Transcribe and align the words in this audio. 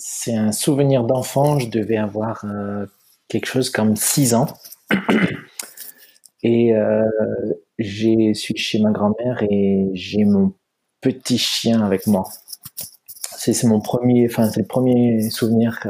c'est 0.00 0.34
un 0.34 0.52
souvenir 0.52 1.04
d'enfant. 1.04 1.58
Je 1.58 1.68
devais 1.68 1.96
avoir 1.96 2.44
quelque 3.28 3.46
chose 3.46 3.70
comme 3.70 3.96
6 3.96 4.34
ans. 4.34 4.46
Et 6.42 6.72
je 7.78 8.32
suis 8.32 8.56
chez 8.56 8.80
ma 8.80 8.90
grand-mère 8.90 9.42
et 9.42 9.90
j'ai 9.92 10.24
mon 10.24 10.54
petit 11.02 11.36
chien 11.36 11.82
avec 11.82 12.06
moi. 12.06 12.24
C'est 13.36 13.64
mon 13.64 13.80
premier, 13.80 14.26
enfin 14.26 14.48
c'est 14.48 14.60
le 14.60 14.66
premier 14.66 15.28
souvenir 15.28 15.86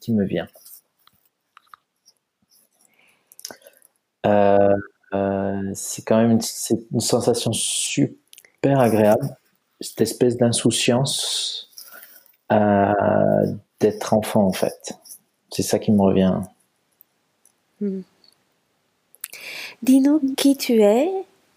qui 0.00 0.12
me 0.12 0.24
vient. 0.24 0.48
Euh, 4.26 4.76
euh, 5.14 5.70
c'est 5.74 6.02
quand 6.02 6.16
même 6.16 6.32
une, 6.32 7.00
sensation 7.00 7.52
super 7.52 8.80
agréable, 8.80 9.36
cette 9.80 10.00
espèce 10.00 10.36
d'insouciance 10.36 11.70
euh, 11.70 11.71
d'être 13.80 14.14
enfant 14.14 14.44
en 14.44 14.52
fait. 14.52 14.98
C'est 15.50 15.62
ça 15.62 15.78
qui 15.78 15.92
me 15.92 16.00
revient. 16.00 16.40
Hmm. 17.80 18.00
Dis-nous 19.82 20.20
qui 20.36 20.56
tu 20.56 20.82
es 20.82 21.10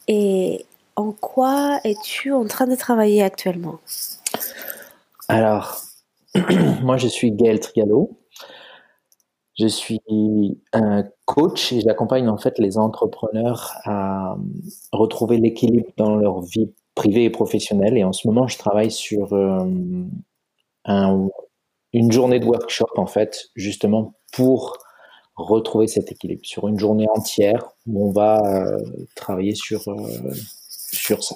et 0.07 0.65
en 0.95 1.11
quoi 1.11 1.79
es-tu 1.83 2.31
en 2.31 2.45
train 2.45 2.67
de 2.67 2.75
travailler 2.75 3.21
actuellement? 3.21 3.79
Alors, 5.27 5.81
moi 6.81 6.97
je 6.97 7.07
suis 7.07 7.31
Gaël 7.31 7.59
Trigallo. 7.59 8.17
Je 9.57 9.67
suis 9.67 10.01
un 10.73 11.05
coach 11.23 11.71
et 11.71 11.79
j'accompagne 11.79 12.27
en 12.27 12.37
fait 12.37 12.59
les 12.59 12.77
entrepreneurs 12.77 13.71
à 13.85 14.35
retrouver 14.91 15.37
l'équilibre 15.37 15.87
dans 15.95 16.17
leur 16.17 16.41
vie 16.41 16.69
privée 16.93 17.23
et 17.23 17.29
professionnelle. 17.29 17.97
Et 17.97 18.03
en 18.03 18.11
ce 18.11 18.27
moment, 18.27 18.47
je 18.47 18.57
travaille 18.57 18.91
sur 18.91 19.31
euh, 19.33 19.65
une 20.87 22.11
journée 22.11 22.39
de 22.39 22.45
workshop 22.45 22.89
en 22.97 23.07
fait, 23.07 23.49
justement 23.55 24.13
pour 24.33 24.77
retrouver 25.35 25.87
cet 25.87 26.11
équilibre 26.11 26.45
sur 26.45 26.67
une 26.67 26.79
journée 26.79 27.07
entière 27.13 27.67
où 27.87 28.07
on 28.07 28.11
va 28.11 28.41
euh, 28.45 28.77
travailler 29.15 29.55
sur 29.55 29.87
euh, 29.87 30.31
sur 30.91 31.23
ça. 31.23 31.35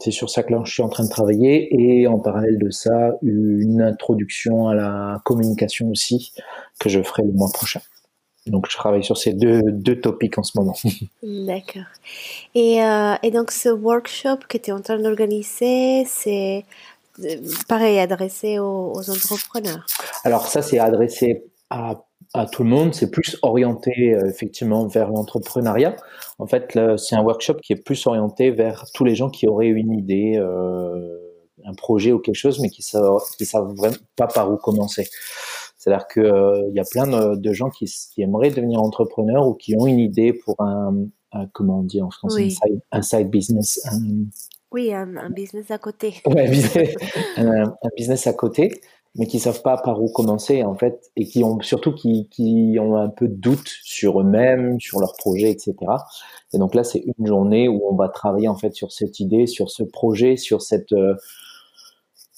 C'est 0.00 0.10
sur 0.10 0.28
ça 0.28 0.42
que 0.42 0.52
là, 0.52 0.60
je 0.64 0.72
suis 0.72 0.82
en 0.82 0.88
train 0.88 1.04
de 1.04 1.08
travailler 1.08 1.68
et 1.74 2.06
en 2.06 2.18
parallèle 2.18 2.58
de 2.58 2.70
ça, 2.70 3.12
une 3.22 3.80
introduction 3.80 4.68
à 4.68 4.74
la 4.74 5.22
communication 5.24 5.88
aussi 5.88 6.32
que 6.78 6.90
je 6.90 7.02
ferai 7.02 7.22
le 7.22 7.32
mois 7.32 7.50
prochain. 7.52 7.80
Donc, 8.46 8.66
je 8.70 8.76
travaille 8.76 9.02
sur 9.02 9.16
ces 9.16 9.32
deux, 9.32 9.62
deux 9.72 10.00
topics 10.00 10.38
en 10.38 10.42
ce 10.42 10.56
moment. 10.58 10.76
D'accord. 11.22 11.88
Et, 12.54 12.82
euh, 12.82 13.14
et, 13.22 13.30
donc, 13.30 13.50
ce 13.50 13.70
workshop 13.70 14.38
que 14.48 14.58
tu 14.58 14.70
es 14.70 14.72
en 14.72 14.80
train 14.80 14.98
d'organiser, 14.98 16.04
c'est 16.06 16.64
pareil, 17.68 17.98
adressé 17.98 18.58
aux, 18.58 18.92
aux 18.94 19.10
entrepreneurs 19.10 19.86
Alors, 20.24 20.46
ça, 20.46 20.62
c'est 20.62 20.78
adressé 20.78 21.44
à 21.70 21.94
à 22.34 22.46
tout 22.46 22.62
le 22.62 22.68
monde, 22.68 22.94
c'est 22.94 23.10
plus 23.10 23.38
orienté 23.42 24.14
euh, 24.14 24.28
effectivement 24.28 24.86
vers 24.86 25.10
l'entrepreneuriat. 25.10 25.96
En 26.38 26.46
fait, 26.46 26.78
c'est 26.98 27.16
un 27.16 27.22
workshop 27.22 27.54
qui 27.62 27.72
est 27.72 27.82
plus 27.82 28.06
orienté 28.06 28.50
vers 28.50 28.84
tous 28.94 29.04
les 29.04 29.14
gens 29.14 29.30
qui 29.30 29.48
auraient 29.48 29.68
une 29.68 29.92
idée, 29.92 30.36
euh, 30.36 31.18
un 31.64 31.74
projet 31.74 32.12
ou 32.12 32.18
quelque 32.18 32.36
chose, 32.36 32.60
mais 32.60 32.68
qui 32.68 32.82
savent, 32.82 33.20
qui 33.38 33.46
savent 33.46 33.72
vraiment 33.74 33.96
pas 34.16 34.26
par 34.26 34.50
où 34.50 34.56
commencer. 34.56 35.08
C'est-à-dire 35.78 36.06
qu'il 36.08 36.24
euh, 36.24 36.68
y 36.72 36.80
a 36.80 36.84
plein 36.84 37.06
de, 37.06 37.52
gens 37.52 37.70
qui, 37.70 37.88
aimeraient 38.18 38.50
devenir 38.50 38.82
entrepreneurs 38.82 39.46
ou 39.46 39.54
qui 39.54 39.74
ont 39.76 39.86
une 39.86 40.00
idée 40.00 40.32
pour 40.32 40.56
un, 40.58 40.94
comment 41.52 41.80
on 41.80 41.82
dit 41.82 42.02
en 42.02 42.10
français, 42.10 42.48
un, 42.92 43.02
side, 43.02 43.30
business. 43.30 43.80
Oui, 44.72 44.92
un, 44.92 45.30
business 45.30 45.70
à 45.70 45.78
côté. 45.78 46.14
Ouais, 46.26 46.50
un, 47.36 47.72
business 47.96 48.26
à 48.26 48.32
côté 48.32 48.80
mais 49.18 49.26
qui 49.26 49.38
savent 49.38 49.62
pas 49.62 49.78
par 49.78 50.02
où 50.02 50.08
commencer 50.08 50.62
en 50.62 50.74
fait 50.74 51.10
et 51.16 51.24
qui 51.24 51.42
ont 51.42 51.60
surtout 51.60 51.94
qui, 51.94 52.76
ont 52.78 52.96
un 52.96 53.08
peu 53.08 53.28
de 53.28 53.34
doute 53.34 53.68
sur 53.82 54.20
eux-mêmes, 54.20 54.78
sur 54.78 55.00
leurs 55.00 55.14
projets, 55.14 55.50
etc. 55.50 55.74
Et 56.52 56.58
donc 56.58 56.74
là, 56.74 56.84
c'est 56.84 57.04
une 57.18 57.26
journée 57.26 57.68
où 57.68 57.82
on 57.90 57.94
va 57.94 58.08
travailler 58.08 58.48
en 58.48 58.56
fait 58.56 58.74
sur 58.74 58.92
cette 58.92 59.20
idée, 59.20 59.46
sur 59.46 59.70
ce 59.70 59.82
projet, 59.82 60.36
sur 60.36 60.62
cette 60.62 60.92
euh, 60.92 61.14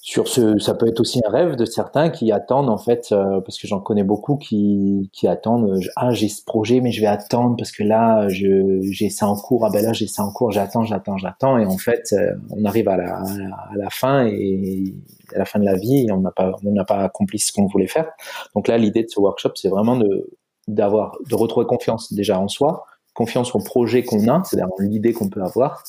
sur 0.09 0.27
ce, 0.27 0.57
ça 0.57 0.73
peut 0.73 0.87
être 0.87 1.01
aussi 1.01 1.21
un 1.23 1.29
rêve 1.29 1.55
de 1.55 1.65
certains 1.65 2.09
qui 2.09 2.31
attendent 2.31 2.71
en 2.71 2.79
fait, 2.79 3.11
euh, 3.11 3.41
parce 3.41 3.59
que 3.59 3.67
j'en 3.67 3.79
connais 3.79 4.01
beaucoup 4.01 4.37
qui, 4.37 5.07
attendent. 5.27 5.69
Euh, 5.69 5.79
ah, 5.97 6.09
j'ai 6.09 6.29
ce 6.29 6.43
projet, 6.43 6.81
mais 6.81 6.91
je 6.91 6.99
vais 6.99 7.05
attendre 7.05 7.55
parce 7.55 7.71
que 7.71 7.83
là, 7.83 8.27
j'ai 8.27 9.09
ça 9.11 9.27
en 9.27 9.35
cours. 9.35 9.67
Ah 9.67 9.69
ben 9.71 9.85
là, 9.85 9.93
j'ai 9.93 10.07
ça 10.07 10.23
en 10.23 10.31
cours. 10.31 10.49
J'attends, 10.49 10.83
j'attends, 10.83 11.17
j'attends. 11.17 11.59
Et 11.59 11.65
en 11.67 11.77
fait, 11.77 12.11
euh, 12.13 12.31
on 12.49 12.65
arrive 12.65 12.89
à 12.89 12.97
la, 12.97 13.89
fin 13.91 14.25
et 14.25 14.95
à 15.35 15.37
la 15.37 15.45
fin 15.45 15.59
de 15.59 15.65
la 15.65 15.75
vie, 15.75 16.07
on 16.11 16.21
n'a 16.21 16.31
pas, 16.31 16.53
on 16.65 16.71
n'a 16.71 16.85
pas 16.85 17.03
accompli 17.03 17.37
ce 17.37 17.51
qu'on 17.51 17.67
voulait 17.67 17.85
faire. 17.85 18.09
Donc 18.55 18.67
là, 18.67 18.79
l'idée 18.79 19.03
de 19.03 19.09
ce 19.09 19.19
workshop, 19.19 19.51
c'est 19.53 19.69
vraiment 19.69 19.95
de 19.95 20.27
d'avoir, 20.67 21.17
de 21.29 21.35
retrouver 21.35 21.67
confiance 21.67 22.11
déjà 22.13 22.39
en 22.39 22.47
soi, 22.47 22.83
confiance 23.13 23.53
au 23.53 23.59
projet 23.59 24.03
qu'on 24.03 24.27
a, 24.27 24.43
c'est-à-dire 24.43 24.69
l'idée 24.79 25.13
qu'on 25.13 25.29
peut 25.29 25.43
avoir, 25.43 25.83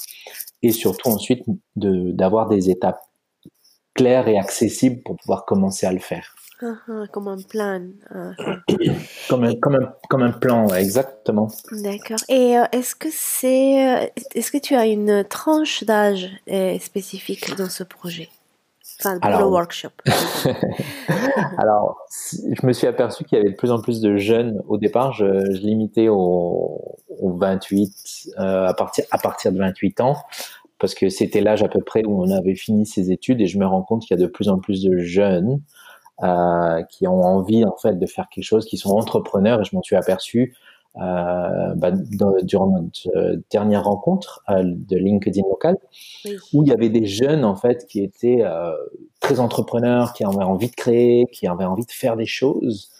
et 0.63 0.73
surtout 0.73 1.09
ensuite 1.09 1.43
d'avoir 1.75 2.49
des 2.49 2.69
étapes 2.69 3.01
clair 4.01 4.29
et 4.29 4.39
accessible 4.39 5.03
pour 5.03 5.17
pouvoir 5.17 5.45
commencer 5.45 5.87
à 5.87 5.93
le 5.93 5.99
faire. 5.99 6.35
Ah, 6.63 6.75
ah, 6.89 7.05
comme 7.13 7.29
un 7.29 7.39
plan. 7.39 7.83
Ah, 8.15 8.33
comme, 9.29 9.45
un, 9.45 9.55
comme, 9.57 9.75
un, 9.77 9.93
comme 10.09 10.23
un 10.23 10.33
plan, 10.33 10.69
exactement. 10.75 11.49
D'accord. 11.73 12.19
Et 12.29 12.59
euh, 12.59 12.65
est-ce 12.73 12.95
que 12.95 13.09
c'est, 13.11 14.05
euh, 14.05 14.07
est-ce 14.35 14.51
que 14.51 14.59
tu 14.59 14.75
as 14.75 14.87
une 14.87 15.25
tranche 15.25 15.85
d'âge 15.85 16.31
euh, 16.51 16.79
spécifique 16.79 17.57
dans 17.57 17.69
ce 17.69 17.83
projet? 17.83 18.29
Enfin, 18.99 19.19
pour 19.19 19.31
le 19.31 19.47
workshop. 19.47 19.89
Alors, 21.59 21.97
je 22.11 22.67
me 22.67 22.75
suis 22.75 22.87
aperçu 22.87 23.25
qu'il 23.25 23.39
y 23.39 23.41
avait 23.41 23.53
de 23.53 23.57
plus 23.57 23.71
en 23.71 23.81
plus 23.81 24.03
de 24.03 24.19
jeunes. 24.19 24.63
Au 24.69 24.77
départ, 24.77 25.15
je, 25.15 25.25
je 25.25 25.61
limitais 25.61 26.09
au, 26.09 26.99
28, 27.23 28.35
à, 28.37 28.75
partir, 28.75 29.05
à 29.11 29.17
partir 29.17 29.53
de 29.53 29.59
28 29.59 30.01
ans 30.03 30.17
parce 30.81 30.95
que 30.95 31.09
c'était 31.09 31.41
l'âge 31.41 31.63
à 31.63 31.69
peu 31.69 31.83
près 31.83 32.05
où 32.05 32.23
on 32.23 32.31
avait 32.31 32.57
fini 32.57 32.87
ses 32.87 33.13
études 33.13 33.41
et 33.41 33.47
je 33.47 33.59
me 33.59 33.67
rends 33.67 33.83
compte 33.83 34.03
qu'il 34.03 34.19
y 34.19 34.21
a 34.21 34.23
de 34.23 34.29
plus 34.29 34.49
en 34.49 34.59
plus 34.59 34.83
de 34.83 34.99
jeunes 34.99 35.61
euh, 36.23 36.83
qui 36.91 37.07
ont 37.07 37.23
envie 37.23 37.65
en 37.65 37.77
fait 37.81 37.99
de 37.99 38.07
faire 38.07 38.29
quelque 38.31 38.45
chose, 38.45 38.65
qui 38.67 38.77
sont 38.77 38.91
entrepreneurs 38.91 39.61
et 39.61 39.65
je 39.65 39.77
m'en 39.77 39.83
suis 39.83 39.97
aperçu 39.97 40.57
euh, 40.97 41.75
bah, 41.77 41.93
durant 42.43 42.67
notre 42.67 43.17
euh, 43.17 43.37
dernière 43.51 43.85
rencontre 43.85 44.43
euh, 44.51 44.65
de 44.65 44.97
LinkedIn 44.97 45.43
local 45.49 45.77
où 46.53 46.65
il 46.65 46.69
y 46.69 46.73
avait 46.73 46.89
des 46.89 47.07
jeunes 47.07 47.45
en 47.45 47.55
fait 47.55 47.87
qui 47.87 48.03
étaient 48.03 48.43
euh, 48.43 48.73
très 49.21 49.39
entrepreneurs, 49.39 50.13
qui 50.15 50.25
avaient 50.25 50.43
envie 50.43 50.69
de 50.69 50.75
créer, 50.75 51.27
qui 51.33 51.47
avaient 51.47 51.65
envie 51.65 51.87
de 51.87 51.93
faire 51.93 52.17
des 52.17 52.27
choses 52.27 52.91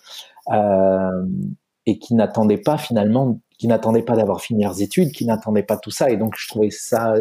et 1.87 1.99
qui 1.99 2.15
n'attendaient 2.15 2.59
pas 2.59 2.77
finalement 2.77 3.41
qui 3.61 3.69
n'attendaient 3.69 4.01
pas 4.01 4.17
d'avoir 4.17 4.41
fini 4.41 4.65
leurs 4.65 4.81
études, 4.81 5.13
qui 5.13 5.27
n'attendaient 5.27 5.63
pas 5.63 5.77
tout 5.77 5.91
ça. 5.91 6.09
Et 6.09 6.17
donc, 6.17 6.33
je 6.39 6.49
trouvais 6.49 6.71
ça, 6.71 7.13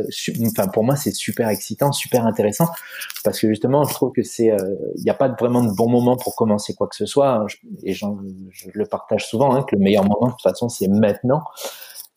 enfin, 0.47 0.69
pour 0.69 0.85
moi, 0.85 0.95
c'est 0.95 1.13
super 1.13 1.49
excitant, 1.49 1.91
super 1.91 2.25
intéressant, 2.25 2.67
parce 3.25 3.41
que 3.41 3.49
justement, 3.49 3.83
je 3.83 3.93
trouve 3.93 4.13
que 4.13 4.23
c'est, 4.23 4.49
euh, 4.49 4.57
il 4.95 5.03
n'y 5.03 5.09
a 5.09 5.15
pas 5.15 5.27
vraiment 5.27 5.61
de 5.61 5.75
bon 5.75 5.89
moment 5.89 6.15
pour 6.15 6.37
commencer 6.37 6.73
quoi 6.75 6.87
que 6.87 6.95
ce 6.95 7.05
soit. 7.05 7.45
Et 7.83 7.91
je, 7.91 8.05
le 8.73 8.85
partage 8.85 9.27
souvent, 9.27 9.53
hein, 9.53 9.63
que 9.63 9.75
le 9.75 9.81
meilleur 9.81 10.05
moment, 10.05 10.27
de 10.27 10.31
toute 10.31 10.41
façon, 10.41 10.69
c'est 10.69 10.87
maintenant. 10.87 11.43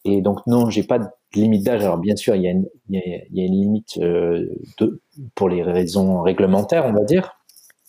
Et 0.05 0.23
donc, 0.23 0.39
non, 0.47 0.71
j'ai 0.71 0.85
pas 0.85 1.01
de 1.01 1.09
limite 1.35 1.65
d'âge. 1.65 1.83
Alors, 1.83 1.99
bien 1.99 2.15
sûr, 2.15 2.37
il 2.37 2.43
y 2.43 2.47
a 2.47 2.53
une, 2.53 2.69
il 2.91 3.01
y 3.33 3.41
a, 3.41 3.45
une 3.45 3.55
limite 3.55 3.99
euh, 3.99 4.55
de, 4.79 5.01
pour 5.35 5.49
les 5.49 5.65
raisons 5.65 6.23
réglementaires, 6.23 6.87
on 6.87 6.93
va 6.93 7.03
dire. 7.03 7.35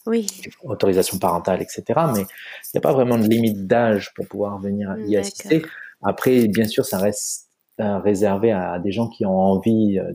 Oui. 0.07 0.25
Autorisation 0.63 1.19
parentale, 1.19 1.61
etc. 1.61 1.83
Mais 2.11 2.21
il 2.21 2.73
n'y 2.73 2.79
a 2.79 2.81
pas 2.81 2.91
vraiment 2.91 3.19
de 3.19 3.27
limite 3.27 3.67
d'âge 3.67 4.15
pour 4.15 4.27
pouvoir 4.27 4.57
venir 4.57 4.97
y 5.05 5.15
assister. 5.15 5.61
Après, 6.03 6.47
bien 6.47 6.65
sûr, 6.65 6.85
ça 6.85 6.97
reste 6.97 7.49
euh, 7.79 7.99
réservé 7.99 8.51
à, 8.51 8.79
des 8.79 8.91
gens 8.91 9.07
qui 9.07 9.25
ont 9.25 9.37
envie 9.37 9.99
euh, 9.99 10.11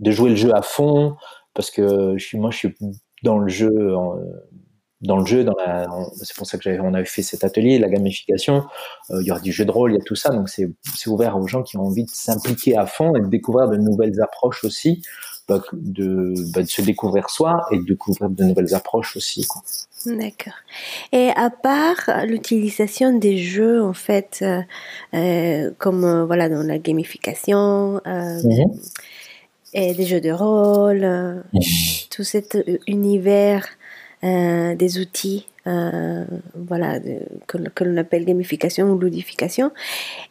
de 0.00 0.10
jouer 0.10 0.30
le 0.30 0.36
jeu 0.36 0.54
à 0.54 0.62
fond, 0.62 1.16
parce 1.54 1.70
que 1.70 2.14
je 2.16 2.24
suis, 2.24 2.38
moi, 2.38 2.50
je 2.50 2.58
suis 2.58 2.74
dans 3.22 3.38
le 3.38 3.48
jeu, 3.48 3.94
dans 5.04 5.18
le 5.18 5.26
jeu, 5.26 5.44
dans 5.44 5.54
la, 5.64 5.86
c'est 6.16 6.34
pour 6.36 6.46
ça 6.46 6.58
que 6.58 6.80
on 6.80 6.94
avait 6.94 7.04
fait 7.04 7.22
cet 7.22 7.44
atelier, 7.44 7.78
la 7.78 7.88
gamification. 7.88 8.64
Euh, 9.10 9.20
il 9.20 9.26
y 9.26 9.30
aura 9.30 9.40
du 9.40 9.52
jeu 9.52 9.64
de 9.64 9.70
rôle, 9.70 9.92
il 9.92 9.94
y 9.94 10.00
a 10.00 10.04
tout 10.04 10.16
ça, 10.16 10.30
donc 10.30 10.48
c'est 10.48 10.66
ouvert 11.06 11.36
aux 11.38 11.46
gens 11.46 11.62
qui 11.62 11.76
ont 11.76 11.86
envie 11.86 12.04
de 12.04 12.10
s'impliquer 12.10 12.76
à 12.76 12.86
fond 12.86 13.14
et 13.14 13.20
de 13.20 13.26
découvrir 13.26 13.68
de 13.68 13.76
nouvelles 13.76 14.20
approches 14.20 14.64
aussi 14.64 15.02
de, 15.48 16.34
bah, 16.52 16.62
de, 16.62 16.66
se 16.66 16.82
découvrir 16.82 17.28
soi 17.28 17.66
et 17.70 17.78
de 17.78 17.84
découvrir 17.84 18.30
de 18.30 18.44
nouvelles 18.44 18.74
approches 18.74 19.16
aussi. 19.16 19.46
D'accord. 20.06 20.54
Et 21.12 21.30
à 21.34 21.50
part 21.50 22.24
l'utilisation 22.26 23.16
des 23.16 23.38
jeux, 23.38 23.82
en 23.82 23.94
fait, 23.94 24.40
euh, 24.42 24.60
euh 25.14 25.70
comme 25.78 26.04
euh, 26.04 26.24
voilà 26.26 26.48
dans 26.48 26.62
la 26.62 26.78
gamification, 26.78 28.00
mhm. 28.04 28.78
et 29.72 29.94
des 29.94 30.04
jeux 30.04 30.20
de 30.20 30.30
rôle, 30.30 31.42
tout 32.10 32.24
cet 32.24 32.58
univers 32.86 33.66
des 34.22 34.98
outils, 34.98 35.46
voilà, 35.64 36.98
que, 37.46 37.58
que 37.58 37.84
l'on 37.84 37.96
appelle 37.98 38.24
gamification 38.24 38.90
ou 38.90 38.98
ludification, 38.98 39.70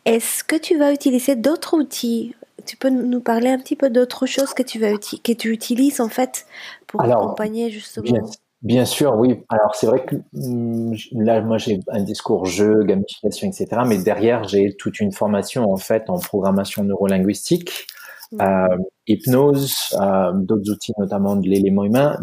est-ce 0.05 0.43
que 0.43 0.55
tu 0.55 0.77
vas 0.77 0.91
utiliser 0.91 1.35
d'autres 1.35 1.75
outils? 1.77 2.35
Tu 2.65 2.77
peux 2.77 2.89
nous 2.89 3.19
parler 3.19 3.49
un 3.49 3.59
petit 3.59 3.75
peu 3.75 3.89
d'autres 3.89 4.25
choses 4.25 4.53
que 4.53 4.63
tu, 4.63 4.79
vas 4.79 4.93
que 4.97 5.33
tu 5.33 5.51
utilises 5.51 5.99
en 5.99 6.09
fait 6.09 6.45
pour 6.87 7.01
accompagner 7.01 7.69
justement? 7.69 8.31
Bien 8.63 8.85
sûr, 8.85 9.15
oui. 9.17 9.43
Alors 9.49 9.75
c'est 9.75 9.87
vrai 9.87 10.05
que 10.05 10.15
hum, 10.35 10.95
là, 11.11 11.41
moi 11.41 11.57
j'ai 11.57 11.81
un 11.89 12.01
discours 12.01 12.45
jeu, 12.45 12.83
gamification, 12.85 13.49
etc. 13.49 13.81
Mais 13.85 13.97
derrière, 13.97 14.47
j'ai 14.47 14.73
toute 14.77 15.01
une 15.01 15.11
formation 15.11 15.71
en 15.71 15.75
fait 15.75 16.09
en 16.09 16.17
programmation 16.17 16.85
neurolinguistique, 16.85 17.87
mmh. 18.31 18.41
euh, 18.41 18.77
hypnose, 19.07 19.75
euh, 19.99 20.31
d'autres 20.33 20.71
outils, 20.71 20.93
notamment 20.97 21.35
de 21.35 21.45
l'élément 21.45 21.83
humain. 21.83 22.17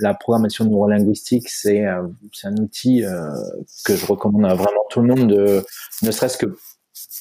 La 0.00 0.14
programmation 0.14 0.64
neurolinguistique, 0.64 1.48
c'est 1.48 1.84
euh, 1.84 2.06
un 2.44 2.56
outil 2.58 3.04
euh, 3.04 3.28
que 3.84 3.96
je 3.96 4.06
recommande 4.06 4.46
à 4.46 4.54
vraiment 4.54 4.84
tout 4.90 5.00
le 5.00 5.08
monde, 5.12 5.28
de, 5.28 5.64
ne 6.02 6.10
serait-ce 6.12 6.38
que 6.38 6.56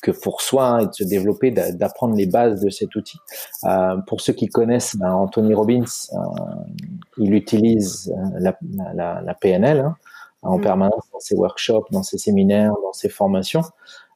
que 0.02 0.12
pour 0.12 0.42
soi 0.42 0.66
hein, 0.66 0.80
et 0.80 0.86
de 0.86 0.94
se 0.94 1.04
développer, 1.04 1.52
d'apprendre 1.52 2.16
les 2.16 2.26
bases 2.26 2.62
de 2.62 2.70
cet 2.70 2.96
outil. 2.96 3.18
Euh, 3.66 3.98
pour 4.08 4.22
ceux 4.22 4.34
qui 4.34 4.48
connaissent 4.48 4.96
ben, 4.96 5.12
Anthony 5.12 5.54
Robbins, 5.54 5.84
euh, 6.14 6.18
il 7.20 7.34
utilise 7.34 8.12
euh, 8.16 8.40
la, 8.40 8.58
la, 8.94 9.22
la 9.22 9.34
PNL 9.34 9.80
hein, 9.80 9.96
en 10.42 10.58
mm. 10.58 10.62
permanence 10.62 11.04
dans 11.14 11.20
ses 11.20 11.36
workshops, 11.36 11.92
dans 11.92 12.04
ses 12.04 12.18
séminaires, 12.18 12.74
dans 12.84 12.94
ses 12.94 13.10
formations. 13.10 13.64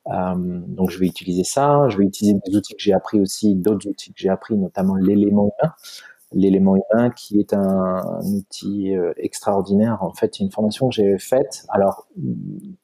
Euh, 0.07 0.33
donc 0.35 0.89
je 0.89 0.99
vais 0.99 1.05
utiliser 1.05 1.43
ça. 1.43 1.87
Je 1.89 1.97
vais 1.97 2.05
utiliser 2.05 2.37
des 2.45 2.55
outils 2.55 2.73
que 2.73 2.81
j'ai 2.81 2.93
appris 2.93 3.19
aussi, 3.19 3.55
d'autres 3.55 3.87
outils 3.87 4.11
que 4.11 4.19
j'ai 4.19 4.29
appris, 4.29 4.55
notamment 4.57 4.95
l'élément 4.95 5.53
humain 5.59 5.73
l'élément 6.33 6.75
humain, 6.75 7.09
qui 7.11 7.39
est 7.39 7.53
un, 7.53 8.01
outil 8.23 8.95
euh, 8.95 9.13
extraordinaire. 9.17 9.99
En 10.01 10.13
fait, 10.13 10.35
c'est 10.35 10.43
une 10.43 10.51
formation 10.51 10.89
que 10.89 10.95
j'ai 10.95 11.17
faite. 11.17 11.65
Alors, 11.69 12.07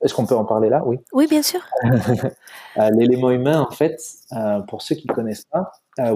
est-ce 0.02 0.14
qu'on 0.14 0.26
peut 0.26 0.36
en 0.36 0.46
parler 0.46 0.70
là? 0.70 0.84
Oui. 0.86 0.98
Oui, 1.14 1.28
bien 1.28 1.42
sûr. 1.42 1.62
L'élément 2.76 3.32
humain, 3.32 3.62
en 3.62 3.72
fait, 3.72 4.00
euh, 4.34 4.60
pour 4.62 4.82
ceux 4.82 4.96
qui 4.96 5.08
connaissent 5.08 5.46
pas, 5.46 5.72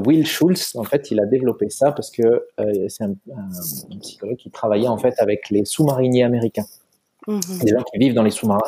Will 0.05 0.25
Schultz, 0.25 0.75
en 0.75 0.83
fait, 0.83 1.11
il 1.11 1.19
a 1.19 1.25
développé 1.25 1.69
ça 1.69 1.91
parce 1.91 2.09
que 2.11 2.47
c'est 2.87 3.03
un, 3.03 3.11
un, 3.35 3.99
psychologue 3.99 4.37
qui 4.37 4.51
travaillait 4.51 4.87
en 4.87 4.97
fait 4.97 5.13
avec 5.19 5.49
les 5.49 5.65
sous-mariniers 5.65 6.23
américains. 6.23 6.65
Des 7.27 7.33
mhm. 7.33 7.67
gens 7.67 7.83
qui 7.83 7.97
vivent 7.99 8.13
dans 8.13 8.23
les 8.23 8.31
sous-marins 8.31 8.59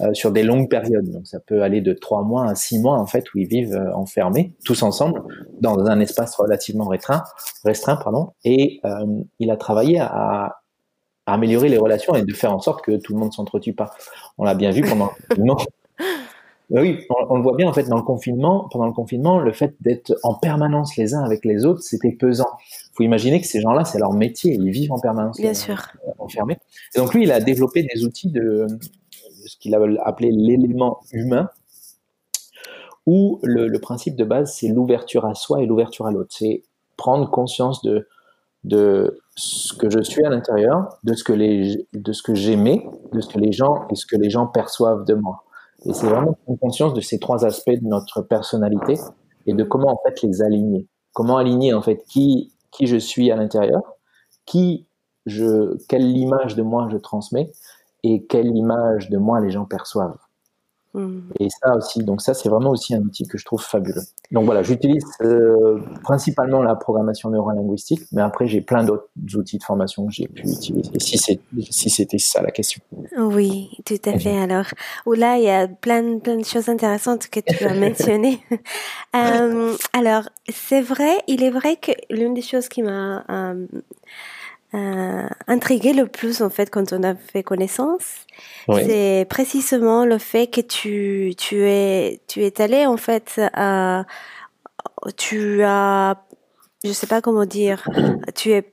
euh, 0.00 0.14
sur 0.14 0.30
des 0.30 0.42
longues 0.42 0.68
périodes. 0.68 1.10
Donc 1.10 1.26
ça 1.26 1.40
peut 1.40 1.62
aller 1.62 1.80
de 1.80 1.92
trois 1.92 2.22
mois 2.22 2.48
à 2.48 2.54
six 2.54 2.78
mois 2.78 2.96
en 2.96 3.06
fait 3.06 3.24
où 3.34 3.38
ils 3.38 3.48
vivent 3.48 3.74
euh, 3.74 3.92
enfermés 3.94 4.54
tous 4.64 4.82
ensemble 4.82 5.22
dans 5.60 5.78
un 5.86 5.98
espace 6.00 6.36
relativement 6.36 6.86
restreint, 6.86 7.24
restreint 7.64 7.96
pardon. 7.96 8.32
Et 8.44 8.80
euh, 8.84 9.06
il 9.40 9.50
a 9.50 9.56
travaillé 9.56 9.98
à, 9.98 10.06
à, 10.06 10.62
améliorer 11.26 11.68
les 11.68 11.78
relations 11.78 12.14
et 12.14 12.22
de 12.22 12.32
faire 12.32 12.52
en 12.52 12.60
sorte 12.60 12.84
que 12.84 12.96
tout 12.96 13.12
le 13.12 13.18
monde 13.18 13.32
s'entretue 13.32 13.72
pas. 13.72 13.90
On 14.38 14.44
l'a 14.44 14.54
bien 14.54 14.70
vu 14.70 14.82
pendant 14.82 15.10
le 15.36 15.42
oui, 16.70 16.98
on, 17.28 17.36
le 17.36 17.42
voit 17.42 17.56
bien 17.56 17.68
en 17.68 17.72
fait 17.72 17.84
dans 17.84 17.96
le 17.96 18.02
confinement. 18.02 18.68
Pendant 18.70 18.86
le 18.86 18.92
confinement, 18.92 19.38
le 19.38 19.52
fait 19.52 19.74
d'être 19.80 20.14
en 20.22 20.34
permanence 20.34 20.96
les 20.96 21.14
uns 21.14 21.22
avec 21.22 21.44
les 21.44 21.64
autres, 21.64 21.82
c'était 21.82 22.12
pesant. 22.12 22.48
Faut 22.94 23.02
imaginer 23.02 23.40
que 23.40 23.46
ces 23.46 23.60
gens-là, 23.60 23.84
c'est 23.84 23.98
leur 23.98 24.12
métier, 24.12 24.54
ils 24.54 24.70
vivent 24.70 24.92
en 24.92 25.00
permanence 25.00 25.40
bien 25.40 25.54
sûr. 25.54 25.82
enfermés. 26.18 26.58
Et 26.94 26.98
donc 26.98 27.12
lui, 27.14 27.24
il 27.24 27.32
a 27.32 27.40
développé 27.40 27.82
des 27.82 28.04
outils 28.04 28.30
de, 28.30 28.66
ce 29.46 29.56
qu'il 29.58 29.74
a 29.74 29.80
appelé 30.04 30.30
l'élément 30.30 31.00
humain, 31.12 31.50
où 33.06 33.40
le, 33.42 33.66
le 33.66 33.78
principe 33.80 34.14
de 34.14 34.24
base, 34.24 34.54
c'est 34.54 34.68
l'ouverture 34.68 35.24
à 35.26 35.34
soi 35.34 35.62
et 35.62 35.66
l'ouverture 35.66 36.06
à 36.06 36.12
l'autre. 36.12 36.30
C'est 36.30 36.62
prendre 36.96 37.30
conscience 37.30 37.82
de 37.82 38.06
de 38.64 39.18
ce 39.36 39.72
que 39.72 39.88
je 39.88 40.02
suis 40.02 40.24
à 40.24 40.28
l'intérieur, 40.28 40.98
de 41.04 41.14
ce 41.14 41.24
que 41.24 41.32
les, 41.32 41.88
de 41.92 42.12
ce 42.12 42.22
que 42.22 42.34
j'aimais, 42.34 42.86
de 43.12 43.20
ce 43.20 43.28
que 43.28 43.38
les 43.38 43.52
gens 43.52 43.86
et 43.90 43.94
ce 43.94 44.06
que 44.06 44.16
les 44.16 44.30
gens 44.30 44.46
perçoivent 44.46 45.04
de 45.04 45.14
moi. 45.14 45.44
Et 45.86 45.92
c'est 45.92 46.06
vraiment 46.06 46.36
prendre 46.44 46.58
conscience 46.58 46.94
de 46.94 47.00
ces 47.00 47.18
trois 47.18 47.44
aspects 47.44 47.70
de 47.70 47.86
notre 47.86 48.22
personnalité 48.22 48.94
et 49.46 49.54
de 49.54 49.64
comment 49.64 49.92
en 49.92 50.00
fait 50.04 50.22
les 50.22 50.42
aligner. 50.42 50.86
Comment 51.12 51.38
aligner 51.38 51.74
en 51.74 51.82
fait 51.82 52.04
qui 52.08 52.52
qui 52.70 52.86
je 52.86 52.96
suis 52.96 53.30
à 53.30 53.36
l'intérieur, 53.36 53.82
qui 54.46 54.86
je 55.26 55.76
quelle 55.88 56.16
image 56.16 56.54
de 56.54 56.62
moi 56.62 56.88
je 56.90 56.96
transmets 56.96 57.50
et 58.02 58.26
quelle 58.26 58.56
image 58.56 59.10
de 59.10 59.18
moi 59.18 59.40
les 59.40 59.50
gens 59.50 59.64
perçoivent. 59.64 60.18
Mm. 60.94 61.20
Et 61.38 61.48
ça 61.50 61.76
aussi, 61.76 62.02
donc 62.02 62.20
ça 62.20 62.34
c'est 62.34 62.48
vraiment 62.48 62.70
aussi 62.70 62.94
un 62.94 63.00
outil 63.00 63.26
que 63.26 63.38
je 63.38 63.44
trouve 63.44 63.62
fabuleux. 63.62 64.02
Donc 64.32 64.44
voilà, 64.44 64.62
j'utilise 64.62 65.04
euh, 65.22 65.80
principalement 66.02 66.62
la 66.62 66.74
programmation 66.74 67.30
neurolinguistique, 67.30 68.02
mais 68.12 68.22
après 68.22 68.46
j'ai 68.46 68.60
plein 68.60 68.82
d'autres 68.82 69.08
outils 69.34 69.58
de 69.58 69.62
formation 69.62 70.06
que 70.06 70.12
j'ai 70.12 70.26
pu 70.26 70.48
utiliser. 70.48 70.90
Si 70.98 71.18
c'est 71.18 71.40
si 71.70 71.90
c'était 71.90 72.18
ça 72.18 72.42
la 72.42 72.50
question. 72.50 72.80
Oui, 73.16 73.70
tout 73.84 74.00
à 74.04 74.18
fait. 74.18 74.36
Alors, 74.36 74.66
là 75.06 75.36
il 75.36 75.44
y 75.44 75.50
a 75.50 75.68
plein 75.68 76.18
plein 76.18 76.36
de 76.36 76.44
choses 76.44 76.68
intéressantes 76.68 77.28
que 77.28 77.40
tu 77.40 77.64
as 77.64 77.74
mentionnées. 77.86 78.40
euh, 79.14 79.76
alors 79.92 80.28
c'est 80.48 80.82
vrai, 80.82 81.22
il 81.28 81.44
est 81.44 81.50
vrai 81.50 81.76
que 81.76 81.92
l'une 82.10 82.34
des 82.34 82.42
choses 82.42 82.68
qui 82.68 82.82
m'a 82.82 83.24
euh, 83.30 83.66
euh, 84.74 85.28
intrigué 85.48 85.92
le 85.92 86.06
plus 86.06 86.42
en 86.42 86.50
fait 86.50 86.70
quand 86.70 86.92
on 86.92 87.02
a 87.02 87.14
fait 87.14 87.42
connaissance, 87.42 88.26
c'est 88.68 89.26
précisément 89.28 90.04
le 90.04 90.18
fait 90.18 90.46
que 90.46 90.60
tu 90.60 91.34
tu 91.36 91.66
es 91.68 92.20
tu 92.28 92.44
es 92.44 92.60
allé 92.60 92.86
en 92.86 92.96
fait 92.96 93.40
à 93.52 94.04
tu 95.16 95.62
as 95.64 96.24
je 96.84 96.92
sais 96.92 97.06
pas 97.06 97.20
comment 97.20 97.46
dire 97.46 97.88
tu 98.34 98.52
es 98.52 98.72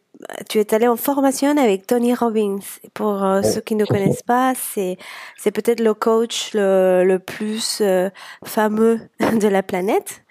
tu 0.50 0.60
es 0.60 0.74
allé 0.74 0.88
en 0.88 0.96
formation 0.96 1.56
avec 1.58 1.86
Tony 1.88 2.14
Robbins. 2.14 2.60
Pour 2.94 3.24
euh, 3.24 3.42
ceux 3.42 3.62
qui 3.62 3.76
ne 3.76 3.86
connaissent 3.86 4.24
pas, 4.24 4.54
c'est 4.56 4.98
c'est 5.38 5.52
peut-être 5.52 5.80
le 5.80 5.94
coach 5.94 6.52
le, 6.54 7.04
le 7.06 7.20
plus 7.20 7.80
euh, 7.82 8.10
fameux 8.44 9.00
de 9.20 9.48
la 9.48 9.64
planète. 9.64 10.24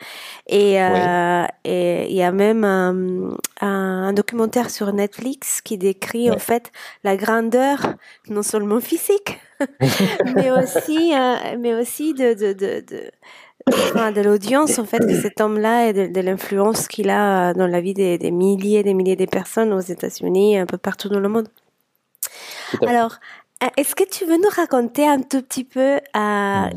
Et 0.49 0.81
euh, 0.83 1.44
il 1.65 2.12
y 2.12 2.23
a 2.23 2.33
même 2.33 2.65
un, 2.65 3.37
un, 3.61 4.12
documentaire 4.12 4.71
sur 4.71 4.93
Netflix 4.93 5.61
qui 5.61 5.77
décrit 5.79 6.31
en 6.31 6.38
fait 6.38 6.71
la 7.03 7.17
grandeur 7.17 7.94
non 8.29 8.43
seulement 8.43 8.81
physique, 8.81 9.41
mais 10.37 10.50
aussi 10.50 11.12
mais 11.59 11.75
aussi 11.75 12.15
de 12.15 12.35
de, 12.35 12.53
de, 12.53 12.85
de 12.87 13.11
de 13.67 14.20
l'audience 14.20 14.79
en 14.79 14.85
fait 14.85 15.00
de 15.00 15.14
cet 15.14 15.41
homme-là 15.41 15.88
et 15.88 16.08
de, 16.08 16.20
l'influence 16.20 16.87
qu'il 16.88 17.11
a 17.11 17.53
dans 17.55 17.67
la 17.67 17.81
vie 17.81 17.94
des, 17.94 18.31
milliers 18.31 18.81
et 18.81 18.82
des 18.82 18.94
milliers 18.94 19.17
de 19.17 19.26
personnes 19.26 19.73
aux 19.73 19.81
États-Unis, 19.81 20.58
un 20.58 20.67
peu 20.67 20.79
partout 20.79 21.08
dans 21.08 21.20
le 21.20 21.29
monde. 21.29 21.49
Alors, 22.87 23.17
euh, 23.62 23.69
est-ce 23.76 23.94
que 23.94 24.05
tu 24.05 24.25
veux 24.25 24.37
nous 24.37 24.50
raconter 24.55 25.06
un 25.08 25.23
tout 25.23 25.43
petit 25.43 25.64
peu 25.64 25.99
euh, 26.17 26.70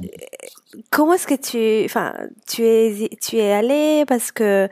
comment 0.90 1.14
est-ce 1.14 1.28
que 1.28 1.36
tu, 1.36 1.86
enfin, 1.86 2.14
tu 2.48 2.64
es, 2.64 3.10
tu 3.22 3.38
es 3.38 3.52
allé 3.52 4.06
parce 4.08 4.32
que, 4.32 4.70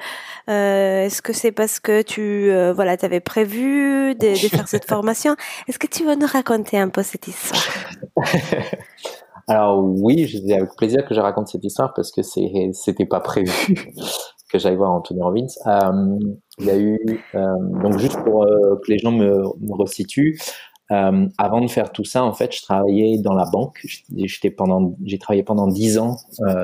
euh, 0.49 1.05
est-ce 1.05 1.21
que 1.21 1.33
c'est 1.33 1.51
parce 1.51 1.79
que 1.79 2.01
tu, 2.01 2.51
euh, 2.51 2.73
voilà, 2.73 2.95
avais 3.01 3.19
prévu 3.19 4.15
de, 4.15 4.29
de 4.29 4.49
faire 4.49 4.67
cette 4.67 4.85
formation? 4.85 5.35
Est-ce 5.67 5.79
que 5.79 5.87
tu 5.87 6.03
veux 6.03 6.15
nous 6.15 6.27
raconter 6.27 6.77
un 6.77 6.89
peu 6.89 7.03
cette 7.03 7.27
histoire? 7.27 7.63
Alors 9.47 9.81
oui, 9.81 10.27
c'est 10.27 10.53
avec 10.53 10.75
plaisir 10.75 11.05
que 11.05 11.15
je 11.15 11.21
raconte 11.21 11.47
cette 11.47 11.63
histoire 11.63 11.93
parce 11.93 12.11
que 12.11 12.21
c'est 12.21 12.69
c'était 12.73 13.05
pas 13.05 13.21
prévu 13.21 13.51
que 14.51 14.59
j'aille 14.59 14.75
voir 14.75 14.91
Anthony 14.91 15.21
Robbins. 15.21 15.47
Euh, 15.67 16.19
il 16.59 16.65
y 16.65 16.69
a 16.69 16.77
eu 16.77 16.99
euh, 17.35 17.45
donc 17.81 17.97
juste 17.97 18.21
pour 18.23 18.43
euh, 18.43 18.79
que 18.83 18.91
les 18.91 18.97
gens 18.97 19.11
me, 19.11 19.29
me 19.37 19.73
resituent. 19.73 20.37
Avant 20.89 21.59
de 21.59 21.67
faire 21.67 21.91
tout 21.91 22.05
ça, 22.05 22.23
en 22.23 22.31
fait, 22.31 22.55
je 22.55 22.61
travaillais 22.61 23.17
dans 23.17 23.33
la 23.33 23.43
banque. 23.51 23.85
J'étais 24.15 24.51
pendant, 24.51 24.95
j'ai 25.03 25.17
travaillé 25.17 25.43
pendant 25.43 25.67
dix 25.67 25.97
ans 25.97 26.15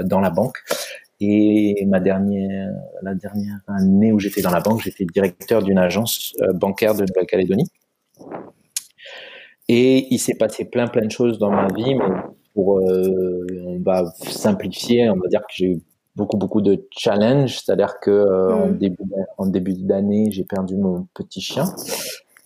dans 0.05 0.21
la 0.21 0.29
banque. 0.29 0.59
Et 1.19 1.85
ma 1.87 1.99
dernière, 1.99 2.69
la 3.01 3.15
dernière 3.15 3.59
année 3.67 4.13
où 4.13 4.19
j'étais 4.19 4.41
dans 4.41 4.51
la 4.51 4.61
banque, 4.61 4.81
j'étais 4.81 5.03
directeur 5.03 5.61
d'une 5.61 5.77
agence 5.77 6.33
bancaire 6.53 6.95
de 6.95 7.01
Nouvelle-Calédonie. 7.01 7.67
Et 9.67 10.07
il 10.09 10.19
s'est 10.19 10.37
passé 10.37 10.69
plein 10.69 10.87
plein 10.87 11.05
de 11.05 11.11
choses 11.11 11.37
dans 11.37 11.51
ma 11.51 11.67
vie, 11.67 11.95
mais 11.95 12.05
pour, 12.53 12.79
euh, 12.79 13.45
on 13.65 13.79
va 13.79 14.05
simplifier, 14.15 15.09
on 15.09 15.15
va 15.15 15.27
dire 15.27 15.41
que 15.41 15.53
j'ai 15.53 15.67
eu 15.67 15.81
beaucoup 16.15 16.37
beaucoup 16.37 16.61
de 16.61 16.85
challenges, 16.91 17.59
c'est-à-dire 17.59 17.95
que 18.01 18.11
euh, 18.11 18.53
en 18.53 18.67
mm. 18.67 18.77
début 18.77 19.03
en 19.37 19.47
début 19.47 19.73
d'année, 19.73 20.29
j'ai 20.31 20.43
perdu 20.43 20.77
mon 20.77 21.07
petit 21.13 21.41
chien 21.41 21.65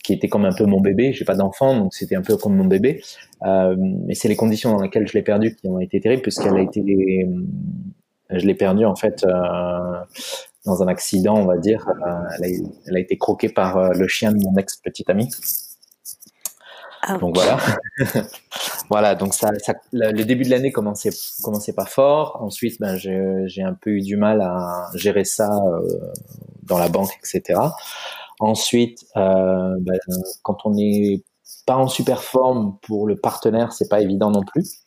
qui 0.02 0.14
était 0.14 0.28
comme 0.28 0.46
un 0.46 0.54
peu 0.54 0.64
mon 0.64 0.80
bébé. 0.80 1.12
J'ai 1.12 1.26
pas 1.26 1.34
d'enfant, 1.34 1.76
donc 1.76 1.94
c'était 1.94 2.16
un 2.16 2.22
peu 2.22 2.36
comme 2.36 2.56
mon 2.56 2.64
bébé. 2.64 3.02
Euh, 3.44 3.76
mais 3.78 4.14
c'est 4.14 4.28
les 4.28 4.36
conditions 4.36 4.72
dans 4.74 4.82
lesquelles 4.82 5.06
je 5.06 5.12
l'ai 5.12 5.22
perdu 5.22 5.54
qui 5.54 5.68
ont 5.68 5.80
été 5.80 6.00
terribles, 6.00 6.22
puisqu'elle 6.22 6.56
a 6.56 6.62
été, 6.62 6.82
je 8.30 8.46
l'ai 8.46 8.54
perdu 8.54 8.86
en 8.86 8.96
fait 8.96 9.24
euh, 9.24 9.30
dans 10.64 10.82
un 10.82 10.88
accident, 10.88 11.36
on 11.36 11.44
va 11.44 11.58
dire. 11.58 11.86
Elle 11.98 12.04
a, 12.04 12.22
elle, 12.86 12.96
a, 12.96 13.00
été 13.00 13.18
croquée 13.18 13.50
par 13.50 13.92
le 13.92 14.08
chien 14.08 14.32
de 14.32 14.38
mon 14.42 14.56
ex 14.56 14.76
petite 14.78 15.10
amie. 15.10 15.28
Ah, 17.02 17.18
donc 17.18 17.34
voilà. 17.34 17.58
voilà, 18.90 19.14
donc 19.14 19.34
ça, 19.34 19.50
ça, 19.58 19.74
le 19.92 20.22
début 20.24 20.44
de 20.44 20.50
l'année 20.50 20.72
commençait, 20.72 21.10
commençait 21.42 21.72
pas 21.72 21.86
fort. 21.86 22.38
Ensuite, 22.40 22.80
ben, 22.80 22.96
j'ai 22.96 23.62
un 23.62 23.74
peu 23.74 23.90
eu 23.90 24.00
du 24.00 24.16
mal 24.16 24.40
à 24.40 24.88
gérer 24.94 25.24
ça 25.24 25.50
euh, 25.50 25.82
dans 26.62 26.78
la 26.78 26.88
banque, 26.88 27.18
etc. 27.18 27.60
Ensuite, 28.40 29.04
euh, 29.16 29.74
ben, 29.80 29.98
quand 30.42 30.58
on 30.64 30.70
n'est 30.70 31.22
pas 31.66 31.76
en 31.76 31.88
super 31.88 32.22
forme 32.22 32.78
pour 32.82 33.06
le 33.06 33.16
partenaire, 33.16 33.72
c'est 33.72 33.88
pas 33.88 34.00
évident 34.00 34.30
non 34.30 34.42
plus. 34.42 34.84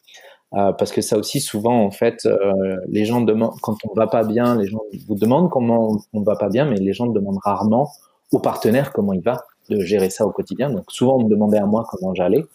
Euh, 0.54 0.74
parce 0.74 0.92
que 0.92 1.00
ça 1.02 1.18
aussi 1.18 1.40
souvent 1.40 1.86
en 1.86 1.92
fait 1.92 2.26
euh, 2.26 2.76
les 2.90 3.06
gens 3.06 3.22
demandent 3.22 3.58
quand 3.62 3.78
on 3.90 3.94
va 3.94 4.08
pas 4.08 4.26
bien 4.26 4.58
les 4.58 4.68
gens 4.68 4.82
vous 5.08 5.16
demandent 5.16 5.50
comment 5.50 5.96
on 6.12 6.24
va 6.24 6.36
pas 6.36 6.50
bien 6.50 6.66
mais 6.66 6.76
les 6.76 6.92
gens 6.92 7.06
demandent 7.08 7.40
rarement 7.42 7.90
au 8.34 8.40
partenaire 8.40 8.92
comment 8.92 9.14
il 9.14 9.22
va 9.22 9.38
de 9.72 9.82
gérer 9.82 10.10
ça 10.10 10.26
au 10.26 10.32
quotidien. 10.32 10.70
Donc 10.70 10.92
souvent 10.92 11.18
on 11.18 11.24
me 11.24 11.30
demandait 11.30 11.58
à 11.58 11.66
moi 11.66 11.86
comment 11.90 12.14
j'allais, 12.14 12.46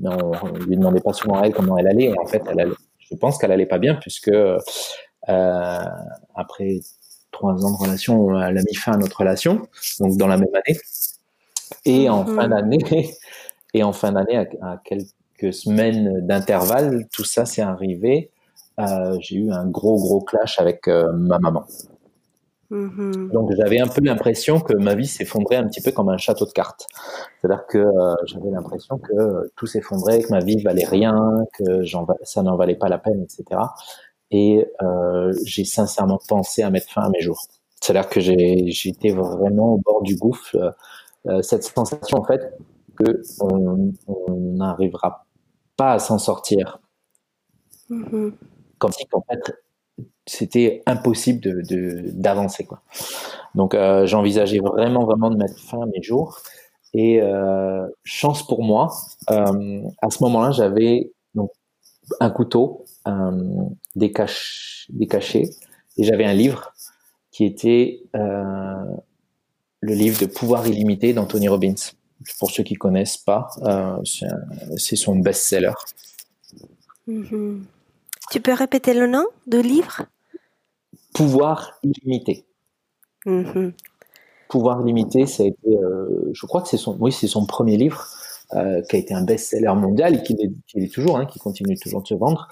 mais 0.00 0.10
on, 0.10 0.52
ne 0.52 0.64
lui 0.64 0.76
demandait 0.76 1.00
pas 1.00 1.12
souvent 1.12 1.40
à 1.40 1.46
elle 1.46 1.54
comment 1.54 1.76
elle 1.78 1.88
allait. 1.88 2.10
Et 2.10 2.18
en 2.18 2.26
fait, 2.26 2.42
elle 2.50 2.60
allait, 2.60 2.74
je 2.98 3.14
pense 3.16 3.38
qu'elle 3.38 3.52
allait 3.52 3.66
pas 3.66 3.78
bien 3.78 3.94
puisque 3.94 4.28
euh, 4.28 4.58
après 6.34 6.80
trois 7.32 7.64
ans 7.64 7.72
de 7.72 7.76
relation, 7.76 8.40
elle 8.40 8.58
a 8.58 8.62
mis 8.62 8.74
fin 8.74 8.92
à 8.92 8.96
notre 8.96 9.18
relation, 9.18 9.62
donc 10.00 10.16
dans 10.16 10.26
la 10.26 10.36
même 10.36 10.54
année. 10.54 10.78
Et 11.84 12.08
en 12.08 12.24
mm-hmm. 12.24 12.34
fin 12.36 12.48
d'année, 12.48 12.78
et 13.74 13.82
en 13.82 13.92
fin 13.92 14.12
d'année, 14.12 14.46
à, 14.62 14.80
quelques 14.84 15.52
semaines 15.52 16.26
d'intervalle, 16.26 17.06
tout 17.12 17.24
ça 17.24 17.44
s'est 17.44 17.62
arrivé. 17.62 18.30
Euh, 18.78 19.16
j'ai 19.20 19.36
eu 19.36 19.52
un 19.52 19.66
gros 19.66 19.96
gros 19.96 20.20
clash 20.20 20.58
avec 20.58 20.86
euh, 20.88 21.10
ma 21.12 21.38
maman. 21.38 21.64
Mm-hmm. 22.70 23.30
Donc 23.30 23.52
j'avais 23.56 23.80
un 23.80 23.86
peu 23.86 24.00
l'impression 24.02 24.60
que 24.60 24.74
ma 24.74 24.94
vie 24.94 25.06
s'effondrait 25.06 25.56
un 25.56 25.68
petit 25.68 25.80
peu 25.80 25.92
comme 25.92 26.08
un 26.08 26.16
château 26.16 26.46
de 26.46 26.52
cartes. 26.52 26.86
C'est-à-dire 27.40 27.66
que 27.66 27.78
euh, 27.78 28.14
j'avais 28.24 28.50
l'impression 28.50 28.98
que 28.98 29.50
tout 29.56 29.66
s'effondrait, 29.66 30.22
que 30.22 30.30
ma 30.30 30.40
vie 30.40 30.62
valait 30.62 30.84
rien, 30.84 31.36
que 31.54 31.84
ça 32.24 32.42
n'en 32.42 32.56
valait 32.56 32.74
pas 32.74 32.88
la 32.88 32.98
peine, 32.98 33.22
etc. 33.22 33.60
Et 34.30 34.66
euh, 34.82 35.32
j'ai 35.44 35.64
sincèrement 35.64 36.18
pensé 36.28 36.62
à 36.62 36.70
mettre 36.70 36.90
fin 36.90 37.02
à 37.02 37.08
mes 37.10 37.20
jours. 37.20 37.40
C'est-à-dire 37.80 38.08
que 38.08 38.20
j'étais 38.20 39.10
vraiment 39.10 39.74
au 39.74 39.78
bord 39.78 40.02
du 40.02 40.16
gouffre. 40.16 40.56
Euh, 41.26 41.42
cette 41.42 41.64
sensation 41.64 42.18
en 42.18 42.24
fait 42.24 42.56
que 42.96 43.20
on 43.40 43.92
n'arrivera 44.28 45.26
pas 45.76 45.92
à 45.92 45.98
s'en 45.98 46.18
sortir. 46.18 46.80
Mm-hmm. 47.90 48.32
Comme 48.78 48.92
si 48.92 49.06
en 49.12 49.22
fait 49.22 49.54
c'était 50.26 50.82
impossible 50.86 51.40
de 51.40 52.10
d'avancer 52.12 52.64
quoi. 52.64 52.82
Donc 53.54 53.74
euh, 53.74 54.06
j'envisageais 54.06 54.58
vraiment 54.58 55.04
vraiment 55.04 55.30
de 55.30 55.36
mettre 55.36 55.58
fin 55.58 55.80
à 55.82 55.86
mes 55.86 56.02
jours 56.02 56.40
et 56.92 57.20
euh, 57.22 57.86
chance 58.04 58.46
pour 58.46 58.62
moi 58.62 58.92
euh, 59.30 59.82
à 60.02 60.10
ce 60.10 60.22
moment-là 60.24 60.50
j'avais 60.50 61.10
un 62.20 62.30
couteau, 62.30 62.84
des 63.96 64.12
caches, 64.12 64.86
des 64.90 65.08
cachets 65.08 65.50
et 65.96 66.04
j'avais 66.04 66.24
un 66.24 66.34
livre 66.34 66.72
qui 67.32 67.44
était 67.44 68.00
le 68.14 69.94
livre 69.94 70.20
de 70.20 70.26
Pouvoir 70.26 70.68
illimité 70.68 71.12
d'Anthony 71.12 71.48
Robbins. 71.48 71.74
Pour 72.38 72.52
ceux 72.52 72.62
qui 72.62 72.74
connaissent 72.74 73.16
pas, 73.16 73.48
c'est 74.04 74.94
son 74.94 75.16
best-seller. 75.16 75.72
Mm-hmm. 77.08 77.58
Tu 78.30 78.40
peux 78.40 78.52
répéter 78.52 78.94
le 78.94 79.08
nom 79.08 79.26
du 79.48 79.62
livre? 79.62 80.06
Pouvoir 81.16 81.72
illimité. 81.82 82.46
Mm-hmm. 83.24 83.72
Pouvoir 84.48 84.82
illimité, 84.82 85.26
ça 85.26 85.42
a 85.42 85.46
été, 85.46 85.68
euh, 85.68 86.30
je 86.32 86.46
crois 86.46 86.62
que 86.62 86.68
c'est 86.68 86.76
son, 86.76 86.96
oui, 87.00 87.10
c'est 87.10 87.26
son 87.26 87.46
premier 87.46 87.76
livre. 87.76 88.06
Euh, 88.54 88.80
qui 88.82 88.94
a 88.94 89.00
été 89.00 89.12
un 89.12 89.24
best-seller 89.24 89.74
mondial 89.74 90.14
et 90.14 90.22
qui 90.22 90.36
est, 90.76 90.94
toujours, 90.94 91.18
hein, 91.18 91.26
qui 91.26 91.40
continue 91.40 91.76
toujours 91.76 92.02
de 92.02 92.06
se 92.06 92.14
vendre. 92.14 92.46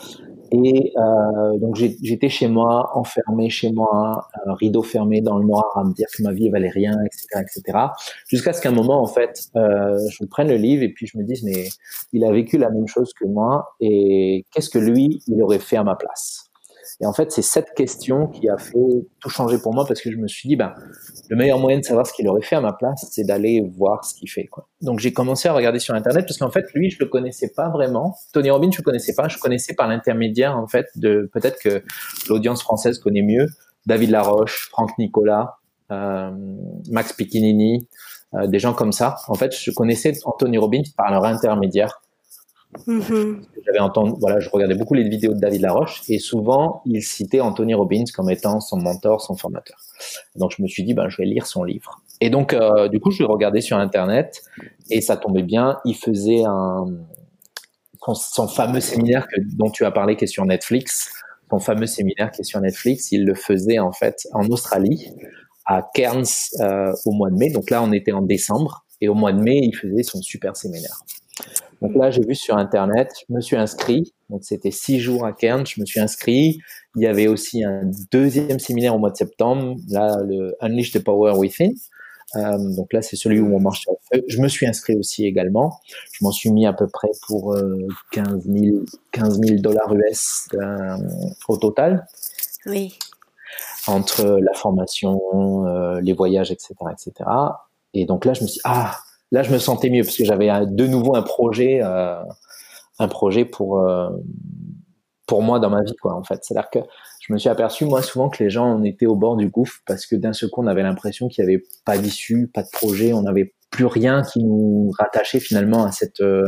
Et 0.51 0.93
euh, 0.97 1.59
donc 1.61 1.77
j'étais 1.77 2.29
chez 2.29 2.49
moi, 2.49 2.91
enfermé 2.95 3.49
chez 3.49 3.71
moi, 3.71 4.27
rideau 4.59 4.83
fermé 4.83 5.21
dans 5.21 5.39
le 5.39 5.47
noir, 5.47 5.71
à 5.77 5.85
me 5.85 5.95
dire 5.95 6.09
que 6.13 6.25
ma 6.25 6.33
vie 6.33 6.51
valait 6.51 6.69
rien, 6.69 6.97
etc., 7.07 7.27
etc. 7.43 7.79
Jusqu'à 8.27 8.53
ce 8.53 8.61
qu'un 8.61 8.73
moment, 8.73 9.01
en 9.01 9.07
fait, 9.07 9.39
je 9.55 10.25
prenne 10.25 10.49
le 10.49 10.57
livre 10.57 10.83
et 10.83 10.89
puis 10.89 11.07
je 11.07 11.17
me 11.17 11.23
dise 11.23 11.45
mais 11.45 11.69
il 12.13 12.25
a 12.25 12.33
vécu 12.33 12.59
la 12.59 12.71
même 12.71 12.89
chose 12.89 13.13
que 13.15 13.25
moi 13.29 13.77
et 13.79 14.47
qu'est-ce 14.51 14.71
que 14.71 14.81
lui 14.81 15.23
il 15.29 15.41
aurait 15.45 15.61
fait 15.61 15.77
à 15.77 15.85
ma 15.85 15.95
place? 15.95 16.51
Et 17.01 17.07
en 17.07 17.13
fait, 17.13 17.33
c'est 17.33 17.43
cette 17.43 17.75
question 17.75 18.29
qui 18.29 18.49
a 18.49 18.57
fait 18.57 18.79
tout 19.21 19.29
changer 19.29 19.59
pour 19.59 19.75
moi 19.75 19.85
parce 19.87 20.01
que 20.01 20.13
je 20.13 20.17
me 20.17 20.29
suis 20.29 20.49
dit, 20.49 20.57
ben, 20.57 20.75
le 21.29 21.37
meilleur 21.37 21.59
moyen 21.59 21.79
de 21.79 21.85
savoir 21.85 22.07
ce 22.07 22.13
qu'il 22.13 22.29
aurait 22.29 22.43
fait 22.43 22.57
à 22.57 22.61
ma 22.61 22.73
place, 22.73 23.07
c'est 23.11 23.25
d'aller 23.25 23.63
voir 23.77 24.05
ce 24.05 24.15
qu'il 24.15 24.31
fait. 24.31 24.49
Donc 24.81 25.01
j'ai 25.01 25.13
commencé 25.13 25.49
à 25.49 25.53
regarder 25.53 25.81
sur 25.81 25.95
Internet 25.95 26.25
parce 26.27 26.39
qu'en 26.39 26.51
fait, 26.51 26.67
lui, 26.75 26.91
je 26.91 26.99
le 27.01 27.07
connaissais 27.07 27.53
pas 27.55 27.69
vraiment. 27.69 28.15
Tony 28.33 28.51
Robbins, 28.51 28.71
je 28.71 28.79
le 28.79 28.85
connaissais 28.85 29.15
pas. 29.15 29.27
Je 29.29 29.39
connaissais 29.39 29.75
par 29.75 29.89
l'intermédiaire, 29.89 30.57
en 30.57 30.69
fait, 30.69 30.87
de 30.95 31.29
peut-être 31.33 31.59
que 31.61 31.83
l'audience 32.29 32.63
française 32.63 32.99
connaît 33.01 33.23
mieux 33.23 33.47
David 33.87 34.11
Laroche, 34.11 34.69
Franck 34.71 34.97
Nicolas, 34.99 35.59
euh, 35.91 36.31
Max 36.91 37.13
Piccinini, 37.13 37.89
euh, 38.35 38.47
des 38.47 38.59
gens 38.59 38.73
comme 38.73 38.93
ça. 38.93 39.17
En 39.29 39.35
fait, 39.35 39.55
je 39.57 39.71
connaissais 39.73 40.13
Anthony 40.25 40.59
Robbins 40.59 40.83
par 40.97 41.11
leur 41.11 41.25
intermédiaire. 41.25 42.01
Mm-hmm. 42.87 43.43
J'avais 43.65 43.79
entendu, 43.79 44.13
voilà, 44.21 44.41
je 44.41 44.49
regardais 44.51 44.75
beaucoup 44.75 44.95
les 44.95 45.09
vidéos 45.09 45.33
de 45.33 45.39
David 45.39 45.63
Laroche 45.63 46.03
et 46.09 46.19
souvent 46.19 46.83
il 46.85 47.03
citait 47.03 47.41
Anthony 47.41 47.75
Robbins 47.75 48.05
comme 48.15 48.31
étant 48.31 48.61
son 48.61 48.77
mentor, 48.79 49.21
son 49.23 49.37
formateur. 49.37 49.79
Donc 50.37 50.53
je 50.57 50.63
me 50.63 50.67
suis 50.67 50.83
dit, 50.83 50.95
ben 50.95 51.09
je 51.09 51.17
vais 51.19 51.25
lire 51.25 51.47
son 51.47 51.65
livre. 51.65 52.03
Et 52.21 52.31
donc 52.31 52.53
euh, 52.53 52.89
du 52.89 53.01
coup 53.01 53.11
je 53.11 53.23
l'ai 53.23 53.29
regardé 53.29 53.61
sur 53.61 53.79
internet 53.79 54.43
et 54.91 55.01
ça 55.01 55.17
tombait 55.17 55.43
bien. 55.43 55.79
Il 55.85 55.95
faisait 55.95 56.43
son, 58.13 58.49
fameux 58.49 58.81
séminaire 58.81 59.27
dont 59.57 59.71
tu 59.71 59.85
as 59.85 59.91
parlé 59.91 60.17
qui 60.17 60.25
est 60.25 60.29
sur 60.29 60.45
Netflix. 60.45 61.13
Son 61.51 61.61
fameux 61.61 61.87
séminaire 61.87 62.33
qui 62.33 62.41
est 62.41 62.45
sur 62.45 62.61
Netflix, 62.61 63.13
il 63.13 63.25
le 63.25 63.35
faisait 63.35 63.79
en 63.79 63.93
fait 63.93 64.27
en 64.33 64.47
Australie 64.49 65.11
à 65.67 65.83
Cairns 65.95 66.25
euh, 66.61 66.93
au 67.07 67.13
mois 67.13 67.31
de 67.31 67.37
mai. 67.37 67.51
Donc 67.51 67.71
là 67.71 67.83
on 67.83 67.93
était 67.93 68.13
en 68.13 68.23
décembre 68.23 68.85
et 69.01 69.09
au 69.09 69.15
mois 69.15 69.33
de 69.33 69.41
mai 69.41 69.61
il 69.63 69.75
faisait 69.75 70.03
son 70.03 70.21
super 70.21 70.57
séminaire. 70.57 71.01
Donc 71.85 71.95
là, 71.97 72.11
j'ai 72.11 72.25
vu 72.25 72.35
sur 72.35 72.57
Internet, 72.57 73.13
je 73.29 73.35
me 73.35 73.43
suis 73.43 73.57
inscrit. 73.57 74.15
Donc 74.31 74.43
c'était 74.43 74.71
six 74.71 75.01
jours 75.01 75.27
à 75.27 75.35
Cairns, 75.35 75.67
je 75.67 75.83
me 75.83 75.85
suis 75.85 76.01
inscrit. 76.01 76.59
Il 76.97 77.03
y 77.03 77.07
avait 77.07 77.27
aussi 77.27 77.63
un 77.63 77.83
deuxième 78.11 78.59
séminaire 78.59 78.95
au 78.95 78.99
mois 78.99 79.11
de 79.11 79.17
septembre, 79.17 79.77
là, 79.91 80.17
le 80.27 80.57
Unleash 80.63 80.93
the 80.93 81.05
Power 81.05 81.33
Within. 81.37 81.73
Euh, 82.37 82.57
donc 82.75 82.95
là, 82.95 83.03
c'est 83.03 83.17
celui 83.17 83.39
où 83.39 83.55
on 83.55 83.61
marche 83.61 83.83
sur 83.83 83.93
le 83.93 84.19
feu. 84.19 84.25
Je 84.29 84.41
me 84.41 84.49
suis 84.49 84.67
inscrit 84.67 84.97
aussi 84.97 85.27
également. 85.27 85.79
Je 86.13 86.25
m'en 86.25 86.33
suis 86.33 86.51
mis 86.51 86.67
à 86.67 86.73
peu 86.73 86.87
près 86.87 87.11
pour 87.27 87.53
euh, 87.53 87.87
15 88.13 88.49
000 88.49 89.59
dollars 89.59 89.95
US 89.95 90.49
euh, 90.55 90.97
au 91.49 91.59
total. 91.59 92.07
Oui. 92.65 92.99
Entre 93.87 94.25
la 94.25 94.55
formation, 94.55 95.67
euh, 95.67 96.01
les 96.01 96.15
voyages, 96.15 96.51
etc., 96.51 96.75
etc. 96.91 97.29
Et 97.93 98.07
donc 98.07 98.25
là, 98.25 98.33
je 98.33 98.43
me 98.43 98.47
suis 98.47 98.55
dit, 98.55 98.61
ah, 98.65 98.97
là, 99.33 99.43
je 99.43 99.53
me 99.53 99.59
sentais 99.59 99.91
mieux 99.91 100.03
parce 100.03 100.17
que 100.17 100.25
j'avais 100.25 100.51
de 100.67 100.87
nouveau 100.87 101.17
un 101.17 101.23
projet, 101.23 101.81
euh, 101.83 102.23
un 102.99 103.09
projet 103.09 103.45
pour 103.45 103.81
euh, 103.81 104.11
pour 105.27 105.43
moi 105.43 105.59
dans 105.59 105.71
ma 105.71 105.83
vie, 105.83 105.97
quoi. 106.01 106.15
En 106.15 106.23
fait, 106.23 106.41
c'est-à-dire 106.43 106.71
que 106.71 106.79
je 107.21 107.33
me 107.33 107.39
suis 107.39 107.49
aperçu 107.49 107.87
moi 107.87 108.03
souvent 108.03 108.29
que 108.29 108.43
les 108.43 108.51
gens 108.51 108.67
on 108.67 108.85
était 108.85 109.07
au 109.07 109.17
bord 109.17 109.37
du 109.37 109.49
gouffre 109.49 109.79
parce 109.87 110.07
que 110.07 110.17
d'un 110.17 110.33
seul 110.33 110.51
coup 110.51 110.63
on 110.63 110.67
avait 110.67 110.83
l'impression 110.83 111.29
qu'il 111.29 111.45
n'y 111.45 111.53
avait 111.53 111.65
pas 111.85 111.97
d'issue, 111.97 112.51
pas 112.53 112.63
de 112.63 112.69
projet, 112.71 113.13
on 113.13 113.23
n'avait 113.23 113.55
plus 113.71 113.87
rien 113.87 114.23
qui 114.23 114.45
nous 114.45 114.93
rattachait 114.99 115.41
finalement 115.41 115.85
à 115.85 115.93
cette 115.93 116.21
euh, 116.21 116.47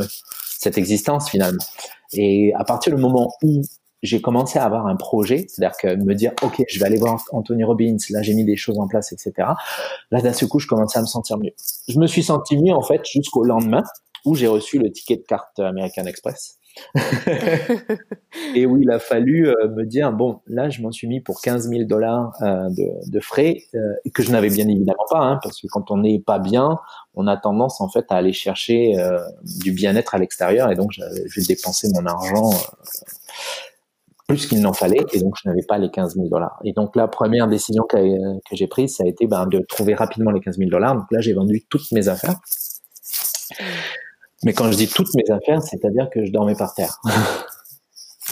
cette 0.59 0.79
existence 0.79 1.31
finalement. 1.31 1.65
Et 2.13 2.53
à 2.55 2.65
partir 2.65 2.95
du 2.95 3.01
moment 3.01 3.33
où 3.43 3.63
j'ai 4.07 4.21
commencé 4.21 4.59
à 4.59 4.65
avoir 4.65 4.87
un 4.87 4.97
projet, 4.97 5.47
c'est-à-dire 5.49 5.77
que 5.77 5.95
me 5.97 6.15
dire, 6.15 6.33
OK, 6.43 6.63
je 6.69 6.79
vais 6.79 6.87
aller 6.87 6.99
voir 6.99 7.23
Anthony 7.33 7.65
Robbins, 7.65 7.97
là 8.11 8.23
j'ai 8.23 8.35
mis 8.35 8.45
des 8.45 8.57
choses 8.57 8.79
en 8.79 8.89
place, 8.89 9.13
etc. 9.13 9.49
Là, 10.11 10.21
d'un 10.21 10.33
seul 10.33 10.49
coup, 10.49 10.59
je 10.59 10.67
commençais 10.67 10.99
à 10.99 11.03
me 11.03 11.07
sentir 11.07 11.39
mieux. 11.39 11.53
Je 11.89 11.99
me 11.99 12.07
suis 12.07 12.23
senti 12.23 12.57
mieux, 12.57 12.73
en 12.73 12.83
fait, 12.83 13.03
jusqu'au 13.05 13.45
lendemain 13.45 13.83
où 14.25 14.35
j'ai 14.35 14.49
reçu 14.49 14.79
le 14.79 14.91
ticket 14.91 15.17
de 15.17 15.23
carte 15.23 15.59
American 15.61 16.05
Express. 16.05 16.59
et 18.55 18.67
où 18.67 18.77
il 18.77 18.91
a 18.91 18.99
fallu 18.99 19.49
euh, 19.49 19.69
me 19.69 19.85
dire, 19.85 20.13
bon, 20.13 20.41
là, 20.47 20.69
je 20.69 20.83
m'en 20.83 20.93
suis 20.93 21.09
mis 21.09 21.21
pour 21.21 21.41
15 21.41 21.69
000 21.71 21.85
dollars 21.85 22.33
euh, 22.43 22.69
de, 23.07 23.21
frais, 23.21 23.63
euh, 23.75 23.95
que 24.13 24.23
je 24.23 24.31
n'avais 24.31 24.51
bien 24.51 24.69
évidemment 24.69 25.07
pas, 25.11 25.21
hein, 25.21 25.39
parce 25.43 25.61
que 25.61 25.67
quand 25.69 25.91
on 25.91 25.99
n'est 25.99 26.19
pas 26.19 26.39
bien, 26.39 26.79
on 27.15 27.27
a 27.27 27.37
tendance, 27.37 27.81
en 27.81 27.89
fait, 27.89 28.05
à 28.11 28.17
aller 28.17 28.33
chercher 28.33 28.95
du 29.63 29.73
bien-être 29.73 30.15
à 30.15 30.19
l'extérieur, 30.19 30.71
et 30.71 30.75
donc 30.75 30.93
j'ai 30.93 31.43
dépensé 31.43 31.89
mon 31.95 32.05
argent 32.05 32.51
plus 34.27 34.47
qu'il 34.47 34.61
n'en 34.61 34.73
fallait, 34.73 35.05
et 35.13 35.21
donc 35.21 35.35
je 35.43 35.49
n'avais 35.49 35.63
pas 35.63 35.79
les 35.79 35.91
15 35.91 36.15
000 36.15 36.29
dollars. 36.29 36.59
Et 36.65 36.73
donc 36.73 36.97
la 36.97 37.07
première 37.07 37.47
décision 37.47 37.85
que, 37.85 37.97
j'ai 38.53 38.67
prise, 38.67 38.97
ça 38.97 39.05
a 39.05 39.07
été 39.07 39.27
ben, 39.27 39.47
de 39.47 39.61
trouver 39.69 39.95
rapidement 39.95 40.33
les 40.33 40.41
15 40.41 40.59
000 40.59 40.71
dollars. 40.71 40.95
Donc 40.95 41.07
là, 41.11 41.21
j'ai 41.21 41.33
vendu 41.33 41.65
toutes 41.69 41.91
mes 41.93 42.09
affaires. 42.09 42.35
Mais 44.45 44.53
quand 44.53 44.71
je 44.71 44.77
dis 44.77 44.89
toutes 44.89 45.15
mes 45.15 45.31
affaires, 45.31 45.63
c'est-à-dire 45.63 46.09
que 46.13 46.25
je 46.25 46.33
dormais 46.33 46.57
par 46.57 46.75
terre. 46.75 47.01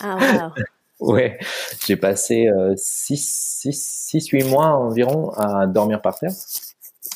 Ah, 0.02 0.52
wow. 1.00 1.12
ouais, 1.12 1.38
j'ai 1.86 1.96
passé 1.96 2.48
6-8 2.74 4.48
mois 4.48 4.66
environ 4.66 5.30
à 5.30 5.66
dormir 5.66 6.02
par 6.02 6.18
terre. 6.18 6.32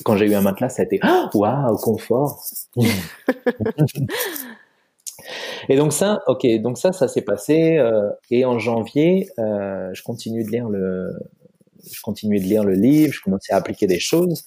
Quand 0.05 0.17
j'ai 0.17 0.27
eu 0.27 0.35
un 0.35 0.43
matelas, 0.43 0.69
ça 0.69 0.83
a 0.83 0.85
été 0.85 1.01
«Waouh, 1.35 1.77
confort!» 1.79 2.45
Et 5.69 5.77
donc 5.77 5.93
ça, 5.93 6.23
ok, 6.27 6.47
donc 6.61 6.79
ça, 6.79 6.93
ça 6.93 7.09
s'est 7.09 7.23
passé. 7.23 7.77
Euh, 7.77 8.11
et 8.31 8.45
en 8.45 8.59
janvier, 8.59 9.29
euh, 9.39 9.91
je 9.93 10.03
continue 10.03 10.43
de 10.45 10.51
lire 10.51 10.69
le, 10.69 11.11
je 11.85 12.01
continuais 12.01 12.41
de 12.41 12.45
lire 12.45 12.65
le 12.65 12.75
livre, 12.75 13.13
je 13.13 13.21
commençais 13.21 13.53
à 13.53 13.57
appliquer 13.57 13.87
des 13.87 14.01
choses. 14.01 14.45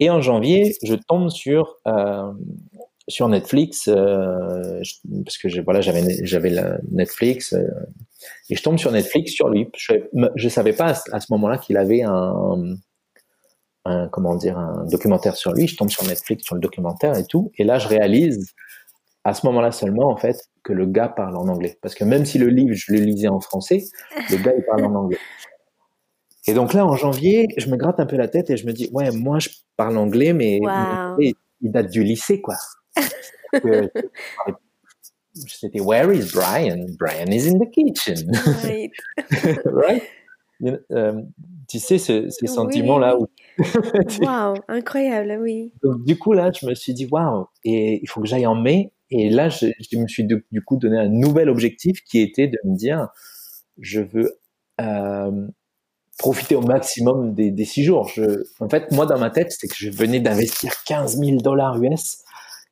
Et 0.00 0.10
en 0.10 0.20
janvier, 0.20 0.76
je 0.82 0.94
tombe 0.94 1.30
sur 1.30 1.76
euh, 1.86 2.32
sur 3.08 3.28
Netflix 3.28 3.86
parce 3.86 5.38
que 5.38 5.62
voilà, 5.62 5.80
j'avais 5.80 6.04
j'avais 6.24 6.54
Netflix 6.90 7.54
et 8.50 8.54
je 8.54 8.62
tombe 8.62 8.78
sur 8.78 8.92
Netflix 8.92 9.32
sur 9.32 9.48
lui. 9.48 9.66
Je, 9.76 9.94
je 10.34 10.48
savais 10.50 10.74
pas 10.74 10.92
à, 11.12 11.20
ce 11.20 11.32
moment-là 11.32 11.56
qu'il 11.56 11.78
avait 11.78 12.02
un, 12.02 12.76
comment 14.12 14.36
dire, 14.36 14.58
un 14.58 14.84
documentaire 14.90 15.36
sur 15.36 15.52
lui. 15.54 15.66
Je 15.66 15.76
tombe 15.76 15.88
sur 15.88 16.04
Netflix 16.04 16.44
sur 16.44 16.54
le 16.54 16.60
documentaire 16.60 17.16
et 17.16 17.24
tout. 17.24 17.50
Et 17.56 17.64
là, 17.64 17.78
je 17.78 17.88
réalise 17.88 18.54
à 19.24 19.34
ce 19.34 19.46
moment-là 19.46 19.72
seulement, 19.72 20.10
en 20.10 20.16
fait, 20.16 20.48
que 20.68 20.74
le 20.74 20.86
gars 20.86 21.08
parle 21.08 21.36
en 21.36 21.48
anglais. 21.48 21.78
Parce 21.80 21.94
que 21.94 22.04
même 22.04 22.26
si 22.26 22.36
le 22.36 22.48
livre, 22.48 22.74
je 22.74 22.92
le 22.92 22.98
lisais 22.98 23.28
en 23.28 23.40
français, 23.40 23.84
le 24.30 24.36
gars, 24.36 24.52
il 24.54 24.62
parle 24.64 24.84
en 24.84 24.94
anglais. 24.94 25.18
Et 26.46 26.52
donc 26.52 26.74
là, 26.74 26.84
en 26.86 26.94
janvier, 26.94 27.46
je 27.56 27.70
me 27.70 27.76
gratte 27.76 28.00
un 28.00 28.06
peu 28.06 28.16
la 28.16 28.28
tête 28.28 28.50
et 28.50 28.56
je 28.56 28.66
me 28.66 28.72
dis, 28.72 28.90
ouais, 28.92 29.10
moi, 29.10 29.38
je 29.38 29.48
parle 29.76 29.96
anglais, 29.96 30.34
mais 30.34 30.60
il 31.18 31.72
date 31.72 31.90
du 31.90 32.04
lycée, 32.04 32.42
quoi. 32.42 32.56
C'était 35.34 35.80
Where 35.80 36.12
is 36.12 36.32
Brian? 36.34 36.86
Brian 36.98 37.30
is 37.30 37.48
in 37.48 37.58
the 37.58 37.70
kitchen. 37.70 38.30
Right. 38.62 38.90
right? 39.64 40.02
Euh, 40.90 41.22
tu 41.68 41.78
sais, 41.78 41.98
ce, 41.98 42.28
ces 42.28 42.46
sentiments-là. 42.46 43.16
Où... 43.18 43.26
wow, 44.20 44.54
incroyable, 44.68 45.38
oui. 45.40 45.72
Donc, 45.82 46.04
du 46.04 46.18
coup, 46.18 46.32
là, 46.32 46.50
je 46.52 46.66
me 46.66 46.74
suis 46.74 46.92
dit, 46.92 47.06
waouh, 47.06 47.46
et 47.64 48.00
il 48.02 48.08
faut 48.08 48.20
que 48.20 48.26
j'aille 48.26 48.46
en 48.46 48.56
mai. 48.56 48.92
Et 49.10 49.30
là, 49.30 49.48
je, 49.48 49.66
me 49.96 50.06
suis 50.06 50.24
du 50.24 50.62
coup 50.64 50.76
donné 50.76 50.98
un 50.98 51.08
nouvel 51.08 51.48
objectif 51.48 52.02
qui 52.04 52.20
était 52.20 52.46
de 52.46 52.58
me 52.64 52.76
dire, 52.76 53.08
je 53.78 54.00
veux 54.00 54.38
euh, 54.80 55.46
profiter 56.18 56.56
au 56.56 56.60
maximum 56.60 57.32
des, 57.34 57.64
six 57.64 57.84
jours. 57.84 58.08
Je, 58.08 58.44
en 58.60 58.68
fait, 58.68 58.90
moi, 58.92 59.06
dans 59.06 59.18
ma 59.18 59.30
tête, 59.30 59.52
c'est 59.52 59.68
que 59.68 59.76
je 59.76 59.90
venais 59.90 60.20
d'investir 60.20 60.72
15 60.86 61.18
000 61.18 61.38
dollars 61.38 61.82
US 61.82 62.18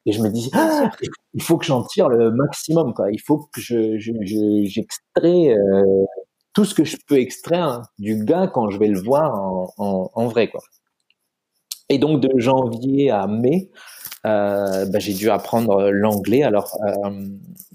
et 0.04 0.12
je 0.12 0.22
me 0.22 0.28
dis, 0.28 0.50
ah, 0.52 0.90
il 1.34 1.42
faut 1.42 1.56
que 1.56 1.64
j'en 1.64 1.82
tire 1.82 2.08
le 2.08 2.30
maximum. 2.30 2.92
Quoi. 2.94 3.10
Il 3.12 3.20
faut 3.20 3.38
que 3.38 3.60
je, 3.60 3.98
j'extrais 3.98 5.54
euh, 5.54 6.04
tout 6.52 6.64
ce 6.64 6.74
que 6.74 6.84
je 6.84 6.96
peux 7.08 7.18
extraire 7.18 7.82
du 7.98 8.24
gars 8.24 8.46
quand 8.46 8.70
je 8.70 8.78
vais 8.78 8.88
le 8.88 9.00
voir 9.00 9.34
en, 9.34 9.72
en, 9.78 10.10
en 10.12 10.26
vrai. 10.26 10.48
Quoi. 10.48 10.60
Et 11.88 11.98
donc 11.98 12.20
de 12.20 12.38
janvier 12.38 13.10
à 13.10 13.26
mai, 13.26 13.70
euh, 14.26 14.86
bah, 14.86 14.98
j'ai 14.98 15.14
dû 15.14 15.30
apprendre 15.30 15.90
l'anglais. 15.90 16.42
Alors, 16.42 16.76
euh, 16.86 17.26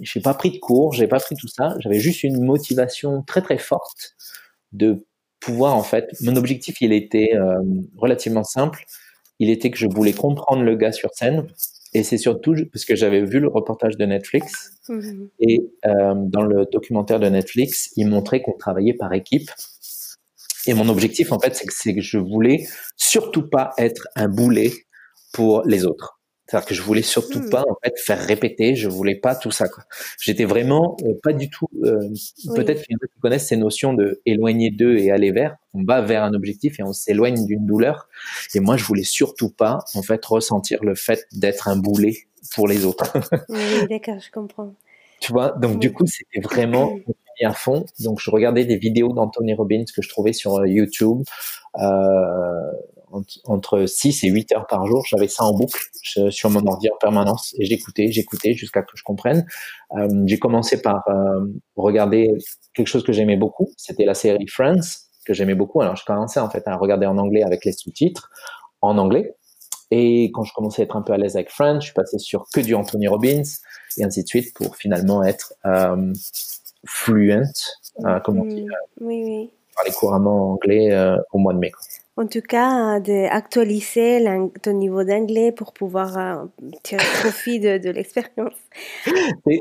j'ai 0.01 0.19
pas 0.19 0.33
pris 0.33 0.51
de 0.51 0.57
cours, 0.57 0.93
j'ai 0.93 1.07
pas 1.07 1.19
pris 1.19 1.35
tout 1.35 1.47
ça. 1.47 1.75
J'avais 1.79 1.99
juste 1.99 2.23
une 2.23 2.43
motivation 2.43 3.23
très 3.23 3.41
très 3.41 3.57
forte 3.57 4.15
de 4.73 5.05
pouvoir 5.39 5.75
en 5.75 5.83
fait. 5.83 6.09
Mon 6.21 6.35
objectif, 6.35 6.81
il 6.81 6.93
était 6.93 7.31
euh, 7.35 7.59
relativement 7.97 8.43
simple. 8.43 8.85
Il 9.39 9.49
était 9.49 9.71
que 9.71 9.77
je 9.77 9.87
voulais 9.87 10.13
comprendre 10.13 10.63
le 10.63 10.75
gars 10.75 10.91
sur 10.91 11.09
scène. 11.13 11.47
Et 11.93 12.03
c'est 12.03 12.17
surtout 12.17 12.55
parce 12.71 12.85
que 12.85 12.95
j'avais 12.95 13.21
vu 13.23 13.39
le 13.39 13.49
reportage 13.49 13.97
de 13.97 14.05
Netflix 14.05 14.71
mhm. 14.87 15.29
et 15.39 15.59
euh, 15.85 16.13
dans 16.15 16.41
le 16.41 16.65
documentaire 16.71 17.19
de 17.19 17.27
Netflix, 17.27 17.91
il 17.97 18.07
montrait 18.07 18.41
qu'on 18.41 18.53
travaillait 18.53 18.93
par 18.93 19.11
équipe. 19.13 19.49
Et 20.67 20.73
mon 20.73 20.89
objectif, 20.89 21.31
en 21.31 21.39
fait, 21.39 21.55
c'est 21.69 21.95
que 21.95 22.01
je 22.01 22.17
voulais 22.17 22.67
surtout 22.95 23.49
pas 23.49 23.71
être 23.77 24.07
un 24.15 24.27
boulet 24.27 24.71
pour 25.33 25.63
les 25.65 25.85
autres. 25.85 26.21
C'est-à-dire 26.51 26.67
que 26.67 26.75
je 26.75 26.81
voulais 26.81 27.01
surtout 27.01 27.39
hmm. 27.39 27.49
pas 27.49 27.61
en 27.61 27.77
fait 27.81 27.97
faire 27.97 28.19
répéter, 28.19 28.75
je 28.75 28.89
voulais 28.89 29.15
pas 29.15 29.35
tout 29.35 29.51
ça. 29.51 29.67
J'étais 30.19 30.43
vraiment 30.43 30.97
euh, 31.05 31.13
pas 31.23 31.31
du 31.31 31.49
tout. 31.49 31.67
Euh, 31.85 32.09
peut-être 32.55 32.83
qu'ils 32.83 32.97
connaissent 33.21 33.47
ces 33.47 33.55
notions 33.55 33.93
de 33.93 34.21
éloigner 34.25 34.69
d'eux 34.69 34.97
et 34.97 35.11
aller 35.11 35.31
vers. 35.31 35.55
On 35.73 35.85
va 35.85 36.01
vers 36.01 36.25
un 36.25 36.33
objectif 36.33 36.77
et 36.81 36.83
on 36.83 36.91
s'éloigne 36.91 37.45
d'une 37.45 37.65
douleur. 37.65 38.09
Et 38.53 38.59
moi, 38.59 38.75
je 38.75 38.83
voulais 38.83 39.03
surtout 39.03 39.49
pas 39.49 39.79
en 39.93 40.01
fait 40.01 40.25
ressentir 40.25 40.83
le 40.83 40.93
fait 40.93 41.25
d'être 41.31 41.69
un 41.69 41.77
boulet 41.77 42.17
pour 42.53 42.67
les 42.67 42.85
autres. 42.85 43.13
oui, 43.47 43.87
d'accord, 43.89 44.19
je 44.19 44.29
comprends. 44.31 44.73
Tu 45.21 45.31
vois, 45.33 45.51
donc 45.51 45.77
du 45.77 45.93
coup, 45.93 46.07
c'était 46.07 46.41
vraiment 46.41 46.97
à 47.45 47.53
fond. 47.53 47.85
Donc, 47.99 48.19
je 48.19 48.29
regardais 48.29 48.65
des 48.65 48.77
vidéos 48.77 49.13
d'Anthony 49.13 49.53
Robbins 49.53 49.83
que 49.95 50.01
je 50.01 50.09
trouvais 50.09 50.33
sur 50.33 50.57
euh, 50.57 50.67
YouTube. 50.67 51.23
Euh, 51.79 52.71
entre 53.43 53.85
6 53.85 54.23
et 54.23 54.29
8 54.29 54.53
heures 54.53 54.67
par 54.67 54.87
jour, 54.87 55.03
j'avais 55.05 55.27
ça 55.27 55.43
en 55.43 55.51
boucle 55.51 55.81
sur 56.29 56.49
mon 56.49 56.65
ordi 56.65 56.87
en 56.89 56.97
permanence 56.97 57.53
et 57.59 57.65
j'écoutais, 57.65 58.09
j'écoutais 58.09 58.53
jusqu'à 58.53 58.83
que 58.83 58.95
je 58.95 59.03
comprenne. 59.03 59.45
Euh, 59.97 60.07
j'ai 60.27 60.39
commencé 60.39 60.81
par 60.81 61.03
regarder 61.75 62.31
quelque 62.73 62.87
chose 62.87 63.03
que 63.03 63.11
j'aimais 63.11 63.35
beaucoup, 63.35 63.69
c'était 63.75 64.05
la 64.05 64.13
série 64.13 64.47
Friends 64.47 64.79
que 65.25 65.33
j'aimais 65.33 65.55
beaucoup. 65.55 65.81
Alors 65.81 65.97
je 65.97 66.05
commençais 66.05 66.39
en 66.39 66.49
fait 66.49 66.65
à 66.67 66.77
regarder 66.77 67.05
en 67.05 67.17
anglais 67.17 67.43
avec 67.43 67.65
les 67.65 67.73
sous-titres 67.73 68.29
en 68.79 68.97
anglais. 68.97 69.35
Et 69.91 70.31
quand 70.33 70.43
je 70.43 70.53
commençais 70.53 70.83
à 70.83 70.85
être 70.85 70.95
un 70.95 71.01
peu 71.01 71.11
à 71.11 71.17
l'aise 71.17 71.35
avec 71.35 71.51
Friends, 71.51 71.81
je 71.81 71.87
suis 71.87 71.93
passé 71.93 72.17
sur 72.17 72.45
que 72.53 72.61
du 72.61 72.75
Anthony 72.75 73.09
Robbins 73.09 73.43
et 73.97 74.05
ainsi 74.05 74.23
de 74.23 74.27
suite 74.27 74.53
pour 74.53 74.77
finalement 74.77 75.21
être 75.21 75.53
fluent, 76.85 77.43
euh, 78.05 78.19
comme 78.21 78.39
on 78.39 78.45
dit, 78.45 78.63
mm, 78.63 78.69
oui, 79.01 79.23
oui. 79.23 79.51
parler 79.75 79.91
couramment 79.91 80.51
anglais 80.53 80.89
au 81.31 81.37
mois 81.37 81.53
de 81.53 81.59
mai. 81.59 81.71
En 82.17 82.27
tout 82.27 82.41
cas, 82.41 82.99
d'actualiser 82.99 84.23
ton 84.61 84.73
niveau 84.73 85.03
d'anglais 85.03 85.51
pour 85.51 85.71
pouvoir 85.73 86.17
euh, 86.17 86.45
tirer 86.83 87.03
profit 87.21 87.59
de, 87.59 87.77
de 87.77 87.89
l'expérience. 87.89 88.53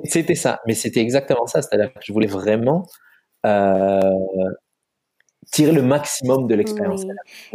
C'était 0.05 0.35
ça, 0.35 0.61
mais 0.67 0.75
c'était 0.75 1.01
exactement 1.01 1.47
ça. 1.47 1.63
C'est-à-dire 1.63 1.93
que 1.95 2.01
je 2.03 2.13
voulais 2.13 2.27
vraiment 2.27 2.87
euh, 3.47 4.01
tirer 5.53 5.73
le 5.73 5.83
maximum 5.83 6.49
de 6.49 6.55
l'expérience. 6.57 7.05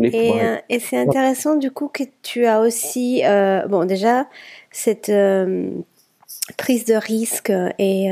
Et, 0.02 0.42
euh, 0.42 0.58
et 0.70 0.80
c'est 0.80 0.98
intéressant 0.98 1.56
du 1.56 1.72
coup 1.72 1.90
que 1.90 2.04
tu 2.24 2.46
as 2.46 2.62
aussi, 2.62 3.22
bon 3.70 3.86
déjà, 3.86 4.28
cette 4.72 5.12
prise 6.58 6.86
de 6.86 6.96
risque 6.96 7.52
et 7.78 8.10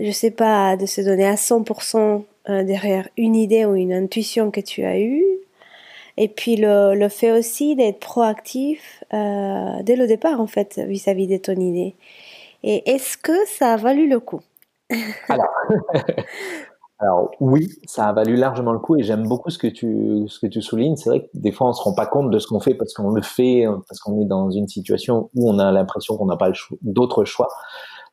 je 0.00 0.10
sais 0.10 0.30
pas, 0.30 0.76
de 0.76 0.86
se 0.86 1.00
donner 1.00 1.26
à 1.26 1.34
100% 1.34 2.24
euh, 2.48 2.64
derrière 2.64 3.08
une 3.16 3.36
idée 3.36 3.64
ou 3.66 3.74
une 3.74 3.92
intuition 3.92 4.50
que 4.50 4.60
tu 4.60 4.84
as 4.84 4.98
eue. 4.98 5.24
Et 6.16 6.28
puis 6.28 6.56
le, 6.56 6.94
le 6.94 7.08
fait 7.08 7.32
aussi 7.32 7.76
d'être 7.76 8.00
proactif 8.00 9.04
euh, 9.14 9.82
dès 9.82 9.96
le 9.96 10.06
départ, 10.06 10.40
en 10.40 10.46
fait, 10.46 10.78
vis-à-vis 10.78 11.26
de 11.26 11.36
ton 11.36 11.52
idée. 11.52 11.94
Et 12.62 12.90
est-ce 12.90 13.16
que 13.16 13.46
ça 13.46 13.74
a 13.74 13.76
valu 13.76 14.08
le 14.08 14.20
coup? 14.20 14.40
Alors, 16.98 17.30
oui, 17.40 17.68
ça 17.86 18.08
a 18.08 18.12
valu 18.12 18.36
largement 18.36 18.72
le 18.72 18.78
coup 18.78 18.96
et 18.96 19.02
j'aime 19.02 19.26
beaucoup 19.26 19.48
ce 19.48 19.56
que 19.56 19.66
tu, 19.66 20.24
ce 20.28 20.38
que 20.38 20.46
tu 20.46 20.60
soulignes. 20.60 20.96
C'est 20.96 21.08
vrai 21.08 21.20
que 21.20 21.28
des 21.32 21.50
fois 21.50 21.68
on 21.68 21.72
se 21.72 21.82
rend 21.82 21.94
pas 21.94 22.04
compte 22.04 22.30
de 22.30 22.38
ce 22.38 22.46
qu'on 22.46 22.60
fait 22.60 22.74
parce 22.74 22.92
qu'on 22.92 23.10
le 23.10 23.22
fait, 23.22 23.64
parce 23.88 24.00
qu'on 24.00 24.20
est 24.20 24.26
dans 24.26 24.50
une 24.50 24.68
situation 24.68 25.30
où 25.34 25.50
on 25.50 25.58
a 25.58 25.72
l'impression 25.72 26.18
qu'on 26.18 26.26
n'a 26.26 26.36
pas 26.36 26.52
d'autre 26.82 27.24
choix. 27.24 27.48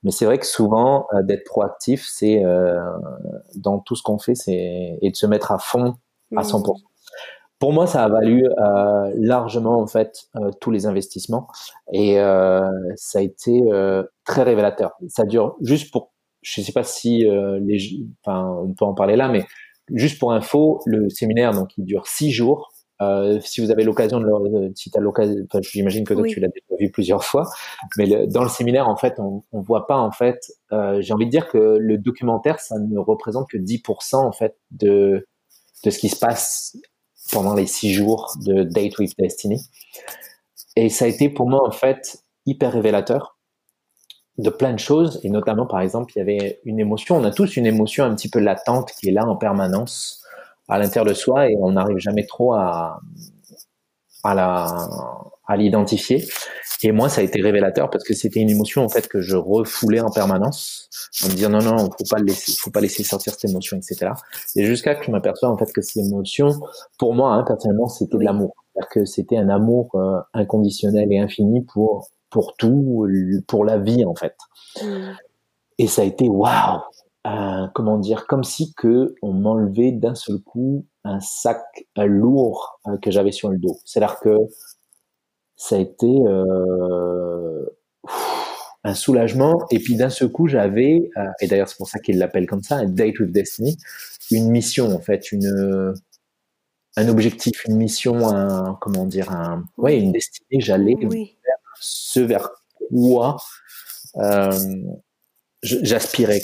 Mais 0.07 0.13
c'est 0.13 0.23
vrai 0.23 0.37
que 0.37 0.45
souvent, 0.45 1.05
euh, 1.13 1.21
d'être 1.21 1.43
proactif, 1.43 2.07
c'est 2.09 2.41
euh, 2.41 2.79
dans 3.55 3.79
tout 3.79 3.97
ce 3.97 4.01
qu'on 4.01 4.17
fait, 4.17 4.35
c'est 4.35 4.97
et 5.01 5.11
de 5.11 5.15
se 5.17 5.25
mettre 5.25 5.51
à 5.51 5.57
fond 5.57 5.95
à 6.33 6.43
100%. 6.43 6.61
Mmh. 6.61 6.81
Pour 7.59 7.73
moi, 7.73 7.87
ça 7.87 8.05
a 8.05 8.07
valu 8.07 8.45
euh, 8.45 9.11
largement 9.15 9.81
en 9.81 9.87
fait 9.87 10.29
tous 10.61 10.71
les 10.71 10.85
investissements 10.85 11.47
et 11.91 12.15
ça 12.95 13.19
a 13.19 13.21
été 13.21 13.61
très 14.23 14.43
révélateur. 14.43 14.91
Ça 15.09 15.25
dure 15.25 15.57
juste 15.61 15.91
pour, 15.91 16.13
je 16.41 16.61
sais 16.61 16.71
pas 16.71 16.83
si 16.83 17.25
les, 17.61 18.05
enfin, 18.23 18.47
on 18.63 18.73
peut 18.73 18.85
en 18.85 18.93
parler 18.93 19.17
là, 19.17 19.27
mais 19.27 19.45
juste 19.91 20.19
pour 20.19 20.31
info, 20.31 20.79
le 20.85 21.09
séminaire 21.09 21.51
donc 21.51 21.71
il 21.77 21.83
dure 21.83 22.07
six 22.07 22.31
jours. 22.31 22.71
Euh, 23.01 23.39
si 23.41 23.61
vous 23.61 23.69
avez 23.69 23.83
l'occasion 23.83 24.19
de 24.19 24.25
le, 24.25 24.71
si 24.75 24.91
as 24.95 24.99
l'occasion, 24.99 25.35
enfin, 25.45 25.59
j'imagine 25.61 26.03
que 26.03 26.13
tu 26.27 26.39
l'as 26.39 26.47
déjà 26.47 26.79
vu 26.79 26.91
plusieurs 26.91 27.23
fois, 27.23 27.47
mais 27.97 28.27
dans 28.27 28.43
le 28.43 28.49
séminaire, 28.49 28.89
en 28.89 28.95
fait, 28.95 29.19
on, 29.19 29.43
on 29.51 29.61
voit 29.61 29.85
pas, 29.85 29.97
en 29.97 30.11
fait, 30.11 30.51
euh, 30.71 30.99
j'ai 31.01 31.13
envie 31.13 31.25
de 31.25 31.31
dire 31.31 31.47
que 31.47 31.77
le 31.79 31.97
documentaire, 31.97 32.59
ça 32.59 32.79
ne 32.79 32.97
représente 32.97 33.49
que 33.49 33.57
10% 33.57 34.15
en 34.15 34.31
fait 34.31 34.55
de 34.71 35.27
de 35.83 35.91
ce 35.91 35.99
qui 35.99 36.09
se 36.09 36.19
passe 36.19 36.75
pendant 37.31 37.53
les 37.53 37.67
six 37.67 37.93
jours 37.93 38.33
de 38.45 38.63
Date 38.63 38.97
with 38.97 39.13
Destiny. 39.17 39.61
Et 40.75 40.89
ça 40.89 41.05
a 41.05 41.07
été 41.07 41.29
pour 41.29 41.49
moi 41.49 41.67
en 41.67 41.71
fait 41.71 42.23
hyper 42.45 42.71
révélateur 42.71 43.37
de 44.37 44.49
plein 44.49 44.73
de 44.73 44.79
choses, 44.79 45.19
et 45.23 45.29
notamment 45.29 45.65
par 45.65 45.81
exemple, 45.81 46.13
il 46.15 46.19
y 46.19 46.21
avait 46.21 46.59
une 46.63 46.79
émotion, 46.79 47.17
on 47.17 47.23
a 47.23 47.31
tous 47.31 47.57
une 47.57 47.65
émotion 47.65 48.05
un 48.05 48.13
petit 48.13 48.29
peu 48.29 48.39
latente 48.39 48.91
qui 48.91 49.09
est 49.09 49.11
là 49.11 49.25
en 49.25 49.35
permanence 49.35 50.23
à 50.67 50.79
l'intérieur 50.79 51.05
de 51.05 51.13
soi 51.13 51.49
et 51.49 51.55
on 51.59 51.71
n'arrive 51.71 51.97
jamais 51.97 52.25
trop 52.25 52.53
à, 52.53 52.99
à 54.23 54.33
la, 54.35 54.87
à 55.47 55.57
l'identifier. 55.57 56.27
Et 56.83 56.91
moi, 56.91 57.09
ça 57.09 57.21
a 57.21 57.23
été 57.23 57.41
révélateur 57.41 57.89
parce 57.89 58.03
que 58.03 58.13
c'était 58.13 58.39
une 58.39 58.49
émotion 58.49 58.83
en 58.83 58.89
fait 58.89 59.07
que 59.07 59.19
je 59.19 59.35
refoulais 59.35 59.99
en 59.99 60.11
permanence, 60.11 60.89
en 61.23 61.27
me 61.27 61.33
disant 61.33 61.49
non 61.49 61.61
non, 61.61 61.77
faut 61.77 62.05
pas 62.09 62.19
laisser, 62.19 62.53
faut 62.59 62.69
pas 62.69 62.81
laisser 62.81 63.03
sortir 63.03 63.33
cette 63.33 63.49
émotion, 63.49 63.77
etc. 63.77 64.11
Et 64.55 64.65
jusqu'à 64.65 64.93
que 64.93 65.03
je 65.05 65.11
m'aperçois 65.11 65.49
en 65.49 65.57
fait 65.57 65.71
que 65.73 65.81
ces 65.81 66.01
émotions, 66.01 66.51
pour 66.99 67.15
moi 67.15 67.33
hein, 67.33 67.43
personnellement, 67.47 67.87
c'était 67.87 68.17
de 68.17 68.23
l'amour, 68.23 68.53
c'est-à-dire 68.73 68.89
que 68.89 69.05
c'était 69.05 69.37
un 69.37 69.49
amour 69.49 69.89
euh, 69.95 70.19
inconditionnel 70.33 71.11
et 71.11 71.19
infini 71.19 71.63
pour 71.63 72.09
pour 72.29 72.55
tout, 72.57 73.07
pour 73.47 73.65
la 73.65 73.79
vie 73.79 74.05
en 74.05 74.13
fait. 74.13 74.35
Mm. 74.83 75.13
Et 75.79 75.87
ça 75.87 76.03
a 76.03 76.05
été 76.05 76.27
waouh, 76.27 76.81
comment 77.73 77.97
dire, 77.97 78.27
comme 78.27 78.43
si 78.43 78.73
que 78.73 79.15
on 79.21 79.33
m'enlevait 79.33 79.91
d'un 79.91 80.15
seul 80.15 80.39
coup 80.39 80.85
un 81.03 81.19
sac 81.19 81.61
lourd 81.95 82.79
euh, 82.87 82.97
que 82.97 83.11
j'avais 83.11 83.31
sur 83.31 83.49
le 83.49 83.57
dos. 83.57 83.77
C'est-à-dire 83.85 84.19
que 84.19 84.37
ça 85.55 85.75
a 85.75 85.79
été 85.79 86.07
euh, 86.07 87.65
un 88.83 88.93
soulagement. 88.93 89.65
Et 89.71 89.79
puis 89.79 89.95
d'un 89.95 90.09
seul 90.09 90.31
coup, 90.31 90.47
j'avais, 90.47 91.09
euh, 91.17 91.27
et 91.41 91.47
d'ailleurs 91.47 91.69
c'est 91.69 91.77
pour 91.77 91.87
ça 91.89 91.99
qu'il 91.99 92.17
l'appelle 92.17 92.47
comme 92.47 92.63
ça, 92.63 92.77
un 92.77 92.85
date 92.85 93.19
with 93.19 93.31
destiny, 93.31 93.77
une 94.31 94.49
mission 94.49 94.93
en 94.93 94.99
fait, 94.99 95.31
une 95.31 95.93
un 96.99 97.09
objectif, 97.09 97.63
une 97.65 97.75
mission, 97.75 98.27
un, 98.27 98.75
comment 98.81 99.05
dire, 99.05 99.31
un, 99.31 99.63
ouais, 99.77 99.99
une 99.99 100.11
destinée. 100.11 100.59
J'allais 100.59 100.95
vers 100.99 101.57
ce 101.79 102.19
vers 102.19 102.49
quoi 102.89 103.37
j'aspirais. 105.61 106.41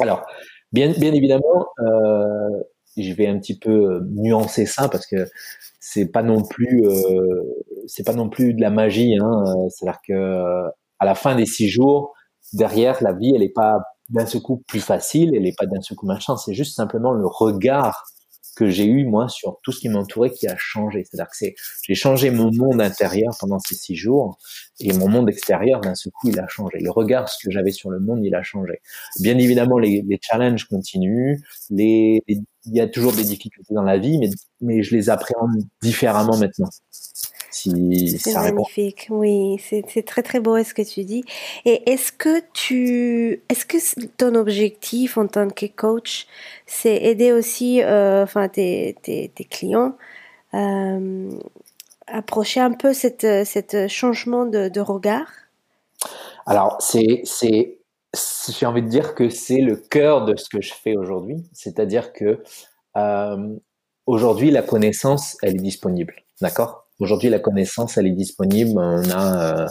Alors, 0.00 0.26
bien, 0.72 0.92
évidemment, 0.92 1.66
euh, 1.80 2.62
je 2.96 3.12
vais 3.12 3.26
un 3.26 3.38
petit 3.38 3.58
peu 3.58 4.00
nuancer 4.10 4.66
ça 4.66 4.88
parce 4.88 5.06
que 5.06 5.28
c'est 5.80 6.06
pas 6.06 6.22
non 6.22 6.42
plus, 6.42 6.86
euh, 6.86 7.42
c'est 7.86 8.04
pas 8.04 8.12
non 8.12 8.28
plus 8.28 8.54
de 8.54 8.60
la 8.60 8.70
magie. 8.70 9.16
Hein. 9.20 9.44
C'est-à-dire 9.70 10.00
que 10.06 10.70
à 10.98 11.04
la 11.04 11.14
fin 11.14 11.34
des 11.34 11.46
six 11.46 11.68
jours, 11.68 12.14
derrière 12.52 13.02
la 13.02 13.12
vie, 13.12 13.32
elle 13.34 13.40
n'est 13.42 13.48
pas 13.48 13.78
d'un 14.10 14.26
seul 14.26 14.42
coup 14.42 14.62
plus 14.66 14.80
facile, 14.80 15.34
elle 15.34 15.42
n'est 15.42 15.54
pas 15.56 15.66
d'un 15.66 15.80
seul 15.80 15.96
coup 15.96 16.06
machin. 16.06 16.36
C'est 16.36 16.54
juste 16.54 16.76
simplement 16.76 17.12
le 17.12 17.26
regard 17.26 18.04
que 18.60 18.68
j'ai 18.68 18.84
eu 18.84 19.06
moi 19.06 19.26
sur 19.30 19.58
tout 19.62 19.72
ce 19.72 19.80
qui 19.80 19.88
m'entourait 19.88 20.30
qui 20.30 20.46
a 20.46 20.54
changé. 20.58 21.02
C'est-à-dire 21.04 21.30
que 21.30 21.46
j'ai 21.86 21.94
changé 21.94 22.30
mon 22.30 22.50
monde 22.52 22.82
intérieur 22.82 23.34
pendant 23.40 23.58
ces 23.58 23.74
six 23.74 23.96
jours 23.96 24.36
et 24.80 24.92
mon 24.92 25.08
monde 25.08 25.30
extérieur 25.30 25.80
d'un 25.80 25.94
seul 25.94 26.12
coup 26.12 26.28
il 26.28 26.38
a 26.38 26.46
changé. 26.46 26.78
Le 26.78 26.90
regard 26.90 27.30
ce 27.30 27.42
que 27.42 27.50
j'avais 27.50 27.70
sur 27.70 27.88
le 27.88 28.00
monde 28.00 28.22
il 28.22 28.34
a 28.34 28.42
changé. 28.42 28.82
Bien 29.20 29.38
évidemment 29.38 29.78
les, 29.78 30.04
les 30.06 30.18
challenges 30.20 30.66
continuent, 30.66 31.38
les, 31.70 32.22
il 32.28 32.44
y 32.66 32.80
a 32.80 32.86
toujours 32.86 33.14
des 33.14 33.24
difficultés 33.24 33.72
dans 33.72 33.82
la 33.82 33.96
vie, 33.96 34.18
mais 34.18 34.28
mais 34.60 34.82
je 34.82 34.94
les 34.94 35.08
appréhende 35.08 35.62
différemment 35.80 36.36
maintenant 36.36 36.68
c'est 37.50 38.34
magnifique, 38.34 39.06
oui, 39.10 39.60
c'est 39.64 40.04
très 40.04 40.22
très 40.22 40.40
beau 40.40 40.62
ce 40.62 40.72
que 40.72 40.82
tu 40.82 41.04
dis. 41.04 41.24
Et 41.64 41.90
est-ce 41.90 42.12
que 42.12 42.42
tu, 42.52 43.42
est-ce 43.48 43.66
que 43.66 43.78
ton 44.16 44.34
objectif 44.34 45.18
en 45.18 45.26
tant 45.26 45.48
que 45.48 45.66
coach, 45.66 46.26
c'est 46.66 46.96
aider 46.96 47.32
aussi, 47.32 47.82
euh, 47.82 48.22
enfin 48.22 48.48
tes, 48.48 48.96
tes, 49.02 49.30
tes, 49.34 49.44
clients, 49.44 49.96
euh, 50.54 51.30
approcher 52.06 52.60
un 52.60 52.72
peu 52.72 52.92
cette, 52.92 53.26
cette 53.44 53.88
changement 53.88 54.46
de, 54.46 54.68
de 54.68 54.80
regard? 54.80 55.28
Alors 56.46 56.76
c'est 56.80 57.22
c'est 57.24 57.78
j'ai 58.48 58.66
envie 58.66 58.82
de 58.82 58.88
dire 58.88 59.14
que 59.14 59.28
c'est 59.28 59.60
le 59.60 59.76
cœur 59.76 60.24
de 60.24 60.36
ce 60.36 60.48
que 60.48 60.60
je 60.60 60.72
fais 60.74 60.96
aujourd'hui, 60.96 61.48
c'est-à-dire 61.52 62.12
que 62.12 62.42
euh, 62.96 63.56
aujourd'hui 64.06 64.50
la 64.50 64.62
connaissance 64.62 65.36
elle 65.42 65.56
est 65.56 65.62
disponible, 65.62 66.14
d'accord? 66.40 66.79
Aujourd'hui, 67.00 67.30
la 67.30 67.38
connaissance, 67.38 67.96
elle 67.96 68.06
est 68.06 68.12
disponible. 68.12 68.72
On 68.76 69.10
a, 69.10 69.62
euh, 69.62 69.66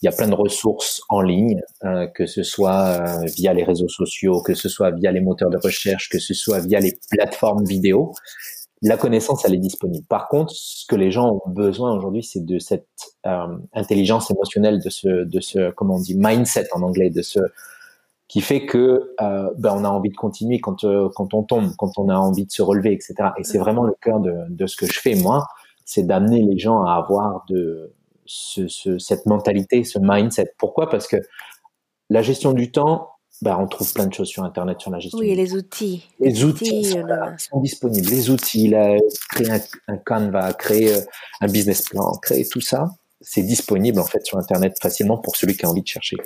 il 0.00 0.06
y 0.06 0.08
a 0.08 0.12
plein 0.12 0.28
de 0.28 0.34
ressources 0.34 1.02
en 1.10 1.20
ligne, 1.20 1.60
euh, 1.84 2.06
que 2.06 2.24
ce 2.24 2.42
soit 2.42 2.84
euh, 2.84 3.26
via 3.36 3.52
les 3.52 3.64
réseaux 3.64 3.88
sociaux, 3.88 4.40
que 4.40 4.54
ce 4.54 4.70
soit 4.70 4.90
via 4.90 5.12
les 5.12 5.20
moteurs 5.20 5.50
de 5.50 5.58
recherche, 5.62 6.08
que 6.08 6.18
ce 6.18 6.32
soit 6.32 6.60
via 6.60 6.80
les 6.80 6.98
plateformes 7.10 7.64
vidéo. 7.66 8.14
La 8.80 8.96
connaissance, 8.96 9.44
elle 9.44 9.54
est 9.54 9.58
disponible. 9.58 10.06
Par 10.06 10.28
contre, 10.28 10.54
ce 10.56 10.86
que 10.86 10.96
les 10.96 11.10
gens 11.10 11.42
ont 11.44 11.50
besoin 11.50 11.94
aujourd'hui, 11.94 12.22
c'est 12.22 12.46
de 12.46 12.58
cette 12.58 12.88
intelligence 13.74 14.30
émotionnelle, 14.30 14.80
de 14.82 14.88
ce, 14.88 15.24
de 15.24 15.40
ce, 15.40 15.70
comment 15.72 15.96
on 15.96 16.00
dit, 16.00 16.16
mindset 16.16 16.66
en 16.72 16.80
anglais, 16.80 17.10
de 17.10 17.20
ce 17.20 17.40
qui 18.26 18.40
fait 18.40 18.64
que 18.64 19.14
ben 19.58 19.74
on 19.76 19.84
a 19.84 19.88
envie 19.90 20.08
de 20.08 20.16
continuer 20.16 20.60
quand 20.60 20.86
quand 21.14 21.34
on 21.34 21.42
tombe, 21.42 21.72
quand 21.76 21.98
on 21.98 22.08
a 22.08 22.16
envie 22.16 22.46
de 22.46 22.50
se 22.50 22.62
relever, 22.62 22.94
etc. 22.94 23.14
Et 23.36 23.44
c'est 23.44 23.58
vraiment 23.58 23.84
le 23.84 23.92
cœur 24.00 24.18
de, 24.20 24.32
de 24.48 24.66
ce 24.66 24.76
que 24.76 24.86
je 24.86 24.98
fais 24.98 25.14
moi 25.14 25.46
c'est 25.90 26.04
d'amener 26.04 26.40
les 26.42 26.56
gens 26.56 26.84
à 26.84 26.92
avoir 26.94 27.44
de 27.48 27.92
cette 28.24 29.26
mentalité, 29.26 29.82
ce 29.82 29.98
mindset. 30.00 30.52
Pourquoi? 30.56 30.88
Parce 30.88 31.08
que 31.08 31.16
la 32.10 32.22
gestion 32.22 32.52
du 32.52 32.70
temps, 32.70 33.08
bah, 33.42 33.58
on 33.60 33.66
trouve 33.66 33.92
plein 33.92 34.06
de 34.06 34.14
choses 34.14 34.28
sur 34.28 34.44
Internet 34.44 34.80
sur 34.80 34.92
la 34.92 35.00
gestion. 35.00 35.18
Oui, 35.18 35.34
les 35.34 35.56
outils. 35.56 36.08
Les, 36.20 36.44
outils, 36.44 36.84
sont, 37.38 37.60
disponibles. 37.60 38.08
Les 38.08 38.30
outils, 38.30 38.68
là, 38.68 38.96
créer 39.30 39.50
un, 39.50 39.58
un, 39.88 39.96
Canva, 39.96 40.52
créer 40.52 40.94
euh, 40.94 41.00
un 41.40 41.48
business 41.48 41.82
plan, 41.88 42.12
créer 42.22 42.46
tout 42.48 42.60
ça, 42.60 42.86
c'est 43.20 43.42
disponible 43.42 43.98
en 43.98 44.06
fait 44.06 44.24
sur 44.24 44.38
Internet 44.38 44.76
facilement 44.80 45.18
pour 45.18 45.34
celui 45.34 45.56
qui 45.56 45.66
a 45.66 45.70
envie 45.70 45.82
de 45.82 45.88
chercher. 45.88 46.16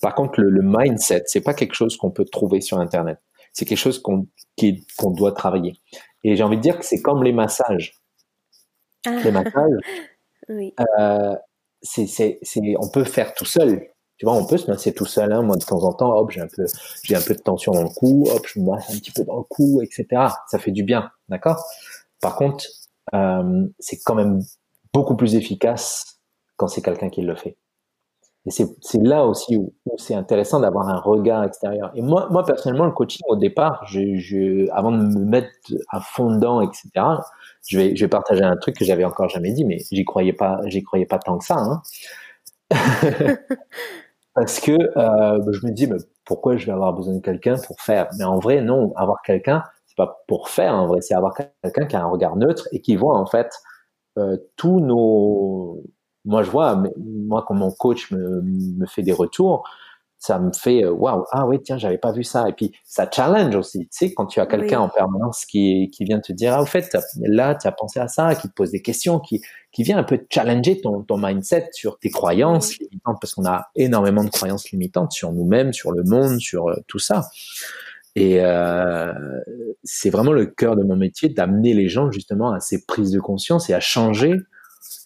Par 0.00 0.14
contre, 0.14 0.40
le, 0.40 0.50
le 0.50 0.62
mindset, 0.62 1.24
c'est 1.26 1.40
pas 1.40 1.54
quelque 1.54 1.74
chose 1.74 1.96
qu'on 1.96 2.12
peut 2.12 2.26
trouver 2.26 2.60
sur 2.60 2.78
Internet. 2.78 3.18
C'est 3.52 3.64
quelque 3.64 3.78
chose 3.78 3.98
qu'on 3.98 4.28
qu'on 4.98 5.10
doit 5.10 5.32
travailler. 5.32 5.72
Et 6.22 6.36
j'ai 6.36 6.42
envie 6.44 6.58
de 6.58 6.62
dire 6.62 6.78
que 6.78 6.84
c'est 6.84 7.00
comme 7.00 7.24
les 7.24 7.32
massages 7.32 7.99
les 9.06 9.30
massages, 9.30 9.80
oui. 10.48 10.74
euh, 10.98 11.34
on 12.78 12.88
peut 12.88 13.04
faire 13.04 13.34
tout 13.34 13.44
seul. 13.44 13.86
Tu 14.18 14.26
vois, 14.26 14.34
on 14.34 14.44
peut 14.44 14.58
se 14.58 14.70
masser 14.70 14.92
tout 14.92 15.06
seul. 15.06 15.32
Hein. 15.32 15.42
Moi, 15.42 15.56
de 15.56 15.64
temps 15.64 15.82
en 15.82 15.94
temps, 15.94 16.14
hop, 16.14 16.30
j'ai 16.30 16.42
un 16.42 16.46
peu, 16.46 16.66
j'ai 17.04 17.16
un 17.16 17.22
peu 17.22 17.34
de 17.34 17.40
tension 17.40 17.72
dans 17.72 17.82
le 17.82 17.88
cou, 17.88 18.28
hop, 18.30 18.46
je 18.46 18.60
me 18.60 18.70
masse 18.70 18.90
un 18.90 18.98
petit 18.98 19.12
peu 19.12 19.24
dans 19.24 19.38
le 19.38 19.44
cou, 19.44 19.80
etc. 19.82 20.06
Ça 20.48 20.58
fait 20.58 20.72
du 20.72 20.82
bien, 20.82 21.10
d'accord? 21.30 21.64
Par 22.20 22.36
contre, 22.36 22.66
euh, 23.14 23.66
c'est 23.78 23.98
quand 24.04 24.14
même 24.14 24.42
beaucoup 24.92 25.16
plus 25.16 25.36
efficace 25.36 26.18
quand 26.56 26.68
c'est 26.68 26.82
quelqu'un 26.82 27.08
qui 27.08 27.22
le 27.22 27.34
fait. 27.34 27.56
Et 28.46 28.50
c'est, 28.50 28.66
là 29.02 29.26
aussi 29.26 29.56
où, 29.56 29.74
où 29.84 29.98
c'est 29.98 30.14
intéressant 30.14 30.60
d'avoir 30.60 30.88
un 30.88 30.98
regard 30.98 31.44
extérieur. 31.44 31.90
Et 31.94 32.02
moi, 32.02 32.28
moi 32.30 32.44
personnellement, 32.44 32.86
le 32.86 32.92
coaching 32.92 33.20
au 33.28 33.36
départ, 33.36 33.84
je, 33.86 34.16
je, 34.16 34.70
avant 34.72 34.92
de 34.92 34.98
me 34.98 35.24
mettre 35.24 35.50
à 35.90 36.00
fond 36.00 36.34
dedans, 36.34 36.62
etc 36.62 36.88
je 37.66 37.78
vais, 37.78 37.96
je 37.96 38.04
vais 38.04 38.08
partager 38.08 38.42
un 38.42 38.56
truc 38.56 38.76
que 38.76 38.84
j'avais 38.84 39.04
encore 39.04 39.28
jamais 39.28 39.52
dit, 39.52 39.64
mais 39.64 39.78
j'y 39.90 40.04
croyais 40.04 40.32
pas, 40.32 40.60
j'y 40.66 40.82
croyais 40.82 41.06
pas 41.06 41.18
tant 41.18 41.38
que 41.38 41.44
ça. 41.44 41.56
Hein. 41.56 41.82
Parce 44.34 44.60
que 44.60 44.72
euh, 44.72 45.52
je 45.52 45.66
me 45.66 45.72
dis, 45.72 45.86
mais 45.86 45.96
pourquoi 46.24 46.56
je 46.56 46.66
vais 46.66 46.72
avoir 46.72 46.92
besoin 46.92 47.14
de 47.14 47.20
quelqu'un 47.20 47.56
pour 47.66 47.80
faire? 47.80 48.08
Mais 48.18 48.24
en 48.24 48.38
vrai, 48.38 48.60
non, 48.62 48.92
avoir 48.96 49.22
quelqu'un, 49.22 49.64
c'est 49.86 49.96
pas 49.96 50.22
pour 50.28 50.48
faire, 50.48 50.74
en 50.74 50.86
vrai, 50.86 51.00
c'est 51.00 51.14
avoir 51.14 51.34
quelqu'un 51.62 51.86
qui 51.86 51.96
a 51.96 52.02
un 52.02 52.08
regard 52.08 52.36
neutre 52.36 52.68
et 52.72 52.80
qui 52.80 52.96
voit 52.96 53.18
en 53.18 53.26
fait 53.26 53.50
euh, 54.18 54.36
tous 54.56 54.80
nos. 54.80 55.82
Moi, 56.24 56.42
je 56.42 56.50
vois, 56.50 56.82
moi, 56.98 57.44
quand 57.46 57.54
mon 57.54 57.70
coach 57.70 58.10
me, 58.10 58.42
me 58.42 58.86
fait 58.86 59.02
des 59.02 59.12
retours, 59.12 59.64
ça 60.20 60.38
me 60.38 60.52
fait 60.52 60.84
euh, 60.84 60.92
waouh 60.92 61.24
ah 61.32 61.46
oui 61.46 61.60
tiens 61.62 61.78
j'avais 61.78 61.98
pas 61.98 62.12
vu 62.12 62.22
ça. 62.22 62.48
Et 62.48 62.52
puis 62.52 62.72
ça 62.84 63.08
challenge 63.10 63.56
aussi. 63.56 63.80
Tu 63.80 63.88
sais 63.90 64.14
quand 64.14 64.26
tu 64.26 64.38
as 64.38 64.46
quelqu'un 64.46 64.80
en 64.80 64.88
permanence 64.90 65.46
qui 65.46 65.90
qui 65.90 66.04
vient 66.04 66.20
te 66.20 66.32
dire 66.32 66.52
ah 66.54 66.62
au 66.62 66.66
fait 66.66 66.94
là 67.22 67.54
tu 67.54 67.66
as 67.66 67.72
pensé 67.72 67.98
à 68.00 68.06
ça 68.06 68.34
qui 68.34 68.48
te 68.48 68.52
pose 68.52 68.70
des 68.70 68.82
questions 68.82 69.18
qui 69.18 69.40
qui 69.72 69.82
vient 69.82 69.96
un 69.96 70.04
peu 70.04 70.20
challenger 70.30 70.80
ton 70.82 71.02
ton 71.02 71.16
mindset 71.16 71.70
sur 71.72 71.98
tes 71.98 72.10
croyances 72.10 72.78
limitantes 72.78 73.16
parce 73.18 73.34
qu'on 73.34 73.46
a 73.46 73.70
énormément 73.74 74.22
de 74.22 74.28
croyances 74.28 74.70
limitantes 74.70 75.12
sur 75.12 75.32
nous-mêmes 75.32 75.72
sur 75.72 75.90
le 75.90 76.04
monde 76.04 76.38
sur 76.38 76.68
euh, 76.68 76.76
tout 76.86 76.98
ça. 76.98 77.30
Et 78.14 78.40
euh, 78.40 79.12
c'est 79.84 80.10
vraiment 80.10 80.32
le 80.32 80.44
cœur 80.44 80.76
de 80.76 80.82
mon 80.82 80.96
métier 80.96 81.30
d'amener 81.30 81.72
les 81.72 81.88
gens 81.88 82.10
justement 82.10 82.52
à 82.52 82.60
ces 82.60 82.84
prises 82.84 83.12
de 83.12 83.20
conscience 83.20 83.70
et 83.70 83.74
à 83.74 83.80
changer 83.80 84.34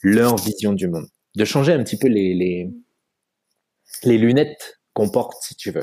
leur 0.04 0.36
vision 0.36 0.72
du 0.72 0.86
monde 0.86 1.08
de 1.34 1.44
changer 1.44 1.72
un 1.72 1.82
petit 1.82 1.98
peu 1.98 2.06
les 2.06 2.70
les 4.02 4.18
lunettes 4.18 4.80
comporte, 4.92 5.42
si 5.42 5.54
tu 5.56 5.70
veux. 5.70 5.82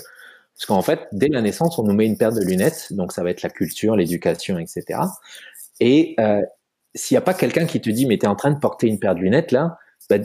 Parce 0.55 0.65
qu'en 0.67 0.81
fait, 0.81 1.07
dès 1.12 1.27
la 1.27 1.41
naissance, 1.41 1.79
on 1.79 1.84
nous 1.84 1.93
met 1.93 2.05
une 2.05 2.17
paire 2.17 2.31
de 2.31 2.41
lunettes, 2.41 2.93
donc 2.93 3.12
ça 3.12 3.23
va 3.23 3.31
être 3.31 3.41
la 3.41 3.49
culture, 3.49 3.95
l'éducation, 3.95 4.60
etc. 4.60 4.99
Et 5.79 6.15
euh, 6.19 6.41
s'il 6.93 7.15
n'y 7.15 7.19
a 7.19 7.21
pas 7.21 7.34
quelqu'un 7.34 7.65
qui 7.65 7.81
te 7.81 7.89
dit, 7.89 8.05
mais 8.05 8.17
tu 8.17 8.25
es 8.25 8.29
en 8.29 8.36
train 8.36 8.51
de 8.51 8.60
porter 8.60 8.88
une 8.88 8.99
paire 8.99 9.15
de 9.15 9.21
lunettes 9.21 9.51
là, 9.51 9.77
bah, 10.10 10.17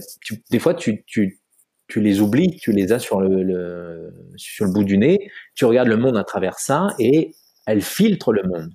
des 0.51 0.59
fois 0.59 0.75
tu, 0.75 1.05
tu, 1.07 1.41
tu 1.89 2.01
les 2.01 2.21
oublies, 2.21 2.57
tu 2.57 2.73
les 2.73 2.93
as 2.93 2.99
sur 2.99 3.21
le, 3.21 3.43
le, 3.43 4.13
sur 4.37 4.67
le 4.67 4.73
bout 4.73 4.85
du 4.85 4.99
nez, 4.99 5.31
tu 5.55 5.65
regardes 5.65 5.89
le 5.89 5.97
monde 5.97 6.17
à 6.17 6.25
travers 6.25 6.59
ça 6.59 6.89
et 6.99 7.35
elle 7.67 7.83
filtre 7.83 8.33
le 8.33 8.43
monde. 8.43 8.71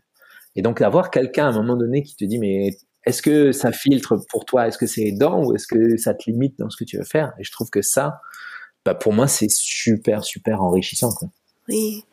Et 0.55 0.61
donc 0.61 0.79
d'avoir 0.79 1.11
quelqu'un 1.11 1.45
à 1.45 1.49
un 1.49 1.53
moment 1.53 1.75
donné 1.75 2.03
qui 2.03 2.15
te 2.15 2.25
dit, 2.25 2.39
mais 2.39 2.71
est-ce 3.05 3.21
que 3.21 3.51
ça 3.51 3.71
filtre 3.71 4.17
pour 4.29 4.45
toi? 4.45 4.67
Est-ce 4.67 4.77
que 4.77 4.85
c'est 4.85 5.01
aidant 5.01 5.43
ou 5.43 5.55
est-ce 5.55 5.67
que 5.67 5.97
ça 5.97 6.13
te 6.13 6.29
limite 6.29 6.57
dans 6.59 6.69
ce 6.69 6.77
que 6.77 6.83
tu 6.83 6.97
veux 6.97 7.03
faire? 7.03 7.33
Et 7.39 7.43
je 7.43 7.51
trouve 7.51 7.69
que 7.69 7.81
ça, 7.81 8.21
bah 8.85 8.95
pour 8.95 9.13
moi 9.13 9.27
c'est 9.27 9.49
super 9.49 10.23
super 10.23 10.61
enrichissant 10.61 11.11
quoi. 11.11 11.29
Oui. 11.67 12.03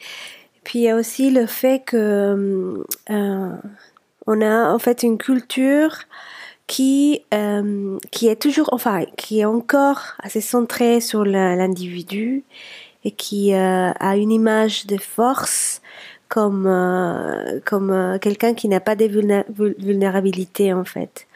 Puis 0.65 0.81
il 0.81 0.83
y 0.83 0.89
a 0.89 0.97
aussi 0.97 1.31
le 1.31 1.47
fait 1.47 1.83
que 1.85 2.85
euh, 3.11 3.57
on 4.27 4.41
a 4.41 4.73
en 4.73 4.79
fait 4.79 5.03
une 5.03 5.19
culture 5.19 5.97
qui 6.67 7.23
euh, 7.33 7.99
qui 8.11 8.29
est 8.29 8.41
toujours 8.41 8.69
enfin 8.73 9.05
qui 9.17 9.41
est 9.41 9.47
encore 9.47 10.15
assez 10.19 10.43
centrée 10.43 11.01
sur 11.01 11.25
l'individu 11.25 12.45
et 13.05 13.11
qui 13.13 13.55
euh, 13.55 13.91
a 13.93 14.17
une 14.17 14.31
image 14.31 14.87
de 14.87 14.99
force 14.99 15.81
comme 16.29 16.67
euh, 16.67 17.61
comme 17.65 17.91
euh, 17.91 18.19
quelqu'un 18.19 18.55
qui 18.55 18.69
n'a 18.69 18.81
pas 18.81 18.97
de 18.97 19.07
vulnérabilité 19.07 20.73
en 20.73 20.85
fait. 20.85 21.27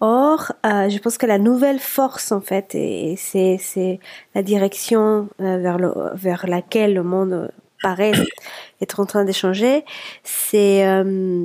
Or, 0.00 0.52
euh, 0.64 0.88
je 0.88 0.98
pense 0.98 1.18
que 1.18 1.26
la 1.26 1.38
nouvelle 1.38 1.78
force, 1.78 2.32
en 2.32 2.40
fait, 2.40 2.74
et 2.74 3.16
c'est, 3.18 3.58
c'est 3.60 4.00
la 4.34 4.42
direction 4.42 5.28
euh, 5.40 5.58
vers, 5.58 5.76
le, 5.78 5.92
vers 6.14 6.46
laquelle 6.46 6.94
le 6.94 7.02
monde 7.02 7.52
paraît 7.82 8.12
être 8.80 9.00
en 9.00 9.04
train 9.04 9.24
d'échanger, 9.26 9.84
c'est, 10.24 10.86
euh, 10.86 11.44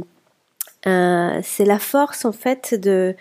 euh, 0.88 1.40
c'est 1.44 1.66
la 1.66 1.80
force, 1.80 2.24
en 2.24 2.32
fait, 2.32 2.74
de, 2.80 3.16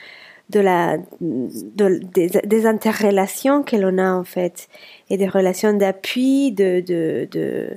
de 0.50 0.60
la, 0.60 0.98
de, 1.20 2.00
des, 2.14 2.28
des 2.28 2.66
interrelations 2.66 3.64
que 3.64 3.74
l'on 3.74 3.98
a, 3.98 4.12
en 4.12 4.24
fait, 4.24 4.68
et 5.10 5.16
des 5.16 5.28
relations 5.28 5.72
d'appui, 5.72 6.52
de, 6.52 6.78
de, 6.80 7.26
de 7.32 7.76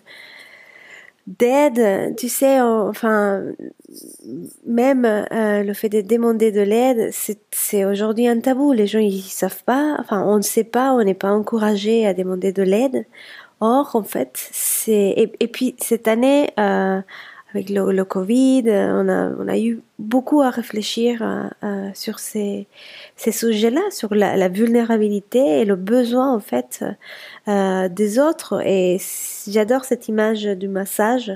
d'aide, 1.27 2.15
tu 2.15 2.29
sais, 2.29 2.61
enfin, 2.61 3.43
même 4.65 5.05
euh, 5.05 5.63
le 5.63 5.73
fait 5.73 5.89
de 5.89 6.01
demander 6.01 6.51
de 6.51 6.61
l'aide, 6.61 7.11
c'est 7.51 7.85
aujourd'hui 7.85 8.27
un 8.27 8.39
tabou. 8.39 8.71
Les 8.71 8.87
gens 8.87 8.99
ils 8.99 9.21
savent 9.21 9.63
pas, 9.63 9.97
enfin, 9.99 10.23
on 10.25 10.37
ne 10.37 10.41
sait 10.41 10.63
pas, 10.63 10.93
on 10.93 11.03
n'est 11.03 11.13
pas 11.13 11.31
encouragé 11.31 12.07
à 12.07 12.13
demander 12.13 12.53
de 12.53 12.63
l'aide. 12.63 13.05
Or, 13.59 13.95
en 13.95 14.03
fait, 14.03 14.49
c'est 14.51 15.33
et, 15.39 15.47
puis 15.47 15.75
cette 15.79 16.07
année. 16.07 16.49
Euh, 16.59 17.01
avec 17.53 17.69
le, 17.69 18.03
Covid, 18.03 18.63
on 18.67 19.07
a, 19.07 19.29
on 19.39 19.47
a 19.47 19.57
eu 19.57 19.79
beaucoup 19.99 20.41
à 20.41 20.49
réfléchir 20.49 21.21
euh, 21.21 21.43
euh, 21.63 21.89
sur 21.93 22.19
ces, 22.19 22.67
sujets-là, 23.17 23.81
sur 23.89 24.13
la, 24.13 24.49
vulnérabilité 24.49 25.61
et 25.61 25.65
le 25.65 25.75
besoin 25.75 26.33
en 26.33 26.39
fait 26.39 26.83
euh, 27.47 27.87
des 27.87 28.19
autres. 28.19 28.61
Et 28.65 28.97
j'adore 29.47 29.85
cette 29.85 30.09
image 30.09 30.43
du 30.43 30.67
massage. 30.67 31.31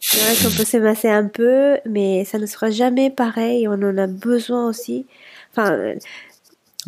C'est 0.00 0.20
vrai 0.20 0.34
qu'on 0.36 0.54
peut 0.54 0.64
se 0.64 0.76
masser 0.76 1.08
un 1.08 1.26
peu, 1.26 1.78
mais 1.86 2.24
ça 2.24 2.38
ne 2.38 2.46
sera 2.46 2.70
jamais 2.70 3.10
pareil. 3.10 3.66
On 3.66 3.72
en 3.72 3.96
a 3.96 4.06
besoin 4.06 4.68
aussi. 4.68 5.06
Enfin, 5.50 5.94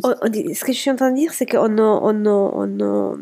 ce 0.02 0.64
que 0.64 0.72
je 0.72 0.78
suis 0.78 0.90
en 0.90 0.96
train 0.96 1.10
de 1.10 1.16
dire, 1.16 1.32
c'est 1.32 1.46
qu'on 1.46 1.78
on, 1.78 2.26
on, 2.26 2.80
on, 2.80 3.18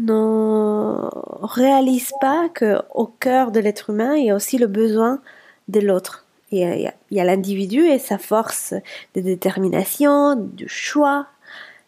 ne 0.00 1.08
réalise 1.44 2.12
pas 2.20 2.48
que 2.48 2.80
au 2.94 3.06
cœur 3.06 3.52
de 3.52 3.60
l'être 3.60 3.90
humain, 3.90 4.14
il 4.16 4.26
y 4.26 4.30
a 4.30 4.34
aussi 4.34 4.58
le 4.58 4.66
besoin 4.66 5.20
de 5.68 5.80
l'autre. 5.80 6.26
Il 6.52 6.58
y 6.58 7.20
a, 7.20 7.24
l'individu 7.24 7.86
et 7.86 8.00
sa 8.00 8.18
force 8.18 8.74
de 9.14 9.20
détermination, 9.20 10.34
de 10.34 10.66
choix, 10.66 11.28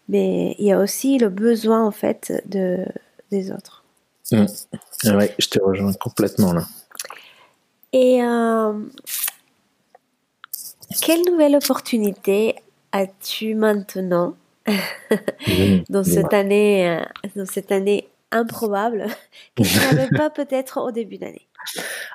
mais 0.08 0.54
il 0.58 0.66
y 0.66 0.72
a 0.72 0.78
aussi 0.78 1.18
le 1.18 1.30
besoin 1.30 1.84
en 1.84 1.90
fait 1.90 2.42
de, 2.46 2.84
des 3.32 3.50
autres. 3.50 3.82
Mmh. 4.30 4.46
Oui, 5.06 5.24
je 5.38 5.48
te 5.48 5.60
rejoins 5.60 5.92
complètement 5.94 6.52
là. 6.52 6.62
Et 7.92 8.22
euh, 8.22 8.72
quelle 11.02 11.22
nouvelle 11.26 11.56
opportunité 11.56 12.54
as-tu 12.92 13.54
maintenant 13.54 14.36
dans 15.88 16.04
cette 16.04 16.32
année, 16.32 16.88
euh, 16.88 17.02
dans 17.36 17.46
cette 17.46 17.72
année 17.72 18.08
improbable 18.30 19.06
que 19.56 19.62
tu 19.62 19.78
n'avais 19.78 20.08
pas 20.08 20.30
peut-être 20.30 20.80
au 20.80 20.90
début 20.90 21.18
d'année 21.18 21.46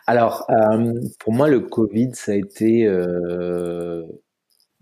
Alors, 0.08 0.46
euh, 0.50 0.94
pour 1.20 1.34
moi, 1.34 1.48
le 1.48 1.60
Covid, 1.60 2.12
ça 2.14 2.32
a 2.32 2.36
été 2.36 2.86
euh, 2.86 4.04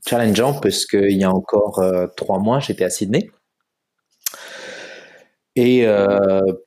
challengeant 0.05 0.53
parce 0.59 0.85
qu'il 0.85 1.17
y 1.17 1.23
a 1.23 1.31
encore 1.31 1.83
trois 2.15 2.39
mois, 2.39 2.59
j'étais 2.59 2.85
à 2.85 2.89
Sydney. 2.89 3.29
Et 5.57 5.87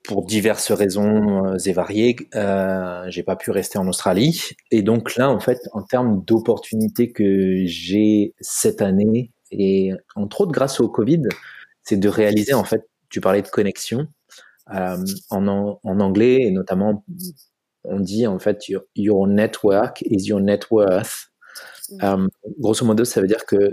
pour 0.04 0.24
diverses 0.24 0.72
raisons 0.72 1.54
et 1.56 1.72
variées, 1.72 2.16
euh, 2.34 3.04
j'ai 3.08 3.22
pas 3.22 3.36
pu 3.36 3.50
rester 3.50 3.78
en 3.78 3.86
Australie. 3.86 4.42
Et 4.70 4.80
donc 4.80 5.16
là, 5.16 5.28
en 5.28 5.40
fait, 5.40 5.58
en 5.72 5.82
termes 5.82 6.24
d'opportunités 6.24 7.12
que 7.12 7.64
j'ai 7.66 8.34
cette 8.40 8.80
année, 8.80 9.30
et 9.50 9.92
entre 10.14 10.42
autres 10.42 10.52
grâce 10.52 10.80
au 10.80 10.88
Covid, 10.88 11.22
c'est 11.82 11.96
de 11.96 12.08
réaliser 12.08 12.54
en 12.54 12.64
fait, 12.64 12.88
tu 13.08 13.20
parlais 13.20 13.42
de 13.42 13.48
connexion 13.48 14.08
euh, 14.74 14.96
en, 15.30 15.48
en, 15.48 16.00
anglais 16.00 16.42
et 16.42 16.50
notamment 16.50 17.04
on 17.84 18.00
dit 18.00 18.26
en 18.26 18.38
fait 18.38 18.68
your, 18.94 19.26
network 19.26 20.02
is 20.02 20.26
your 20.26 20.40
net 20.40 20.70
worth. 20.70 21.30
Mm. 21.90 22.04
Euh, 22.04 22.26
grosso 22.58 22.84
modo, 22.84 23.04
ça 23.04 23.20
veut 23.20 23.26
dire 23.26 23.46
que 23.46 23.72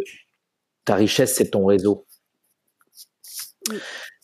ta 0.86 0.96
richesse 0.96 1.36
c'est 1.36 1.52
ton 1.52 1.66
réseau. 1.66 2.06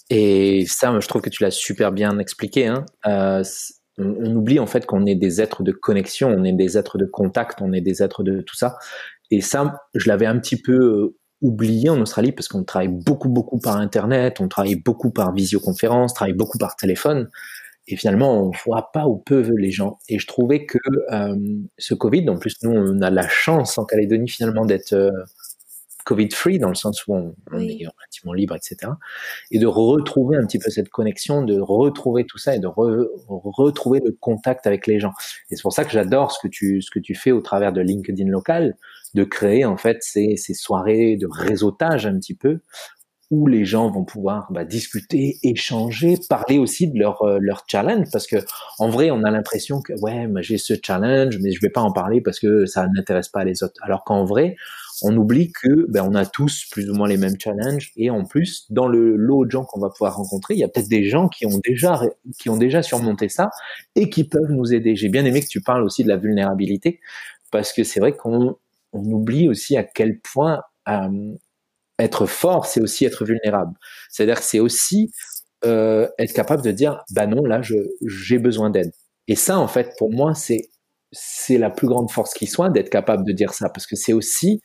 Et 0.10 0.66
ça, 0.68 0.98
je 1.00 1.08
trouve 1.08 1.22
que 1.22 1.30
tu 1.30 1.44
l'as 1.44 1.52
super 1.52 1.92
bien 1.92 2.20
expliqué. 2.20 2.68
Hein. 2.68 2.86
Euh, 3.08 3.44
on, 3.98 4.16
on, 4.20 4.36
oublie 4.36 4.60
en 4.60 4.68
fait 4.68 4.86
qu'on 4.86 5.06
est 5.06 5.16
des 5.16 5.42
êtres 5.42 5.64
de 5.64 5.72
connexion, 5.72 6.30
on 6.30 6.44
est 6.44 6.54
des 6.54 6.78
êtres 6.78 6.98
de 6.98 7.06
contact, 7.06 7.62
on 7.62 7.74
est 7.74 7.82
des 7.82 8.04
êtres 8.04 8.24
de 8.24 8.42
tout 8.42 8.56
ça. 8.56 8.78
Et 9.32 9.42
ça, 9.42 9.82
je 9.96 10.10
l'avais 10.10 10.26
un 10.26 10.38
petit 10.40 10.62
peu 10.62 11.16
oublié 11.42 11.90
en 11.90 12.00
Australie 12.02 12.32
parce 12.32 12.48
qu'on 12.48 12.64
travaille 12.64 12.90
beaucoup, 12.90 13.30
beaucoup 13.30 13.60
par 13.60 13.78
Internet, 13.78 14.40
on 14.40 14.48
travaille 14.48 14.76
beaucoup 14.76 15.12
par 15.12 15.34
visioconférence, 15.34 16.12
on 16.12 16.16
travaille 16.16 16.34
beaucoup 16.34 16.58
par 16.58 16.76
téléphone. 16.76 17.30
Et 17.88 17.96
finalement, 17.96 18.44
on 18.44 18.52
voit 18.66 18.92
pas 18.92 19.08
ou 19.08 19.18
peu 19.18 19.42
les 19.58 19.72
gens. 19.72 20.00
Et 20.08 20.20
je 20.20 20.28
trouvais 20.28 20.66
que 20.66 20.78
euh, 21.12 21.36
ce 21.78 21.94
Covid, 21.94 22.30
en 22.30 22.38
plus, 22.38 22.56
nous, 22.64 22.72
on 22.72 23.02
a 23.02 23.10
la 23.10 23.28
chance 23.28 23.78
en 23.78 23.86
Calédonie 23.86 24.30
finalement 24.30 24.66
d'être 24.66 24.94
euh, 24.94 25.12
Covid-free, 26.06 26.60
dans 26.60 26.70
le 26.70 26.76
sens 26.76 27.06
où 27.08 27.16
on, 27.16 27.60
est 27.60 27.86
relativement 27.88 28.34
libre, 28.34 28.56
etc. 28.56 28.92
Et 29.52 29.60
de 29.60 29.68
retrouver 29.68 30.38
un 30.38 30.46
petit 30.46 30.60
peu 30.60 30.70
cette 30.70 30.90
connexion, 30.90 31.44
de 31.44 31.60
retrouver 31.60 32.26
tout 32.26 32.38
ça 32.38 32.56
et 32.56 32.60
de 32.60 32.68
retrouver 32.68 34.00
le 34.04 34.12
contact 34.20 34.68
avec 34.68 34.88
les 34.88 35.00
gens. 35.00 35.14
Et 35.50 35.56
c'est 35.56 35.62
pour 35.62 35.74
ça 35.74 35.86
que 35.86 35.92
j'adore 35.92 36.32
ce 36.32 36.40
que 36.42 36.48
tu 36.48 36.82
ce 36.82 36.92
que 36.92 37.00
tu 37.00 37.16
fais 37.16 37.32
au 37.32 37.42
travers 37.42 37.74
de 37.74 37.82
LinkedIn 37.82 38.30
local, 38.30 38.76
de 39.14 39.24
créer 39.24 39.66
en 39.66 39.78
fait 39.78 39.98
ces, 40.02 40.36
ces 40.38 40.54
soirées 40.54 41.18
de 41.18 41.28
réseautage 41.30 42.06
un 42.06 42.18
petit 42.18 42.36
peu 42.36 42.60
où 43.32 43.48
les 43.48 43.64
gens 43.64 43.90
vont 43.90 44.04
pouvoir 44.04 44.52
bah, 44.52 44.66
discuter, 44.66 45.40
échanger, 45.42 46.18
parler 46.30 46.58
aussi 46.58 46.90
de 46.90 47.00
leur 47.00 47.22
euh, 47.24 47.40
challenge. 47.66 48.08
Parce 48.12 48.28
que 48.28 48.36
en 48.78 48.90
vrai 48.90 49.10
on 49.10 49.24
a 49.24 49.32
l'impression 49.32 49.82
que 49.82 49.94
ouais 50.02 50.28
j'ai 50.42 50.58
ce 50.58 50.74
challenge 50.84 51.40
mais 51.42 51.52
je 51.52 51.62
vais 51.62 51.70
pas 51.70 51.82
en 51.82 51.94
parler 51.94 52.20
parce 52.22 52.40
que 52.40 52.66
ça 52.66 52.86
n'intéresse 52.94 53.30
pas 53.30 53.46
les 53.46 53.64
autres. 53.64 53.80
Alors 53.82 54.04
qu'en 54.04 54.26
vrai 54.26 54.58
on 55.02 55.16
oublie 55.18 55.52
que 55.52 55.90
ben, 55.90 56.04
on 56.08 56.14
a 56.14 56.26
tous 56.26 56.66
plus 56.70 56.92
ou 56.92 56.94
moins 56.94 57.08
les 57.08 57.18
mêmes 57.18 57.40
challenges. 57.40 57.92
Et 57.96 58.10
en 58.10 58.26
plus 58.26 58.66
dans 58.70 58.88
le 58.88 59.16
lot 59.16 59.46
de 59.46 59.52
gens 59.52 59.64
qu'on 59.64 59.80
va 59.80 59.90
pouvoir 59.90 60.18
rencontrer, 60.18 60.56
il 60.56 60.60
y 60.60 60.64
a 60.66 60.68
peut-être 60.68 60.90
des 60.90 61.06
gens 61.06 61.30
qui 61.30 61.46
ont 61.46 61.60
déjà 61.64 62.02
qui 62.38 62.50
ont 62.50 62.58
déjà 62.58 62.84
surmonté 62.84 63.30
ça 63.30 63.50
et 63.96 64.10
qui 64.10 64.26
peuvent 64.26 64.52
nous 64.52 64.74
aider. 64.74 64.98
J'ai 64.98 65.10
bien 65.10 65.24
aimé 65.24 65.42
que 65.42 65.48
tu 65.48 65.62
parles 65.62 65.84
aussi 65.84 66.04
de 66.04 66.10
la 66.10 66.18
vulnérabilité 66.18 67.00
parce 67.50 67.72
que 67.72 67.86
c'est 67.86 68.02
vrai 68.02 68.12
qu'on 68.12 68.58
on 68.94 69.04
oublie 69.12 69.50
aussi 69.50 69.78
à 69.78 69.84
quel 69.84 70.20
point 70.20 70.62
euh, 70.88 71.34
être 72.00 72.26
fort, 72.26 72.66
c'est 72.66 72.82
aussi 72.82 73.06
être 73.06 73.26
vulnérable. 73.26 73.74
C'est-à-dire 74.10 74.38
que 74.38 74.44
c'est 74.44 74.60
aussi 74.60 75.12
euh, 75.66 76.08
être 76.18 76.34
capable 76.34 76.64
de 76.64 76.72
dire 76.72 77.04
bah 77.12 77.28
non 77.28 77.46
là 77.46 77.62
j'ai 77.62 78.38
besoin 78.40 78.70
d'aide. 78.70 78.92
Et 79.28 79.36
ça 79.36 79.60
en 79.60 79.68
fait 79.68 79.94
pour 79.98 80.12
moi 80.12 80.34
c'est 80.36 80.70
c'est 81.12 81.58
la 81.58 81.70
plus 81.70 81.88
grande 81.88 82.10
force 82.10 82.34
qui 82.34 82.48
soit 82.48 82.70
d'être 82.70 82.90
capable 82.90 83.26
de 83.26 83.34
dire 83.34 83.54
ça 83.54 83.70
parce 83.70 83.86
que 83.86 83.96
c'est 83.96 84.14
aussi 84.14 84.62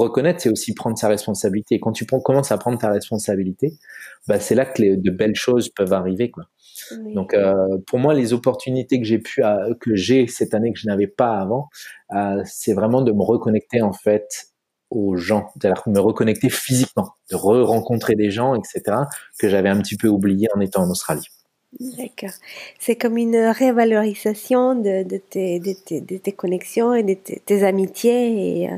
reconnaître, 0.00 0.40
c'est 0.40 0.50
aussi 0.50 0.74
prendre 0.74 0.98
sa 0.98 1.08
responsabilité. 1.08 1.76
Et 1.76 1.80
quand 1.80 1.92
tu 1.92 2.06
commences 2.06 2.52
à 2.52 2.58
prendre 2.58 2.78
ta 2.78 2.90
responsabilité, 2.90 3.74
bah, 4.26 4.40
c'est 4.40 4.54
là 4.54 4.64
que 4.64 4.96
de 4.96 5.10
belles 5.10 5.34
choses 5.36 5.68
peuvent 5.68 5.92
arriver. 5.92 6.30
Quoi. 6.30 6.44
Donc, 7.14 7.34
euh, 7.34 7.54
pour 7.86 7.98
moi, 7.98 8.14
les 8.14 8.32
opportunités 8.32 9.00
que 9.00 9.06
j'ai 9.06 9.18
pu, 9.18 9.44
euh, 9.44 9.74
que 9.80 9.94
j'ai 9.94 10.26
cette 10.26 10.54
année 10.54 10.72
que 10.72 10.78
je 10.78 10.86
n'avais 10.86 11.06
pas 11.06 11.38
avant, 11.38 11.68
euh, 12.14 12.42
c'est 12.44 12.72
vraiment 12.72 13.02
de 13.02 13.12
me 13.12 13.22
reconnecter 13.22 13.82
en 13.82 13.92
fait 13.92 14.46
aux 14.90 15.16
gens, 15.16 15.48
c'est-à-dire 15.54 15.82
me 15.86 16.00
reconnecter 16.00 16.50
physiquement, 16.50 17.10
de 17.30 17.36
re-rencontrer 17.36 18.16
des 18.16 18.30
gens, 18.30 18.54
etc., 18.54 18.96
que 19.38 19.48
j'avais 19.48 19.68
un 19.68 19.80
petit 19.80 19.96
peu 19.96 20.08
oublié 20.08 20.48
en 20.54 20.60
étant 20.60 20.82
en 20.82 20.90
Australie. 20.90 21.28
D'accord. 21.78 22.34
C'est 22.80 22.96
comme 22.96 23.16
une 23.16 23.36
révalorisation 23.36 24.74
de, 24.74 25.04
de, 25.04 25.18
tes, 25.18 25.60
de, 25.60 25.72
tes, 25.72 26.00
de 26.00 26.16
tes, 26.16 26.32
connexions 26.32 26.94
et 26.94 27.04
de 27.04 27.14
tes, 27.14 27.62
amitiés. 27.62 28.62
Et, 28.62 28.70
euh, 28.70 28.76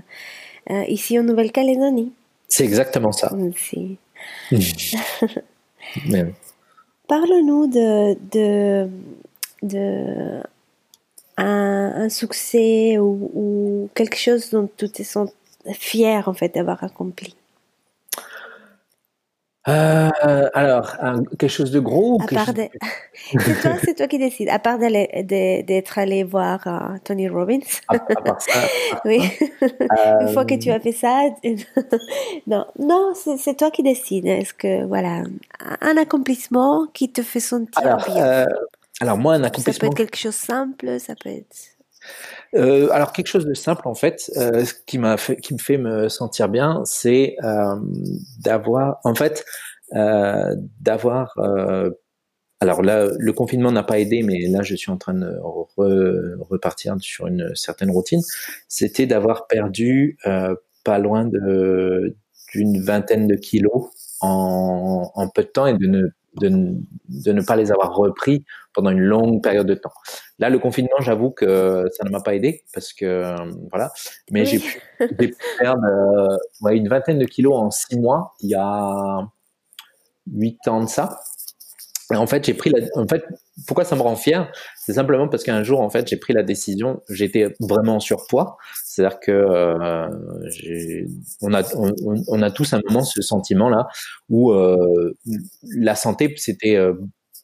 ici 0.88 1.18
en 1.18 1.22
Nouvelle-Calédonie. 1.24 2.12
C'est 2.48 2.64
exactement 2.64 3.12
ça. 3.12 3.32
Merci. 3.36 3.98
Parle-nous 7.08 7.66
de, 7.66 8.14
de, 8.30 8.88
de 9.62 10.42
un, 11.36 12.08
succès 12.08 12.98
ou, 12.98 13.30
ou, 13.34 13.90
quelque 13.94 14.16
chose 14.16 14.50
dont 14.50 14.68
tu 14.76 14.88
te 14.88 15.02
sens 15.02 15.30
fier 15.72 16.28
en 16.28 16.34
fait 16.34 16.54
d'avoir 16.54 16.82
accompli. 16.84 17.34
Euh, 19.68 20.10
alors, 20.54 20.96
quelque 21.38 21.48
chose 21.48 21.70
de 21.70 21.78
gros 21.78 22.18
c'est 22.28 23.60
toi, 23.60 23.72
c'est 23.84 23.94
toi 23.94 24.08
qui 24.08 24.18
décides. 24.18 24.48
À 24.48 24.58
part 24.58 24.78
d'être 24.78 25.98
allé 25.98 26.24
voir 26.24 26.66
euh, 26.66 26.98
Tony 27.04 27.28
Robbins. 27.28 27.60
oui. 29.04 29.20
Une 30.20 30.28
fois 30.32 30.44
que 30.44 30.58
tu 30.58 30.70
as 30.70 30.80
fait 30.80 30.92
ça, 30.92 31.22
non, 32.46 32.66
non, 32.78 33.12
c'est 33.14 33.56
toi 33.56 33.70
qui 33.70 33.82
décides. 33.82 34.26
Est-ce 34.26 34.54
que 34.54 34.84
voilà, 34.84 35.22
un 35.80 35.96
accomplissement 35.96 36.86
qui 36.92 37.12
te 37.12 37.22
fait 37.22 37.40
sentir 37.40 37.86
alors, 37.86 38.04
bien? 38.04 38.24
Euh, 38.24 38.46
alors 39.00 39.16
moi, 39.16 39.34
un 39.34 39.44
accomplissement. 39.44 39.72
Ça 39.72 39.80
peut 39.80 39.86
être 39.86 39.96
quelque 39.96 40.18
chose 40.18 40.32
de 40.32 40.46
simple, 40.46 41.00
ça 41.00 41.14
peut 41.14 41.30
être. 41.30 41.56
Euh, 42.54 42.88
alors 42.90 43.12
quelque 43.12 43.28
chose 43.28 43.46
de 43.46 43.54
simple 43.54 43.88
en 43.88 43.94
fait, 43.94 44.30
euh, 44.36 44.64
qui 44.86 44.98
me 44.98 45.16
fait 45.16 45.78
me 45.78 46.08
sentir 46.08 46.48
bien, 46.48 46.82
c'est 46.84 47.36
euh, 47.44 47.76
d'avoir, 48.40 48.98
en 49.04 49.14
fait, 49.14 49.44
euh, 49.94 50.54
d'avoir. 50.80 51.32
Euh, 51.38 51.90
alors 52.60 52.82
là, 52.82 53.08
le 53.18 53.32
confinement 53.32 53.72
n'a 53.72 53.82
pas 53.84 53.98
aidé, 54.00 54.22
mais 54.22 54.40
là, 54.48 54.62
je 54.62 54.76
suis 54.76 54.90
en 54.92 54.96
train 54.98 55.14
de 55.14 55.36
repartir 56.40 56.96
sur 57.00 57.26
une 57.26 57.54
certaine 57.56 57.90
routine. 57.90 58.20
C'était 58.68 59.06
d'avoir 59.06 59.46
perdu 59.48 60.18
pas 60.84 60.98
loin 60.98 61.26
d'une 61.26 62.82
vingtaine 62.82 63.26
de 63.28 63.34
kilos 63.36 63.90
en, 64.20 65.10
en, 65.14 65.28
peu 65.28 65.42
de 65.42 65.48
temps 65.48 65.66
et 65.66 65.74
de 65.76 65.86
ne 65.86 66.02
de, 66.40 66.48
de, 67.08 67.32
ne 67.32 67.42
pas 67.42 67.56
les 67.56 67.72
avoir 67.72 67.94
repris 67.94 68.44
pendant 68.74 68.90
une 68.90 69.00
longue 69.00 69.42
période 69.42 69.66
de 69.66 69.74
temps. 69.74 69.92
Là, 70.38 70.50
le 70.50 70.58
confinement, 70.58 70.96
j'avoue 71.00 71.30
que 71.30 71.84
ça 71.92 72.04
ne 72.04 72.10
m'a 72.10 72.20
pas 72.20 72.34
aidé 72.34 72.64
parce 72.72 72.92
que 72.92 73.34
voilà, 73.70 73.92
mais 74.30 74.44
j'ai 74.44 74.58
pu, 74.58 74.80
perdre 75.58 75.84
euh, 75.84 76.70
une 76.70 76.88
vingtaine 76.88 77.18
de 77.18 77.26
kilos 77.26 77.54
en 77.54 77.70
six 77.70 77.98
mois 77.98 78.34
il 78.40 78.50
y 78.50 78.54
a 78.54 79.28
huit 80.30 80.66
ans 80.68 80.82
de 80.82 80.88
ça. 80.88 81.20
Et 82.12 82.16
en 82.16 82.26
fait, 82.26 82.44
j'ai 82.44 82.54
pris 82.54 82.70
la, 82.70 82.80
en 82.94 83.06
fait, 83.06 83.24
pourquoi 83.66 83.84
ça 83.84 83.96
me 83.96 84.00
rend 84.00 84.16
fier? 84.16 84.50
C'est 84.76 84.94
simplement 84.94 85.28
parce 85.28 85.42
qu'un 85.42 85.62
jour, 85.62 85.80
en 85.80 85.90
fait, 85.90 86.08
j'ai 86.08 86.16
pris 86.16 86.32
la 86.32 86.42
décision. 86.42 87.02
J'étais 87.10 87.54
vraiment 87.60 87.96
en 87.96 88.00
surpoids. 88.00 88.56
C'est-à-dire 88.84 89.20
que 89.20 89.30
euh, 89.30 90.08
on 91.42 91.52
a, 91.52 91.62
on, 92.28 92.42
a 92.42 92.50
tous 92.50 92.72
un 92.72 92.80
moment 92.88 93.02
ce 93.02 93.20
sentiment-là 93.20 93.86
où 94.28 94.52
euh, 94.52 95.16
la 95.76 95.94
santé, 95.94 96.32
c'était 96.36 96.76
euh, 96.76 96.94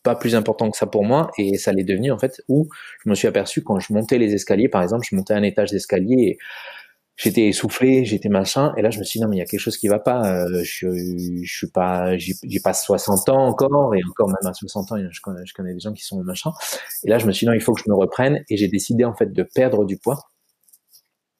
pas 0.02 0.14
plus 0.14 0.34
important 0.34 0.70
que 0.70 0.76
ça 0.76 0.86
pour 0.86 1.04
moi 1.04 1.30
et 1.38 1.58
ça 1.58 1.72
l'est 1.72 1.84
devenu 1.84 2.10
en 2.10 2.18
fait. 2.18 2.40
Où 2.48 2.68
je 3.04 3.10
me 3.10 3.14
suis 3.14 3.28
aperçu 3.28 3.62
quand 3.62 3.78
je 3.78 3.92
montais 3.92 4.18
les 4.18 4.32
escaliers, 4.32 4.68
par 4.68 4.82
exemple, 4.82 5.06
je 5.08 5.14
montais 5.14 5.34
un 5.34 5.42
étage 5.42 5.70
d'escalier 5.70 6.16
et 6.18 6.38
j'étais 7.18 7.48
essoufflé, 7.48 8.04
j'étais 8.04 8.28
machin, 8.28 8.72
et 8.76 8.82
là 8.82 8.90
je 8.90 8.98
me 8.98 9.04
suis 9.04 9.18
dit 9.18 9.24
non 9.24 9.28
mais 9.28 9.36
il 9.36 9.40
y 9.40 9.42
a 9.42 9.44
quelque 9.44 9.60
chose 9.60 9.76
qui 9.76 9.88
va 9.88 9.98
pas, 9.98 10.22
euh, 10.24 10.62
je, 10.62 10.88
je 11.42 11.56
suis 11.56 11.66
pas, 11.66 12.16
j'ai 12.16 12.60
pas 12.62 12.72
60 12.72 13.28
ans 13.28 13.46
encore, 13.46 13.94
et 13.94 14.00
encore 14.08 14.28
même 14.28 14.50
à 14.50 14.54
60 14.54 14.92
ans, 14.92 14.96
je 15.10 15.20
connais, 15.20 15.44
je 15.44 15.52
connais 15.52 15.74
des 15.74 15.80
gens 15.80 15.92
qui 15.92 16.04
sont 16.04 16.22
machin, 16.22 16.52
et 17.04 17.10
là 17.10 17.18
je 17.18 17.26
me 17.26 17.32
suis 17.32 17.44
dit 17.44 17.50
non 17.50 17.54
il 17.54 17.60
faut 17.60 17.74
que 17.74 17.82
je 17.84 17.90
me 17.90 17.96
reprenne, 17.96 18.44
et 18.48 18.56
j'ai 18.56 18.68
décidé 18.68 19.04
en 19.04 19.14
fait 19.14 19.32
de 19.32 19.42
perdre 19.42 19.84
du 19.84 19.98
poids 19.98 20.20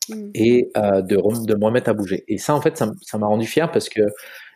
mmh. 0.09 0.31
et 0.35 0.71
euh, 0.77 1.01
de, 1.01 1.17
de 1.17 1.55
me 1.55 1.65
remettre 1.65 1.91
à 1.91 1.95
bouger. 1.95 2.25
Et 2.29 2.39
ça 2.39 2.55
en 2.55 2.61
fait 2.61 2.77
ça 2.77 3.19
m'a 3.19 3.27
rendu 3.27 3.47
fier 3.47 3.71
parce 3.71 3.89
que 3.89 4.03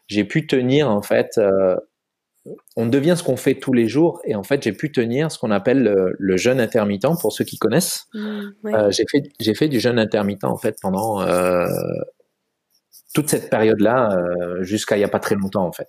j'ai 0.09 0.25
pu 0.25 0.47
tenir 0.47 0.91
en 0.91 1.03
fait 1.03 1.39
euh, 1.39 1.77
on 2.77 2.87
devient 2.87 3.15
ce 3.17 3.23
qu'on 3.23 3.37
fait 3.37 3.55
tous 3.55 3.73
les 3.73 3.89
jours 3.89 4.21
et 4.25 4.35
en 4.35 4.43
fait 4.43 4.63
j'ai 4.63 4.73
pu 4.73 4.91
tenir 4.91 5.31
ce 5.31 5.39
qu'on 5.39 5.51
appelle 5.51 6.15
le, 6.19 6.37
jeûne 6.37 6.61
intermittent 6.61 7.21
pour 7.21 7.33
ceux 7.33 7.45
qui 7.45 7.59
connaissent. 7.59 8.07
Mmh, 8.15 8.49
euh, 8.67 8.91
j'ai 8.91 9.05
fait 9.11 9.23
j'ai 9.39 9.55
fait 9.55 9.69
du 9.69 9.79
jeûne 9.79 9.99
intermittent 9.99 10.45
en 10.45 10.57
fait 10.57 10.77
pendant 10.83 11.23
euh, 11.23 11.67
toute 13.15 13.29
cette 13.29 13.49
période-là 13.49 14.17
euh, 14.17 14.63
jusqu'à 14.63 14.97
il 14.97 15.01
y 15.01 15.05
a 15.05 15.09
pas 15.09 15.21
très 15.21 15.37
longtemps 15.37 15.67
en 15.67 15.73
fait. 15.73 15.89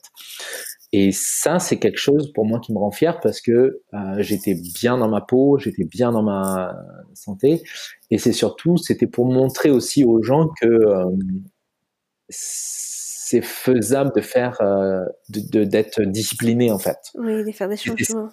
Et 0.91 1.11
ça 1.11 1.57
c'est 1.57 1.79
quelque 1.79 1.97
chose 1.97 2.31
pour 2.33 2.45
moi 2.45 2.59
qui 2.59 2.71
me 2.71 2.77
rend 2.77 2.91
fier 2.91 3.19
parce 3.19 3.41
que 3.41 3.81
j'étais 4.19 4.53
bien 4.53 4.99
dans 4.99 5.09
ma 5.09 5.21
peau, 5.21 5.57
j'étais 5.57 5.85
bien 5.85 6.11
dans 6.11 6.21
ma 6.21 6.75
santé 7.15 7.63
et 8.11 8.19
c'est 8.19 8.33
surtout 8.33 8.77
c'était 8.77 9.07
pour 9.07 9.25
montrer 9.25 9.71
aussi 9.71 10.05
aux 10.05 10.21
gens 10.21 10.49
que 10.61 10.67
c'est 13.33 13.41
faisable 13.41 14.11
de 14.15 14.21
faire, 14.21 14.61
euh, 14.61 15.03
d'être 15.29 16.03
discipliné 16.03 16.71
en 16.71 16.77
fait. 16.77 16.99
Oui, 17.15 17.43
de 17.43 17.51
faire 17.51 17.67
des 17.67 17.77
changements. 17.77 18.29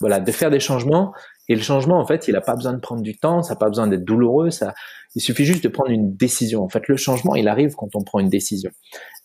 Voilà, 0.00 0.18
de 0.18 0.32
faire 0.32 0.50
des 0.50 0.58
changements. 0.60 1.12
Et 1.48 1.54
le 1.54 1.62
changement, 1.62 2.00
en 2.00 2.06
fait, 2.06 2.26
il 2.26 2.32
n'a 2.32 2.40
pas 2.40 2.56
besoin 2.56 2.72
de 2.72 2.80
prendre 2.80 3.02
du 3.02 3.16
temps, 3.16 3.42
ça 3.42 3.54
n'a 3.54 3.58
pas 3.58 3.68
besoin 3.68 3.86
d'être 3.86 4.04
douloureux, 4.04 4.50
ça, 4.50 4.72
il 5.14 5.20
suffit 5.20 5.44
juste 5.44 5.62
de 5.62 5.68
prendre 5.68 5.90
une 5.90 6.16
décision. 6.16 6.62
En 6.62 6.68
fait, 6.68 6.88
le 6.88 6.96
changement, 6.96 7.36
il 7.36 7.46
arrive 7.48 7.74
quand 7.76 7.94
on 7.94 8.02
prend 8.02 8.18
une 8.18 8.28
décision. 8.28 8.70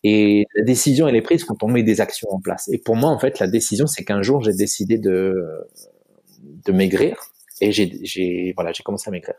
Et 0.03 0.45
la 0.55 0.63
décision, 0.63 1.07
elle 1.07 1.15
est 1.15 1.21
prise 1.21 1.43
quand 1.43 1.63
on 1.63 1.67
met 1.67 1.83
des 1.83 2.01
actions 2.01 2.27
en 2.31 2.39
place. 2.39 2.67
Et 2.71 2.77
pour 2.77 2.95
moi, 2.95 3.09
en 3.09 3.17
fait, 3.17 3.39
la 3.39 3.47
décision, 3.47 3.87
c'est 3.87 4.03
qu'un 4.03 4.21
jour, 4.21 4.43
j'ai 4.43 4.53
décidé 4.53 4.99
de, 4.99 5.33
de 6.65 6.71
maigrir. 6.71 7.17
Et 7.61 7.71
j'ai, 7.71 8.53
voilà, 8.55 8.71
j'ai 8.73 8.83
commencé 8.83 9.07
à 9.07 9.11
maigrir. 9.11 9.35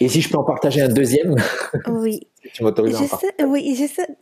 Et 0.00 0.08
si 0.08 0.20
je 0.20 0.28
peux 0.28 0.38
en 0.38 0.44
partager 0.44 0.80
un 0.82 0.88
deuxième? 0.88 1.36
Oui. 1.86 2.26
Tu 2.52 2.62
m'autorises 2.62 2.96
à 2.96 3.44
Oui, 3.46 3.76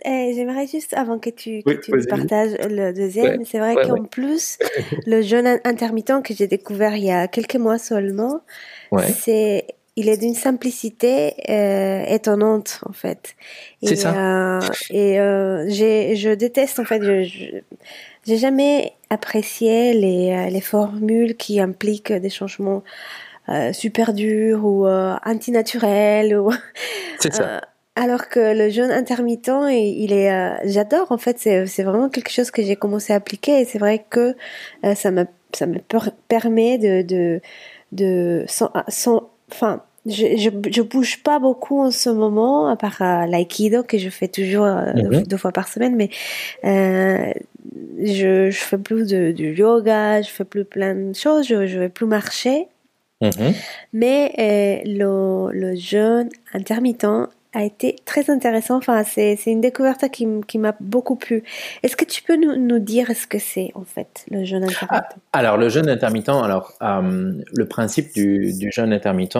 eh, 0.05 0.33
j'aimerais 0.35 0.67
juste, 0.67 0.95
avant 0.95 1.19
que 1.19 1.31
tu, 1.31 1.63
que 1.63 1.73
tu 1.73 1.93
partages 2.09 2.57
le 2.69 2.93
deuxième, 2.93 3.45
c'est 3.45 3.59
vrai 3.59 3.75
qu'en 3.75 4.05
plus, 4.05 4.59
le 5.07 5.23
jeûne 5.23 5.61
intermittent 5.65 6.23
que 6.23 6.35
j'ai 6.35 6.47
découvert 6.47 6.97
il 6.97 7.05
y 7.05 7.11
a 7.11 7.29
quelques 7.29 7.57
mois 7.57 7.79
seulement, 7.79 8.41
c'est 9.15 9.67
il 9.95 10.09
est 10.09 10.17
d'une 10.17 10.35
simplicité 10.35 11.35
euh, 11.51 12.05
étonnante 12.07 12.81
en 12.89 12.95
fait. 12.95 13.35
C'est 13.83 13.97
ça. 13.97 14.57
Euh, 14.57 14.61
et 14.89 15.21
euh, 15.21 15.69
je 15.69 16.35
déteste 16.35 16.79
en 16.79 16.85
fait. 16.85 17.03
Je, 17.03 17.61
j'ai 18.25 18.37
jamais 18.37 18.93
apprécié 19.11 19.93
les, 19.95 20.31
euh, 20.33 20.51
les 20.51 20.61
formules 20.61 21.37
qui 21.37 21.61
impliquent 21.61 22.13
des 22.13 22.31
changements 22.31 22.83
euh, 23.49 23.73
super 23.73 24.13
dur 24.13 24.65
ou 24.65 24.87
euh, 24.87 25.17
antinaturel. 25.25 26.39
Ou, 26.39 26.53
c'est 27.19 27.33
ça. 27.33 27.61
Euh, 27.99 28.03
alors 28.03 28.29
que 28.29 28.57
le 28.57 28.71
jeûne 28.71 28.91
intermittent, 28.91 29.51
il 29.71 30.13
est, 30.13 30.69
j'adore 30.69 31.13
en 31.13 31.19
fait, 31.19 31.39
c'est, 31.39 31.83
vraiment 31.83 32.09
quelque 32.09 32.31
chose 32.31 32.51
que 32.51 32.63
j'ai 32.63 32.77
commencé 32.77 33.13
à 33.13 33.17
appliquer 33.17 33.61
et 33.61 33.65
c'est 33.65 33.79
vrai 33.79 34.05
que 34.09 34.35
ça 34.95 35.11
me, 35.11 35.27
ça 35.53 35.67
me 35.67 35.79
permet 36.29 36.79
de, 36.79 37.03
de, 37.03 37.41
de 37.93 38.45
sans, 38.49 38.71
sans, 38.89 39.31
enfin, 39.51 39.83
je, 40.07 40.37
je, 40.37 40.51
je, 40.71 40.83
bouge 40.83 41.23
pas 41.23 41.39
beaucoup 41.39 41.81
en 41.81 41.91
ce 41.91 42.11
moment, 42.11 42.67
à 42.67 42.77
part 42.77 42.97
l'aïkido 43.01 43.83
que 43.83 43.99
je 43.99 44.09
fais 44.09 44.29
toujours 44.29 44.67
deux, 45.27 45.37
fois 45.37 45.53
par 45.53 45.69
semaine, 45.69 45.95
mais 45.95 46.11
euh, 46.65 47.33
je, 48.03 48.51
je 48.51 48.59
fais 48.59 48.79
plus 48.79 49.07
de, 49.07 49.33
du 49.33 49.55
yoga, 49.55 50.23
je 50.23 50.29
fais 50.29 50.45
plus 50.45 50.65
plein 50.65 50.95
de 50.95 51.15
choses, 51.15 51.47
je, 51.47 51.67
je 51.67 51.79
vais 51.79 51.89
plus 51.89 52.07
marcher. 52.07 52.67
Mhm. 53.21 53.55
Mais 53.93 54.33
euh, 54.39 54.89
le, 54.89 55.53
le, 55.53 55.77
jeûne 55.77 56.29
intermittent 56.53 57.07
a 57.53 57.65
été 57.65 57.97
très 58.05 58.31
intéressant. 58.31 58.77
Enfin, 58.77 59.05
c'est, 59.05 59.37
une 59.47 59.61
découverte 59.61 60.09
qui, 60.11 60.27
qui 60.47 60.59
m'a 60.59 60.75
beaucoup 60.81 61.17
plu. 61.17 61.45
Est-ce 61.83 61.97
que 61.97 62.05
tu 62.05 62.23
peux 62.23 62.37
nous, 62.37 62.57
nous 62.57 62.79
dire 62.79 63.15
ce 63.15 63.27
que 63.27 63.39
c'est 63.39 63.71
en 63.75 63.85
fait 63.85 64.25
le 64.31 64.45
jeûne 64.45 64.65
intermittent? 64.65 65.17
Ah, 65.33 65.39
Alors 65.39 65.57
le 65.57 65.69
jeûne 65.69 65.89
intermittent, 65.89 66.31
alors 66.31 66.73
euh, 66.83 67.33
le 67.55 67.69
principe 67.69 68.13
du, 68.15 68.53
du, 68.59 68.71
jeûne 68.73 68.93
intermittent, 68.93 69.39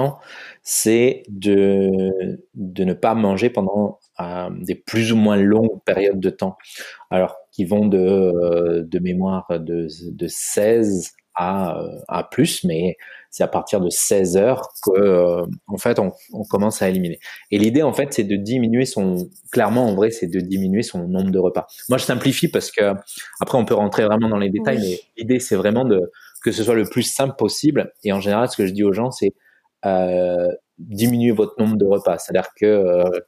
c'est 0.63 1.23
de, 1.29 2.41
de 2.55 2.85
ne 2.85 2.93
pas 2.93 3.15
manger 3.15 3.51
pendant 3.51 3.99
euh, 4.21 4.51
des 4.61 4.75
plus 4.75 5.13
ou 5.13 5.17
moins 5.17 5.37
longues 5.37 5.81
périodes 5.85 6.21
de 6.21 6.31
temps. 6.31 6.57
Alors 7.11 7.37
qui 7.51 7.65
vont 7.65 7.87
de, 7.87 8.87
de 8.87 8.99
mémoire 8.99 9.47
de, 9.51 9.87
de 10.11 10.27
16 10.27 11.13
à, 11.35 11.81
à 12.09 12.25
plus, 12.25 12.65
mais 12.65 12.97
c'est 13.31 13.43
à 13.43 13.49
partir 13.49 13.81
de 13.81 13.89
16 13.89 14.37
heures 14.37 14.69
que 14.83 14.91
euh, 15.01 15.47
en 15.67 15.79
fait 15.79 15.99
on, 15.99 16.13
on, 16.33 16.45
commence 16.45 16.83
à 16.83 16.89
éliminer. 16.89 17.19
Et 17.51 17.59
l'idée 17.59 17.83
en 17.83 17.95
fait 17.95 18.13
c'est 18.13 18.25
de 18.25 18.37
diminuer 18.37 18.85
son 18.85 19.29
clairement 19.51 19.89
en 19.89 19.95
vrai 19.95 20.11
c'est 20.11 20.27
de 20.27 20.41
diminuer 20.41 20.83
son 20.83 21.09
nombre 21.09 21.31
de 21.31 21.39
repas. 21.39 21.67
Moi 21.89 21.97
je 21.97 22.05
simplifie 22.05 22.49
parce 22.49 22.71
que 22.71 22.93
après 23.41 23.57
on 23.57 23.65
peut 23.65 23.75
rentrer 23.75 24.05
vraiment 24.05 24.29
dans 24.29 24.37
les 24.37 24.51
détails 24.51 24.79
mais 24.81 25.01
l'idée 25.17 25.41
c'est 25.41 25.57
vraiment 25.57 25.87
de 25.87 26.13
que 26.45 26.53
ce 26.53 26.63
soit 26.63 26.75
le 26.75 26.85
plus 26.85 27.05
simple 27.05 27.35
possible 27.39 27.93
et 28.05 28.13
en 28.13 28.21
général 28.21 28.51
ce 28.51 28.57
que 28.57 28.67
je 28.67 28.73
dis 28.73 28.85
aux 28.85 28.93
gens 28.93 29.11
c'est 29.11 29.33
euh, 29.87 30.49
diminuer 30.79 31.31
votre 31.31 31.55
nombre 31.59 31.77
de 31.77 31.87
repas. 31.87 32.19
C'est-à-dire 32.19 32.49
que 32.59 32.67
euh, 32.67 33.21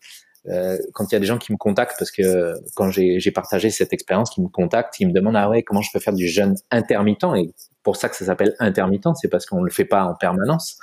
euh, 0.48 0.76
quand 0.92 1.10
il 1.10 1.14
y 1.14 1.16
a 1.16 1.20
des 1.20 1.26
gens 1.26 1.38
qui 1.38 1.52
me 1.52 1.56
contactent, 1.56 1.96
parce 1.98 2.10
que 2.10 2.54
quand 2.74 2.90
j'ai 2.90 3.30
partagé 3.30 3.70
cette 3.70 3.92
expérience, 3.92 4.30
qui 4.30 4.42
me 4.42 4.48
contactent, 4.48 4.94
qui 4.94 5.06
me 5.06 5.12
demandent 5.12 5.36
ah 5.36 5.48
ouais 5.48 5.62
comment 5.62 5.82
je 5.82 5.90
peux 5.92 6.00
faire 6.00 6.12
du 6.12 6.28
jeûne 6.28 6.56
intermittent? 6.70 7.24
Et 7.36 7.50
pour 7.82 7.96
ça 7.96 8.08
que 8.08 8.16
ça 8.16 8.24
s'appelle 8.24 8.54
intermittent, 8.58 9.16
c'est 9.20 9.28
parce 9.28 9.46
qu'on 9.46 9.62
le 9.62 9.70
fait 9.70 9.84
pas 9.84 10.04
en 10.04 10.14
permanence. 10.14 10.78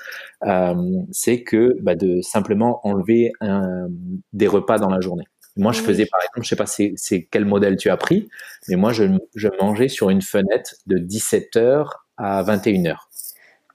Euh, 0.45 0.76
c'est 1.12 1.43
que 1.43 1.78
bah, 1.82 1.95
de 1.95 2.21
simplement 2.21 2.86
enlever 2.86 3.32
un, 3.41 3.88
des 4.34 4.47
repas 4.47 4.78
dans 4.78 4.89
la 4.89 5.02
journée. 5.02 5.26
Moi, 5.58 5.74
je 5.74 5.82
faisais 5.82 6.06
par 6.06 6.21
exemple, 6.21 6.43
je 6.43 6.50
sais 6.50 6.56
pas 6.56 6.65
c'est 6.65 7.28
quel 7.30 7.45
modèle 7.45 7.76
tu 7.76 7.89
as 7.89 7.97
pris, 7.97 8.30
mais 8.69 8.78
moi 8.78 8.93
je, 8.93 9.04
je 9.36 9.50
mangeais 9.60 9.89
sur 9.89 10.10
une 10.10 10.21
fenêtre 10.21 10.76
de 10.88 10.97
17h 10.97 11.88
à 12.17 12.43
21h. 12.43 12.95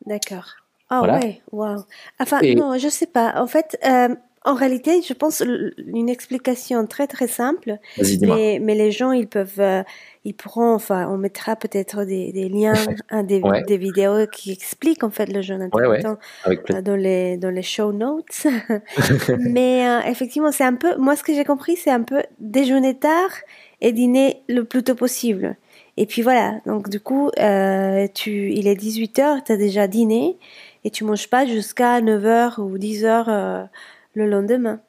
D'accord. 0.06 0.54
Ah 0.88 1.02
ouais, 1.02 1.42
waouh. 1.50 1.84
Enfin, 2.20 2.40
non, 2.56 2.78
je 2.78 2.88
sais 2.88 3.06
pas. 3.06 3.34
En 3.40 3.48
fait, 3.48 3.76
euh, 3.84 4.14
en 4.46 4.54
réalité, 4.54 5.02
je 5.02 5.12
pense 5.12 5.42
une 5.76 6.08
explication 6.08 6.86
très 6.86 7.08
très 7.08 7.26
simple. 7.26 7.78
Mais, 8.22 8.60
mais 8.62 8.76
les 8.76 8.92
gens, 8.92 9.10
ils 9.10 9.26
peuvent, 9.26 9.58
euh, 9.58 9.82
ils 10.24 10.34
pourront, 10.34 10.72
enfin, 10.72 11.08
on 11.10 11.18
mettra 11.18 11.56
peut-être 11.56 12.04
des, 12.04 12.32
des, 12.32 12.48
liens, 12.48 12.74
hein, 13.10 13.24
des, 13.24 13.42
des, 13.66 13.76
vidéos 13.76 14.26
qui 14.28 14.52
expliquent 14.52 15.02
en 15.02 15.10
fait 15.10 15.26
le 15.26 15.42
jeûne 15.42 15.62
intermittent 15.62 16.06
euh, 16.46 16.80
dans 16.80 16.94
les 16.94 17.36
dans 17.36 17.50
les 17.50 17.62
show 17.62 17.92
notes. 17.92 18.46
mais 19.40 19.88
euh, 19.88 20.00
effectivement, 20.08 20.52
c'est 20.52 20.64
un 20.64 20.74
peu, 20.74 20.96
moi 20.96 21.16
ce 21.16 21.24
que 21.24 21.34
j'ai 21.34 21.44
compris, 21.44 21.76
c'est 21.76 21.90
un 21.90 22.02
peu 22.02 22.22
déjeuner 22.38 22.96
tard 22.96 23.30
et 23.80 23.90
dîner 23.90 24.42
le 24.48 24.62
plus 24.62 24.84
tôt 24.84 24.94
possible. 24.94 25.56
Et 25.96 26.06
puis 26.06 26.22
voilà, 26.22 26.60
donc 26.66 26.88
du 26.88 27.00
coup, 27.00 27.30
euh, 27.40 28.06
tu, 28.14 28.52
il 28.52 28.68
est 28.68 28.80
18h, 28.80 29.42
tu 29.44 29.52
as 29.52 29.56
déjà 29.56 29.88
dîné 29.88 30.36
et 30.84 30.90
tu 30.90 31.02
manges 31.02 31.28
pas 31.28 31.46
jusqu'à 31.46 32.00
9h 32.00 32.60
ou 32.60 32.78
10h 32.78 33.68
le 34.16 34.28
lendemain. 34.28 34.80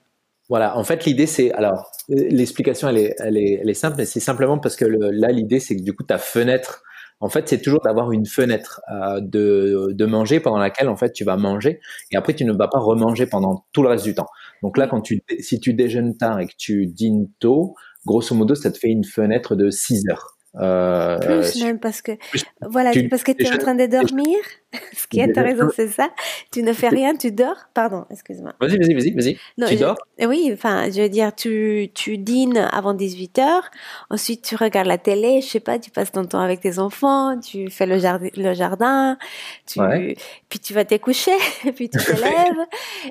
Voilà, 0.50 0.78
en 0.78 0.84
fait, 0.84 1.06
l'idée, 1.06 1.28
c'est. 1.28 1.52
Alors, 1.52 1.92
l'explication, 2.08 2.88
elle 2.88 2.98
est, 2.98 3.16
elle, 3.20 3.38
est, 3.38 3.60
elle 3.62 3.70
est 3.70 3.74
simple, 3.74 3.98
mais 3.98 4.06
c'est 4.06 4.22
simplement 4.22 4.58
parce 4.58 4.78
que 4.78 4.86
là, 4.86 5.30
l'idée, 5.30 5.60
c'est 5.60 5.76
que 5.76 5.84
du 5.84 5.94
coup, 5.94 6.04
ta 6.04 6.18
fenêtre, 6.18 6.84
en 7.20 7.28
fait, 7.28 7.50
c'est 7.50 7.62
toujours 7.62 7.82
d'avoir 7.82 8.12
une 8.14 8.26
fenêtre 8.26 8.80
euh, 8.90 9.20
de, 9.20 9.90
de 9.92 10.06
manger 10.06 10.40
pendant 10.40 10.58
laquelle, 10.58 10.88
en 10.88 10.96
fait, 10.96 11.12
tu 11.12 11.26
vas 11.26 11.36
manger 11.36 11.82
et 12.12 12.16
après, 12.16 12.34
tu 12.34 12.46
ne 12.46 12.54
vas 12.54 12.70
pas 12.70 12.80
remanger 12.80 13.28
pendant 13.28 13.66
tout 13.74 13.84
le 13.84 13.90
reste 13.90 14.06
du 14.06 14.16
temps. 14.16 14.28
Donc 14.64 14.78
là, 14.78 14.88
quand 14.88 15.02
tu, 15.02 15.22
si 15.40 15.60
tu 15.60 15.74
déjeunes 15.74 16.16
tard 16.16 16.40
et 16.40 16.48
que 16.48 16.56
tu 16.58 16.88
dînes 16.88 17.28
tôt, 17.40 17.76
grosso 18.06 18.34
modo, 18.34 18.56
ça 18.56 18.72
te 18.72 18.78
fait 18.78 18.90
une 18.90 19.04
fenêtre 19.04 19.56
de 19.56 19.70
6 19.70 20.04
heures. 20.10 20.37
Euh, 20.56 21.20
plus 21.20 21.62
même 21.62 21.80
parce 21.80 22.02
que 22.02 22.14
voilà 22.62 22.92
parce 23.12 23.24
que 23.24 23.32
tu 23.32 23.44
es 23.44 23.54
en 23.54 23.58
train 23.58 23.76
de 23.76 23.86
dormir. 23.86 24.38
Ce 24.98 25.08
qui 25.08 25.20
est 25.20 25.24
intéressant 25.24 25.70
c'est 25.76 25.88
ça. 25.88 26.10
Tu 26.52 26.64
ne 26.64 26.74
fais 26.74 26.90
rien, 26.90 27.16
tu 27.16 27.32
dors. 27.32 27.58
Pardon, 27.74 28.06
excuse-moi. 28.10 28.54
Vas-y, 28.60 28.78
vas-y, 28.78 28.94
vas-y, 28.94 29.12
vas-y. 29.12 29.70
Tu 29.70 29.76
dors? 29.76 29.98
Oui, 30.20 30.50
enfin, 30.52 30.90
je 30.90 31.02
veux 31.02 31.10
dire, 31.10 31.34
tu 31.36 31.92
tu 31.94 32.18
dînes 32.18 32.58
avant 32.72 32.94
18 32.94 33.38
h 33.38 33.62
Ensuite, 34.10 34.44
tu 34.44 34.56
regardes 34.56 34.88
la 34.88 34.98
télé. 34.98 35.42
Je 35.42 35.48
sais 35.48 35.60
pas, 35.60 35.80
tu 35.80 35.92
passes 35.92 36.12
ton 36.12 36.26
temps 36.26 36.42
avec 36.42 36.62
tes 36.62 36.80
enfants. 36.80 37.40
Tu 37.40 37.70
fais 37.70 37.86
le 37.86 38.00
jardin, 38.00 38.30
le 38.36 38.54
jardin. 38.54 39.18
Tu 39.68 39.80
puis 40.50 40.60
tu 40.60 40.74
vas 40.74 40.86
te 40.86 40.96
coucher. 40.96 41.38
Et 41.66 41.72
puis 41.74 41.90
tu 41.90 42.00
te 42.00 42.12
lèves. 42.22 42.66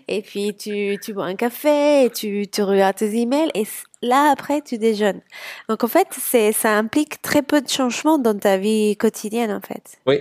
et 0.08 0.22
puis 0.22 0.54
tu 0.56 0.98
tu 1.00 1.12
bois 1.12 1.26
un 1.26 1.36
café. 1.36 2.04
Et 2.04 2.10
tu 2.10 2.48
tu 2.48 2.62
regardes 2.62 2.96
tes 2.96 3.14
emails. 3.16 3.50
Et 3.54 3.64
là 4.02 4.30
après 4.30 4.62
tu 4.62 4.78
déjeunes. 4.78 5.20
Donc 5.68 5.84
en 5.84 5.88
fait, 5.88 6.08
c'est 6.10 6.52
ça 6.52 6.76
implique 6.76 7.22
très 7.22 7.42
peu 7.42 7.60
de 7.60 7.68
changements 7.68 8.18
dans 8.18 8.38
ta 8.38 8.56
vie 8.56 8.96
quotidienne 8.96 9.50
en 9.50 9.60
fait. 9.60 9.98
Oui. 10.06 10.20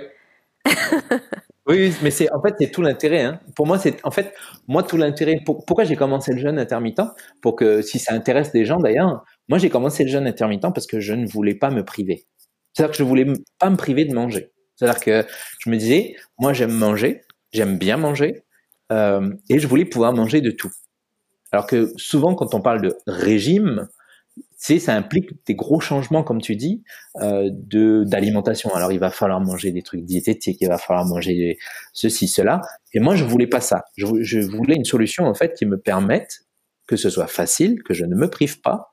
oui, 1.68 1.94
mais 2.02 2.12
c'est 2.12 2.32
en 2.32 2.42
fait 2.42 2.56
c'est 2.60 2.72
tout 2.72 2.82
l'intérêt. 2.82 3.24
Hein. 3.24 3.40
Pour 3.56 3.68
moi, 3.68 3.78
c'est 3.78 4.04
en 4.04 4.12
fait 4.12 4.34
moi 4.68 4.84
tout 4.84 4.98
l'intérêt. 4.98 5.42
pourquoi 5.46 5.84
j'ai 5.84 5.96
commencé 5.96 6.34
le 6.34 6.40
jeûne 6.40 6.60
intermittent? 6.60 7.02
Pour 7.42 7.56
que 7.56 7.82
si 7.82 8.00
ça 8.00 8.14
intéresse 8.14 8.52
des 8.52 8.66
gens 8.66 8.78
d'ailleurs, 8.78 9.24
moi 9.48 9.58
j'ai 9.58 9.70
commencé 9.70 10.04
le 10.04 10.10
jeûne 10.10 10.28
intermittent 10.28 10.74
parce 10.74 10.88
que 10.88 11.00
je 11.00 11.14
ne 11.14 11.28
voulais 11.28 11.56
pas 11.56 11.70
me 11.70 11.84
priver. 11.84 12.26
C'est-à-dire 12.74 12.92
que 12.92 12.98
je 12.98 13.04
voulais 13.04 13.26
pas 13.60 13.70
me 13.70 13.78
priver 13.78 14.06
de 14.06 14.14
manger. 14.14 14.52
C'est-à-dire 14.76 15.00
que 15.00 15.26
je 15.60 15.70
me 15.70 15.78
disais, 15.78 16.16
moi 16.38 16.54
j'aime 16.54 16.74
manger, 16.74 17.22
j'aime 17.54 17.78
bien 17.78 17.96
manger, 17.98 18.44
euh, 18.92 19.34
et 19.50 19.60
je 19.60 19.68
voulais 19.68 19.86
pouvoir 19.86 20.14
manger 20.14 20.42
de 20.42 20.52
tout. 20.52 20.72
Alors 21.52 21.68
que 21.68 21.92
souvent, 21.98 22.36
quand 22.36 22.54
on 22.54 22.62
parle 22.62 22.82
de 22.82 22.98
régime, 23.08 23.88
ça 24.58 24.96
implique 24.96 25.30
des 25.46 25.56
gros 25.56 25.80
changements, 25.80 26.24
comme 26.24 26.42
tu 26.42 26.56
dis, 26.56 26.84
euh, 27.22 27.50
de 27.52 28.04
d'alimentation. 28.06 28.74
Alors, 28.74 28.92
il 28.92 29.00
va 29.00 29.12
falloir 29.12 29.40
manger 29.40 29.72
des 29.72 29.82
trucs 29.82 30.04
diététiques, 30.04 30.58
il 30.62 30.68
va 30.68 30.78
falloir 30.78 31.06
manger 31.06 31.58
ceci, 31.94 32.28
cela. 32.28 32.62
Et 32.94 33.00
moi, 33.00 33.16
je 33.16 33.24
voulais 33.24 33.48
pas 33.48 33.62
ça. 33.62 33.84
Je, 33.96 34.40
voulais 34.40 34.76
une 34.76 34.86
solution 34.86 35.26
en 35.26 35.34
fait 35.34 35.54
qui 35.54 35.66
me 35.66 35.78
permette 35.78 36.42
que 36.88 36.96
ce 36.96 37.10
soit 37.10 37.28
facile, 37.28 37.82
que 37.84 37.94
je 37.94 38.06
ne 38.06 38.16
me 38.16 38.30
prive 38.30 38.62
pas, 38.62 38.92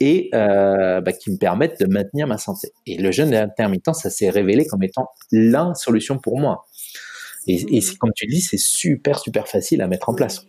et 0.00 0.30
euh, 0.34 1.00
bah, 1.00 1.12
qui 1.12 1.30
me 1.30 1.38
permette 1.38 1.80
de 1.80 1.86
maintenir 1.86 2.26
ma 2.26 2.38
santé. 2.38 2.72
Et 2.86 2.96
le 2.96 3.10
jeûne 3.12 3.34
intermittent, 3.34 3.94
ça 3.94 4.10
s'est 4.10 4.30
révélé 4.30 4.66
comme 4.66 4.82
étant 4.82 5.08
la 5.30 5.74
solution 5.74 6.18
pour 6.18 6.38
moi. 6.38 6.64
Et, 7.46 7.76
et 7.76 7.80
comme 7.98 8.12
tu 8.14 8.26
dis, 8.26 8.40
c'est 8.40 8.58
super 8.58 9.18
super 9.18 9.48
facile 9.48 9.82
à 9.82 9.88
mettre 9.88 10.08
en 10.08 10.14
place. 10.14 10.44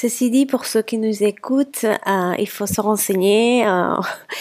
Ceci 0.00 0.30
dit, 0.30 0.46
pour 0.46 0.64
ceux 0.64 0.82
qui 0.82 0.96
nous 0.96 1.24
écoutent, 1.24 1.82
euh, 1.82 2.32
il 2.38 2.48
faut 2.48 2.68
se 2.68 2.80
renseigner. 2.80 3.66
Euh, 3.66 3.96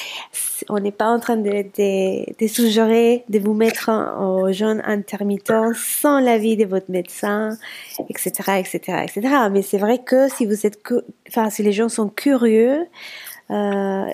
on 0.70 0.80
n'est 0.80 0.92
pas 0.92 1.08
en 1.08 1.20
train 1.20 1.36
de, 1.36 1.50
de, 1.50 2.32
de, 2.40 2.48
suggérer 2.48 3.24
de 3.28 3.40
vous 3.40 3.56
mettre 3.56 3.90
au 4.22 4.52
jeûne 4.52 4.84
intermittent 4.86 5.52
sans 5.74 6.20
l'avis 6.20 6.58
de 6.58 6.66
votre 6.66 6.92
médecin, 6.92 7.58
etc., 8.08 8.30
etc., 8.60 9.06
etc. 9.06 9.22
Mais 9.52 9.64
c'est 9.64 9.80
vrai 9.80 9.98
que 9.98 10.30
si 10.30 10.46
vous 10.46 10.68
êtes, 10.68 10.80
les 11.58 11.72
gens 11.72 11.90
sont 11.90 12.10
curieux, 12.10 12.86
euh, 13.50 14.06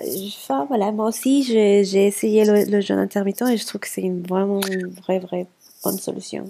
voilà, 0.68 0.92
moi 0.92 1.08
aussi, 1.08 1.42
j'ai 1.42 2.06
essayé 2.06 2.46
le, 2.46 2.64
le 2.64 2.80
jeûne 2.80 2.98
intermittent 2.98 3.42
et 3.42 3.58
je 3.58 3.66
trouve 3.66 3.82
que 3.82 3.88
c'est 3.88 4.10
vraiment 4.26 4.62
une 4.62 4.86
vraie, 4.86 5.18
vraie 5.18 5.46
bonne 5.84 5.98
solution. 5.98 6.46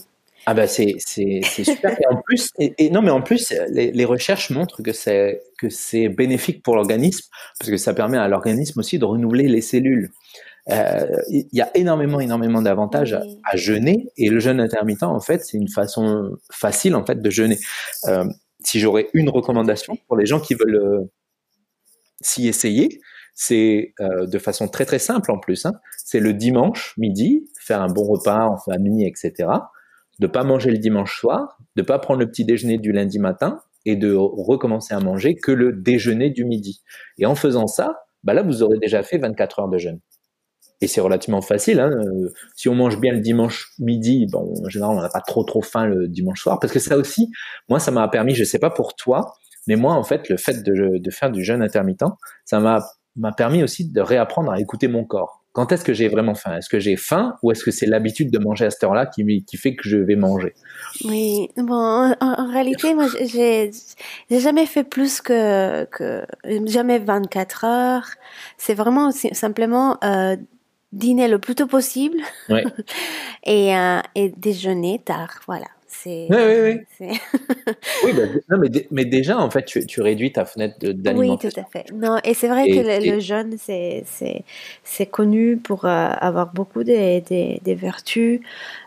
Ah 0.47 0.53
bah 0.53 0.67
c'est 0.67 0.97
c'est 0.99 1.43
super 1.43 1.99
et 1.99 2.07
en 2.07 2.21
plus 2.21 2.51
et, 2.59 2.91
non 2.91 3.01
mais 3.01 3.11
en 3.11 3.23
plus 3.23 3.53
les, 3.71 3.93
les 3.93 4.05
recherches 4.05 4.51
montrent 4.51 4.83
que 4.83 4.93
c'est 4.93 5.43
que 5.59 5.71
c'est 5.71 6.09
bénéfique 6.09 6.63
pour 6.63 6.77
l'organisme 6.77 7.29
parce 7.59 7.71
que 7.71 7.77
ça 7.79 7.95
permet 7.95 8.19
à 8.19 8.29
l'organisme 8.29 8.79
aussi 8.81 8.99
de 8.99 9.05
renouveler 9.05 9.49
les 9.49 9.63
cellules. 9.63 10.11
Euh, 10.71 11.07
il 11.29 11.47
y 11.53 11.61
a 11.61 11.71
énormément 11.75 12.21
énormément 12.21 12.63
d'avantages 12.63 13.15
à, 13.15 13.57
jeûner 13.57 14.07
et 14.17 14.29
le 14.29 14.39
jeûne 14.39 14.61
intermittent 14.61 15.03
en 15.03 15.21
fait 15.21 15.45
c'est 15.45 15.57
une 15.57 15.69
façon 15.69 16.37
facile 16.53 16.95
en 16.95 17.05
fait 17.07 17.21
de 17.21 17.31
jeûner. 17.31 17.59
Euh, 18.09 18.25
si 18.65 18.81
j'aurais 18.81 19.09
une 19.15 19.31
recommandation 19.31 19.97
pour 20.09 20.17
les 20.17 20.27
gens 20.27 20.41
qui 20.41 20.55
veulent 20.55 20.77
euh, 20.77 21.11
s'y 22.21 22.49
essayer, 22.49 23.01
c'est 23.35 23.93
euh, 24.01 24.27
de 24.27 24.39
façon 24.39 24.69
très 24.69 24.87
très 24.87 24.99
simple 24.99 25.31
en 25.33 25.39
plus. 25.39 25.67
Hein, 25.67 25.73
c'est 26.05 26.21
le 26.21 26.35
dimanche 26.35 26.95
midi 26.99 27.47
faire 27.61 27.81
un 27.81 27.89
bon 27.89 28.05
repas 28.05 28.47
en 28.47 28.59
famille 28.59 29.07
etc 29.07 29.49
de 30.19 30.27
pas 30.27 30.45
manger 30.45 30.71
le 30.71 30.79
dimanche 30.79 31.19
soir, 31.19 31.59
de 31.77 31.83
pas 31.83 31.99
prendre 31.99 32.21
le 32.21 32.29
petit 32.29 32.45
déjeuner 32.45 32.79
du 32.79 32.93
lundi 32.93 33.19
matin 33.19 33.61
et 33.87 33.97
de 33.97 34.15
recommencer 34.15 34.95
à 34.95 35.01
manger 35.01 35.35
que 35.35 35.53
le 35.53 35.73
déjeuner 35.73 36.31
du 36.31 36.45
midi. 36.45 36.83
Et 37.19 37.27
en 37.27 37.35
faisant 37.35 37.67
ça, 37.67 38.05
bah 38.23 38.33
là, 38.33 38.43
vous 38.43 38.63
aurez 38.63 38.79
déjà 38.79 39.03
fait 39.03 39.19
24 39.19 39.61
heures 39.61 39.69
de 39.69 39.79
jeûne. 39.79 40.01
Et 40.81 40.87
c'est 40.87 41.01
relativement 41.01 41.43
facile. 41.43 41.81
Hein. 41.81 41.91
Euh, 41.91 42.33
si 42.57 42.69
on 42.69 42.75
mange 42.75 42.99
bien 42.99 43.13
le 43.13 43.21
dimanche 43.21 43.73
midi, 43.79 44.27
bon, 44.31 44.55
en 44.65 44.69
général, 44.69 44.97
on 44.97 45.01
n'a 45.01 45.09
pas 45.09 45.21
trop 45.21 45.45
trop 45.45 45.63
faim 45.63 45.87
le 45.87 46.09
dimanche 46.09 46.41
soir. 46.41 46.59
Parce 46.59 46.73
que 46.73 46.79
ça 46.79 46.97
aussi, 46.97 47.31
moi, 47.69 47.79
ça 47.79 47.91
m'a 47.91 48.09
permis, 48.09 48.35
je 48.35 48.45
sais 48.45 48.59
pas 48.59 48.71
pour 48.71 48.95
toi, 48.95 49.35
mais 49.67 49.77
moi, 49.77 49.95
en 49.95 50.03
fait, 50.03 50.29
le 50.29 50.37
fait 50.37 50.63
de 50.63 51.11
faire 51.11 51.31
du 51.31 51.45
jeûne 51.45 51.63
intermittent, 51.63 52.05
ça 52.45 52.61
m'a 52.61 53.33
permis 53.33 53.63
aussi 53.63 53.91
de 53.91 54.01
réapprendre 54.01 54.51
à 54.51 54.61
écouter 54.61 54.89
mon 54.89 55.05
corps 55.05 55.44
quand 55.55 55.71
est-ce 55.71 55.85
que 55.85 55.95
j'ai 55.95 56.09
vraiment 56.09 56.35
faim? 56.35 56.57
Est-ce 56.57 56.69
que 56.69 56.81
j'ai 56.81 56.97
faim 56.97 57.37
ou 57.43 57.53
est-ce 57.53 57.63
que 57.63 57.71
c'est 57.71 57.87
l'habitude 57.87 58.31
de 58.33 58.41
manger 58.41 58.67
à 58.67 58.71
cette 58.71 58.83
heure-là 58.83 59.07
qui, 59.07 59.45
qui 59.45 59.57
fait 59.57 59.77
que 59.77 59.89
je 59.89 59.97
vais 59.97 60.17
manger? 60.17 60.53
Oui, 61.05 61.49
bon, 61.57 62.13
en, 62.21 62.51
réalité, 62.51 62.93
moi, 62.93 63.07
j'ai, 63.21 63.71
j'ai 64.29 64.41
jamais 64.41 64.67
fait 64.67 64.83
plus 64.83 65.21
que, 65.21 65.85
que 65.85 66.27
jamais 66.67 66.99
24 66.99 67.65
heures. 67.65 68.09
C'est 68.59 68.75
vraiment 68.75 69.13
simplement 69.13 69.97
euh, 70.03 70.37
dîner 70.93 71.29
le 71.29 71.39
plus 71.39 71.55
tôt 71.55 71.69
possible 71.69 72.19
et, 73.45 73.77
euh, 73.77 74.01
et 74.17 74.31
déjeuner 74.31 75.01
tard, 75.05 75.39
voilà. 75.47 75.67
Oui, 76.07 76.27
oui, 76.31 76.85
oui. 77.01 77.19
oui 78.05 78.13
bah, 78.13 78.23
non, 78.51 78.59
mais, 78.59 78.69
mais, 78.91 79.05
déjà, 79.05 79.39
en 79.39 79.51
fait, 79.51 79.65
tu, 79.65 79.87
tu 79.87 80.01
réduis 80.01 80.33
ta 80.33 80.45
fenêtre 80.45 80.77
d'alimentation. 80.81 81.49
Oui, 81.49 81.55
tout 81.55 81.61
à 81.61 81.65
fait. 81.65 81.93
Non, 81.93 82.19
et 82.25 82.35
c'est 82.35 82.49
vrai 82.49 82.69
que 82.69 83.11
le, 83.11 83.21
jeûne, 83.21 83.57
c'est 83.59 85.07
connu 85.07 85.57
pour 85.57 85.85
euh, 85.85 86.09
avoir 86.21 86.53
beaucoup 86.53 86.85
de, 86.85 87.21
de, 87.21 87.73
vertus 87.73 88.41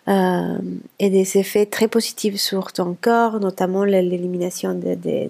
euh, 0.07 0.57
et 0.99 1.09
des 1.09 1.37
effets 1.37 1.65
très 1.65 1.87
positifs 1.87 2.37
sur 2.37 2.71
ton 2.71 2.95
corps, 2.99 3.39
notamment 3.39 3.83
l'élimination 3.83 4.73
des, 4.73 4.95
des, 4.95 5.29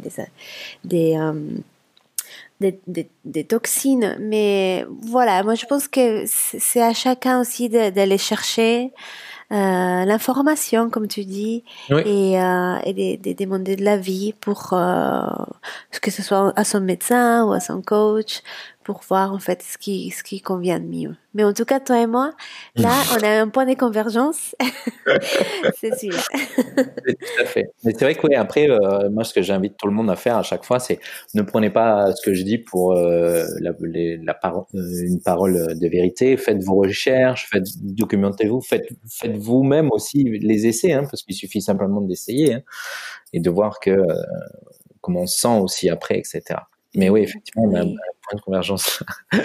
des, 0.83 1.15
euh, 1.17 1.33
des, 2.59 2.79
des, 3.25 3.43
toxines. 3.43 4.17
Mais 4.19 4.85
voilà, 5.01 5.43
moi 5.43 5.55
je 5.55 5.65
pense 5.65 5.87
que 5.87 6.23
c'est 6.25 6.81
à 6.81 6.93
chacun 6.93 7.39
aussi 7.39 7.69
d'aller 7.69 8.17
chercher 8.17 8.91
l'information, 9.49 10.89
comme 10.89 11.07
tu 11.07 11.23
dis, 11.23 11.63
et, 11.89 12.39
euh, 12.41 12.77
et 12.83 13.17
de, 13.17 13.33
demander 13.33 13.75
de 13.75 13.83
l'avis 13.83 14.33
pour 14.33 14.73
euh, 14.73 15.27
que 16.01 16.11
ce 16.11 16.21
soit 16.21 16.53
à 16.55 16.63
son 16.63 16.81
médecin 16.81 17.45
ou 17.45 17.53
à 17.53 17.59
son 17.59 17.81
coach 17.81 18.41
pour 18.87 19.01
voir 19.09 19.33
en 19.33 19.39
fait 19.39 19.61
ce 19.63 19.77
qui, 19.77 20.11
ce 20.11 20.23
qui 20.23 20.39
convient 20.39 20.79
de 20.79 20.85
mieux. 20.85 21.15
Mais 21.33 21.43
en 21.43 21.51
tout 21.51 21.65
cas, 21.65 21.81
toi 21.81 21.99
et 21.99 22.07
moi, 22.07 22.31
là, 22.77 22.89
on 23.19 23.21
a 23.21 23.41
un 23.41 23.49
point 23.49 23.65
de 23.65 23.73
convergence, 23.73 24.55
c'est 25.77 25.93
sûr. 25.99 26.13
tout 26.13 27.41
à 27.41 27.43
fait. 27.43 27.65
Mais 27.83 27.91
c'est 27.91 28.05
vrai 28.05 28.15
que 28.15 28.25
oui, 28.25 28.35
après, 28.35 28.69
euh, 28.69 29.09
moi, 29.09 29.25
ce 29.25 29.33
que 29.33 29.41
j'invite 29.41 29.75
tout 29.75 29.87
le 29.87 29.93
monde 29.93 30.09
à 30.09 30.15
faire 30.15 30.37
à 30.37 30.41
chaque 30.41 30.63
fois, 30.63 30.79
c'est 30.79 30.99
ne 31.33 31.41
prenez 31.41 31.69
pas 31.69 32.15
ce 32.15 32.25
que 32.25 32.33
je 32.33 32.43
dis 32.43 32.59
pour 32.59 32.93
euh, 32.93 33.43
la, 33.59 33.71
la 33.81 34.39
euh, 34.45 34.61
une 34.73 35.21
parole 35.21 35.77
de 35.77 35.87
vérité. 35.89 36.37
Faites 36.37 36.63
vos 36.63 36.75
recherches, 36.75 37.49
faites, 37.51 37.67
documentez-vous, 37.81 38.61
faites, 38.61 38.87
faites 39.11 39.35
vous-même 39.35 39.89
aussi 39.91 40.23
les 40.23 40.65
essais, 40.65 40.93
hein, 40.93 41.03
parce 41.03 41.23
qu'il 41.23 41.35
suffit 41.35 41.61
simplement 41.61 41.99
d'essayer 41.99 42.53
hein, 42.53 42.61
et 43.33 43.41
de 43.41 43.49
voir 43.49 43.81
que 43.81 43.97
comment 45.01 45.23
on 45.23 45.27
se 45.27 45.41
sent 45.41 45.59
aussi 45.59 45.89
après, 45.89 46.19
etc. 46.19 46.61
Mais 46.95 47.09
oui, 47.09 47.21
effectivement, 47.21 47.63
on 47.63 47.75
a 47.75 47.81
un 47.81 47.85
point 47.85 48.35
de 48.35 48.41
convergence. 48.41 49.03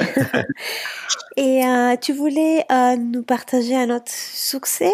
Et 1.36 1.64
euh, 1.64 1.96
tu 2.00 2.12
voulais 2.12 2.64
euh, 2.70 2.96
nous 2.96 3.22
partager 3.22 3.76
un 3.76 3.90
autre 3.90 4.10
succès? 4.10 4.92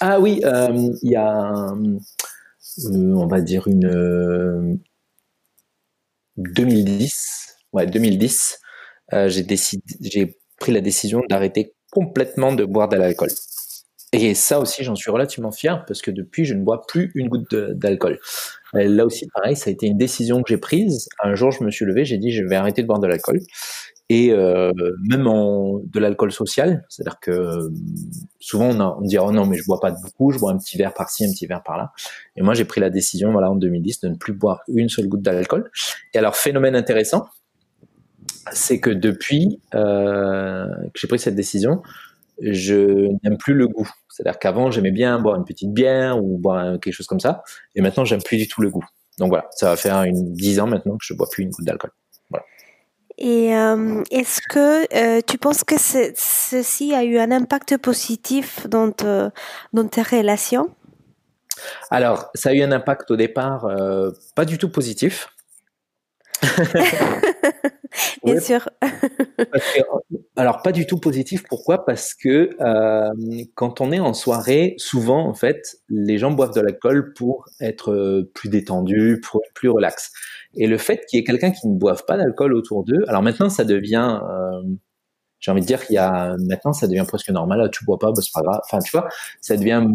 Ah 0.00 0.20
oui, 0.20 0.40
euh, 0.44 0.68
il 1.02 1.10
y 1.10 1.16
a, 1.16 1.52
on 2.90 3.26
va 3.26 3.40
dire, 3.40 3.66
une 3.66 4.78
2010. 6.36 7.56
Ouais, 7.72 7.86
2010, 7.86 8.58
j'ai 9.26 9.42
décidé, 9.42 9.82
j'ai 10.00 10.38
pris 10.58 10.72
la 10.72 10.80
décision 10.80 11.22
d'arrêter 11.28 11.74
complètement 11.90 12.52
de 12.52 12.64
boire 12.64 12.88
de 12.88 12.96
l'alcool. 12.96 13.30
Et 14.12 14.34
ça 14.34 14.60
aussi, 14.60 14.84
j'en 14.84 14.94
suis 14.94 15.10
relativement 15.10 15.52
fier 15.52 15.84
parce 15.86 16.00
que 16.00 16.10
depuis, 16.10 16.44
je 16.44 16.54
ne 16.54 16.62
bois 16.62 16.86
plus 16.86 17.10
une 17.14 17.28
goutte 17.28 17.54
d'alcool. 17.54 18.18
Là 18.72 19.06
aussi, 19.06 19.26
pareil, 19.32 19.56
ça 19.56 19.70
a 19.70 19.72
été 19.72 19.86
une 19.86 19.96
décision 19.98 20.42
que 20.42 20.48
j'ai 20.48 20.58
prise. 20.58 21.08
Un 21.22 21.34
jour, 21.34 21.50
je 21.52 21.64
me 21.64 21.70
suis 21.70 21.84
levé, 21.84 22.04
j'ai 22.04 22.18
dit, 22.18 22.32
je 22.32 22.44
vais 22.44 22.56
arrêter 22.56 22.82
de 22.82 22.86
boire 22.86 22.98
de 22.98 23.06
l'alcool. 23.06 23.40
Et 24.08 24.30
euh, 24.30 24.72
même 25.08 25.26
en, 25.26 25.80
de 25.80 25.98
l'alcool 25.98 26.30
social, 26.30 26.84
c'est-à-dire 26.88 27.18
que 27.20 27.70
souvent 28.38 28.66
on, 28.66 28.78
a, 28.78 28.96
on 29.00 29.00
dit 29.00 29.18
oh 29.18 29.32
non 29.32 29.46
mais 29.46 29.56
je 29.56 29.64
bois 29.64 29.80
pas 29.80 29.90
beaucoup, 29.90 30.30
je 30.30 30.38
bois 30.38 30.52
un 30.52 30.58
petit 30.58 30.78
verre 30.78 30.94
par-ci, 30.94 31.24
un 31.24 31.32
petit 31.32 31.46
verre 31.46 31.64
par-là. 31.64 31.90
Et 32.36 32.42
moi 32.42 32.54
j'ai 32.54 32.64
pris 32.64 32.80
la 32.80 32.88
décision 32.88 33.32
voilà 33.32 33.50
en 33.50 33.56
2010 33.56 34.02
de 34.02 34.08
ne 34.10 34.14
plus 34.14 34.32
boire 34.32 34.60
une 34.68 34.88
seule 34.88 35.08
goutte 35.08 35.22
d'alcool. 35.22 35.72
Et 36.14 36.18
alors 36.18 36.36
phénomène 36.36 36.76
intéressant, 36.76 37.26
c'est 38.52 38.78
que 38.78 38.90
depuis 38.90 39.60
que 39.72 40.68
j'ai 40.94 41.08
pris 41.08 41.18
cette 41.18 41.34
décision, 41.34 41.82
je 42.40 43.08
n'aime 43.24 43.38
plus 43.38 43.54
le 43.54 43.66
goût. 43.66 43.90
C'est-à-dire 44.16 44.38
qu'avant, 44.38 44.70
j'aimais 44.70 44.92
bien 44.92 45.18
boire 45.18 45.36
une 45.36 45.44
petite 45.44 45.72
bière 45.72 46.22
ou 46.22 46.38
boire 46.38 46.80
quelque 46.80 46.94
chose 46.94 47.06
comme 47.06 47.20
ça, 47.20 47.42
et 47.74 47.82
maintenant, 47.82 48.06
j'aime 48.06 48.22
plus 48.22 48.38
du 48.38 48.48
tout 48.48 48.62
le 48.62 48.70
goût. 48.70 48.84
Donc 49.18 49.28
voilà, 49.28 49.46
ça 49.50 49.70
va 49.70 49.76
faire 49.76 50.02
une 50.04 50.32
dix 50.32 50.58
ans 50.58 50.66
maintenant 50.66 50.96
que 50.96 51.04
je 51.04 51.12
bois 51.14 51.28
plus 51.30 51.42
une 51.42 51.50
goutte 51.50 51.66
d'alcool. 51.66 51.90
Voilà. 52.30 52.44
Et 53.18 53.54
euh, 53.54 54.02
est-ce 54.10 54.40
que 54.40 54.94
euh, 54.94 55.20
tu 55.26 55.36
penses 55.38 55.64
que 55.64 55.76
ceci 55.78 56.94
a 56.94 57.04
eu 57.04 57.18
un 57.18 57.30
impact 57.30 57.76
positif 57.78 58.66
dans, 58.68 58.90
dans 59.72 59.88
tes 59.88 60.02
relations? 60.02 60.70
Alors, 61.90 62.30
ça 62.34 62.50
a 62.50 62.52
eu 62.52 62.62
un 62.62 62.72
impact 62.72 63.10
au 63.10 63.16
départ 63.16 63.64
euh, 63.64 64.10
pas 64.34 64.44
du 64.44 64.58
tout 64.58 64.70
positif. 64.70 65.28
Bien 68.26 68.40
sûr. 68.40 68.68
alors 70.36 70.60
pas 70.62 70.72
du 70.72 70.84
tout 70.86 70.98
positif. 70.98 71.44
Pourquoi? 71.48 71.84
Parce 71.84 72.12
que 72.12 72.50
euh, 72.60 73.12
quand 73.54 73.80
on 73.80 73.92
est 73.92 74.00
en 74.00 74.14
soirée, 74.14 74.74
souvent 74.78 75.28
en 75.28 75.34
fait, 75.34 75.76
les 75.88 76.18
gens 76.18 76.32
boivent 76.32 76.54
de 76.54 76.60
l'alcool 76.60 77.12
pour 77.14 77.46
être 77.60 77.92
euh, 77.92 78.30
plus 78.34 78.48
détendus, 78.48 79.20
pour 79.22 79.40
être 79.44 79.54
plus 79.54 79.68
relax. 79.68 80.12
Et 80.54 80.66
le 80.66 80.76
fait 80.76 81.06
qu'il 81.06 81.18
y 81.18 81.22
ait 81.22 81.24
quelqu'un 81.24 81.52
qui 81.52 81.68
ne 81.68 81.78
boive 81.78 82.04
pas 82.04 82.16
d'alcool 82.16 82.54
autour 82.54 82.84
d'eux, 82.84 83.04
alors 83.06 83.22
maintenant 83.22 83.48
ça 83.48 83.64
devient, 83.64 84.20
euh, 84.28 84.62
j'ai 85.38 85.52
envie 85.52 85.60
de 85.60 85.66
dire 85.66 85.86
qu'il 85.86 85.94
y 85.94 85.98
a 85.98 86.34
maintenant 86.48 86.72
ça 86.72 86.88
devient 86.88 87.04
presque 87.06 87.30
normal. 87.30 87.60
Ah, 87.64 87.68
tu 87.68 87.84
bois 87.84 87.98
pas, 87.98 88.08
bah, 88.10 88.22
c'est 88.22 88.32
pas 88.34 88.42
grave. 88.42 88.60
Enfin 88.64 88.80
tu 88.80 88.90
vois, 88.90 89.08
ça 89.40 89.56
devient 89.56 89.86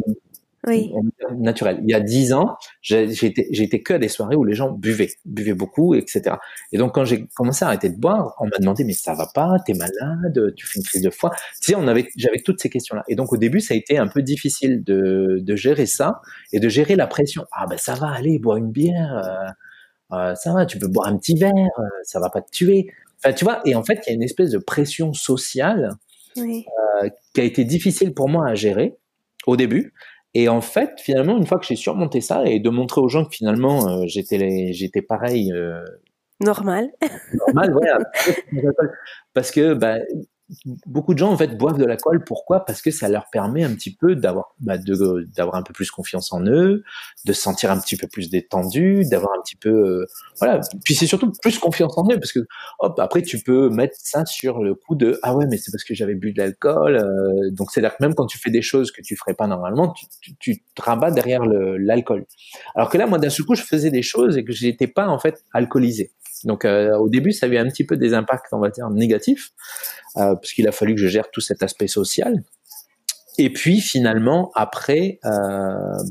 oui. 0.68 0.91
naturel. 1.38 1.80
Il 1.84 1.89
y 1.89 1.93
a 1.95 1.99
dix 1.99 2.34
ans, 2.34 2.55
été, 2.89 3.82
que 3.82 3.93
à 3.95 3.97
des 3.97 4.09
soirées 4.09 4.36
où 4.36 4.43
les 4.43 4.53
gens 4.53 4.72
buvaient, 4.72 5.09
buvaient 5.26 5.55
beaucoup, 5.55 5.95
etc. 5.95 6.36
Et 6.72 6.78
donc 6.78 6.93
quand 6.93 7.03
j'ai 7.03 7.26
commencé 7.36 7.66
à 7.66 7.70
arrêter 7.70 7.89
de 7.89 7.99
boire, 7.99 8.36
on 8.39 8.45
m'a 8.45 8.57
demandé 8.59 8.84
mais 8.84 8.93
ça 8.93 9.16
va 9.16 9.28
pas, 9.34 9.55
t'es 9.66 9.74
malade, 9.74 10.53
tu 10.55 10.68
fais 10.68 10.80
une 10.80 10.86
crise 10.86 11.01
de 11.01 11.09
foie. 11.09 11.32
Tu 11.62 11.72
sais, 11.72 11.76
on 11.76 11.88
avait, 11.88 12.07
j'avais 12.16 12.39
toutes 12.39 12.62
ces 12.62 12.70
questions-là. 12.70 13.03
Et 13.07 13.16
donc 13.16 13.34
au 13.34 13.38
début, 13.38 13.59
ça 13.59 13.74
a 13.74 13.78
été 13.78 13.97
un 13.97 14.07
peu 14.07 14.22
difficile 14.22 14.84
de, 14.84 15.39
de 15.41 15.55
gérer 15.55 15.88
ça 15.88 16.22
et 16.53 16.59
de 16.59 16.70
gérer 16.70 16.95
la 16.95 17.07
pression. 17.07 17.45
Ah 17.51 17.66
ben 17.68 17.78
ça 17.78 17.95
va, 17.95 18.12
aller 18.12 18.38
boire 18.38 18.57
une 18.57 18.72
bière, 18.72 19.18
euh, 19.18 20.16
euh, 20.16 20.36
ça 20.36 20.53
va, 20.53 20.66
tu 20.66 20.78
peux 20.78 20.88
boire 20.88 21.07
un 21.07 21.18
petit 21.18 21.36
verre, 21.36 21.51
euh, 21.53 21.84
ça 22.03 22.20
va 22.20 22.30
pas 22.30 22.41
te 22.41 22.51
tuer. 22.51 22.88
Enfin, 23.18 23.34
tu 23.34 23.45
vois. 23.45 23.62
Et 23.66 23.76
en 23.76 23.84
fait, 23.84 23.99
il 24.05 24.09
y 24.09 24.12
a 24.12 24.16
une 24.16 24.24
espèce 24.24 24.51
de 24.51 24.57
pression 24.57 25.14
sociale 25.14 25.91
oui. 26.38 26.66
qui 27.34 27.41
a 27.41 27.43
été 27.43 27.64
difficile 27.64 28.14
pour 28.14 28.30
moi 28.30 28.47
à 28.47 28.55
gérer 28.55 28.95
au 29.47 29.55
début. 29.55 29.93
Et 30.34 30.48
en 30.48 30.62
fait, 30.62 31.00
finalement, 31.02 31.38
une 31.38 31.46
fois 31.46 31.60
que 31.60 31.66
j'ai 31.66 31.76
surmonté 31.76 32.22
ça 32.22 32.46
et 32.46 32.60
de 32.60 32.70
montrer 32.70 33.02
aux 33.02 33.10
gens 33.10 33.26
que 33.26 33.36
finalement 33.36 33.88
euh, 33.88 34.04
j'étais 34.06 34.72
j'étais 34.72 35.02
pareil. 35.02 35.52
Euh, 35.52 35.84
normal. 36.40 36.90
normal, 37.48 37.72
voilà. 37.72 38.00
Parce 39.34 39.52
que 39.52 39.74
bah, 39.74 39.98
beaucoup 40.86 41.14
de 41.14 41.20
gens 41.20 41.32
en 41.32 41.38
fait 41.38 41.58
boivent 41.58 41.78
de 41.78 41.86
l'alcool. 41.86 42.24
Pourquoi? 42.26 42.66
Parce 42.66 42.82
que 42.82 42.91
ça 42.91 43.08
leur 43.10 43.30
permet 43.32 43.64
un 43.64 43.74
petit 43.74 43.95
peu 43.95 44.16
d'avoir 44.16 44.56
bah, 44.60 44.78
d'avoir 44.78 45.56
un 45.56 45.64
peu 45.64 45.74
plus 45.74 45.91
confiance 45.91 46.32
en 46.34 46.45
eux, 46.45 46.84
de 47.26 47.34
se 47.34 47.41
sentir 47.41 47.72
un 47.72 47.80
petit 47.80 47.95
peu 47.95 48.08
plus 48.08 48.30
détendu, 48.30 49.06
d'avoir 49.10 49.32
un 49.38 49.41
petit 49.41 49.56
peu 49.56 49.70
euh, 49.70 50.06
voilà. 50.39 50.62
Puis 50.84 50.95
c'est 50.95 51.08
surtout 51.08 51.32
plus 51.41 51.58
confiance 51.60 51.97
en 51.97 52.04
eux 52.12 52.20
parce 52.20 52.32
que 52.32 52.39
hop 52.80 52.99
après 52.99 53.22
tu 53.22 53.39
peux 53.39 53.70
mettre 53.70 53.95
ça 53.97 54.26
sur 54.26 54.62
le 54.62 54.76
coup 54.76 54.95
de 54.95 55.20
ah 55.24 55.36
ouais 55.36 55.45
mais 55.49 55.58
c'est 55.58 55.72
parce 55.72 55.84
que 55.84 55.93
j'avais 55.93 56.16
bu 56.16 56.34
de 56.34 56.39
l'alcool. 56.39 56.97
Euh, 56.97 57.52
donc 57.52 57.72
c'est 57.72 57.80
à 57.80 57.89
dire 57.89 57.97
que 57.97 58.04
même 58.04 58.16
quand 58.16 58.26
tu 58.26 58.38
fais 58.38 58.52
des 58.52 58.62
choses 58.62 58.91
que 58.91 59.02
tu 59.02 59.16
ferais 59.16 59.34
pas 59.34 59.47
normalement, 59.47 59.93
tu, 60.39 60.58
te 60.76 60.82
rabats 60.82 61.12
derrière 61.12 61.45
l'alcool. 61.45 62.26
Alors 62.76 62.89
que 62.89 62.97
là 62.97 63.08
moi 63.08 63.20
d'un 63.20 63.30
seul 63.30 63.45
coup 63.45 63.56
je 63.56 63.64
faisais 63.64 63.91
des 63.91 64.02
choses 64.02 64.38
et 64.38 64.43
que 64.43 64.52
j'étais 64.52 64.88
pas 64.88 65.08
en 65.08 65.20
fait 65.20 65.43
alcoolisé. 65.54 66.12
Donc 66.46 66.66
euh, 66.66 66.98
au 66.98 67.10
début, 67.10 67.32
ça 67.32 67.46
a 67.46 67.50
eu 67.50 67.58
un 67.58 67.68
petit 67.68 67.86
peu 67.86 67.98
des 67.98 68.14
impacts, 68.14 68.48
on 68.52 68.60
va 68.60 68.70
dire, 68.70 68.89
négatifs, 68.89 69.52
euh, 70.18 70.36
parce 70.36 70.54
qu'il 70.54 70.68
a 70.68 70.72
fallu 70.72 70.96
que 70.96 71.02
je 71.02 71.08
gère 71.08 71.30
tout 71.32 71.42
cet 71.42 71.64
aspect 71.64 71.88
social. 71.88 72.44
Et 73.38 73.52
puis 73.52 73.80
finalement, 73.80 74.52
après, 74.56 75.20
euh, 75.26 75.30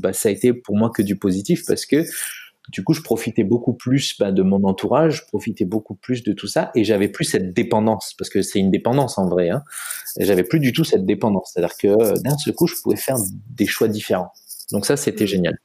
bah, 0.01 0.13
ça 0.13 0.29
a 0.29 0.31
été 0.31 0.53
pour 0.53 0.75
moi 0.75 0.91
que 0.93 1.01
du 1.01 1.17
positif, 1.17 1.63
parce 1.67 1.85
que 1.85 2.03
du 2.69 2.83
coup, 2.83 2.93
je 2.93 3.01
profitais 3.01 3.43
beaucoup 3.43 3.73
plus 3.73 4.17
bah, 4.17 4.31
de 4.31 4.43
mon 4.43 4.63
entourage, 4.63 5.17
je 5.17 5.25
profitais 5.27 5.65
beaucoup 5.65 5.95
plus 5.95 6.23
de 6.23 6.33
tout 6.33 6.47
ça, 6.47 6.71
et 6.75 6.83
j'avais 6.83 7.09
plus 7.09 7.25
cette 7.25 7.53
dépendance, 7.53 8.13
parce 8.17 8.29
que 8.29 8.41
c'est 8.41 8.59
une 8.59 8.71
dépendance 8.71 9.17
en 9.17 9.27
vrai. 9.27 9.49
Hein, 9.49 9.63
j'avais 10.19 10.43
plus 10.43 10.59
du 10.59 10.71
tout 10.71 10.83
cette 10.83 11.05
dépendance, 11.05 11.51
c'est-à-dire 11.53 11.75
que 11.77 12.19
d'un 12.21 12.37
seul 12.37 12.53
coup, 12.53 12.67
je 12.67 12.75
pouvais 12.81 12.95
faire 12.95 13.17
des 13.49 13.67
choix 13.67 13.87
différents. 13.87 14.31
Donc 14.71 14.85
ça, 14.85 14.95
c'était 14.95 15.27
génial. 15.27 15.57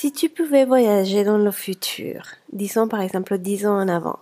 Si 0.00 0.12
tu 0.12 0.28
pouvais 0.28 0.64
voyager 0.64 1.24
dans 1.24 1.38
le 1.38 1.50
futur, 1.50 2.22
disons 2.52 2.86
par 2.86 3.00
exemple 3.00 3.36
dix 3.36 3.66
ans 3.66 3.76
en 3.76 3.88
avant, 3.88 4.20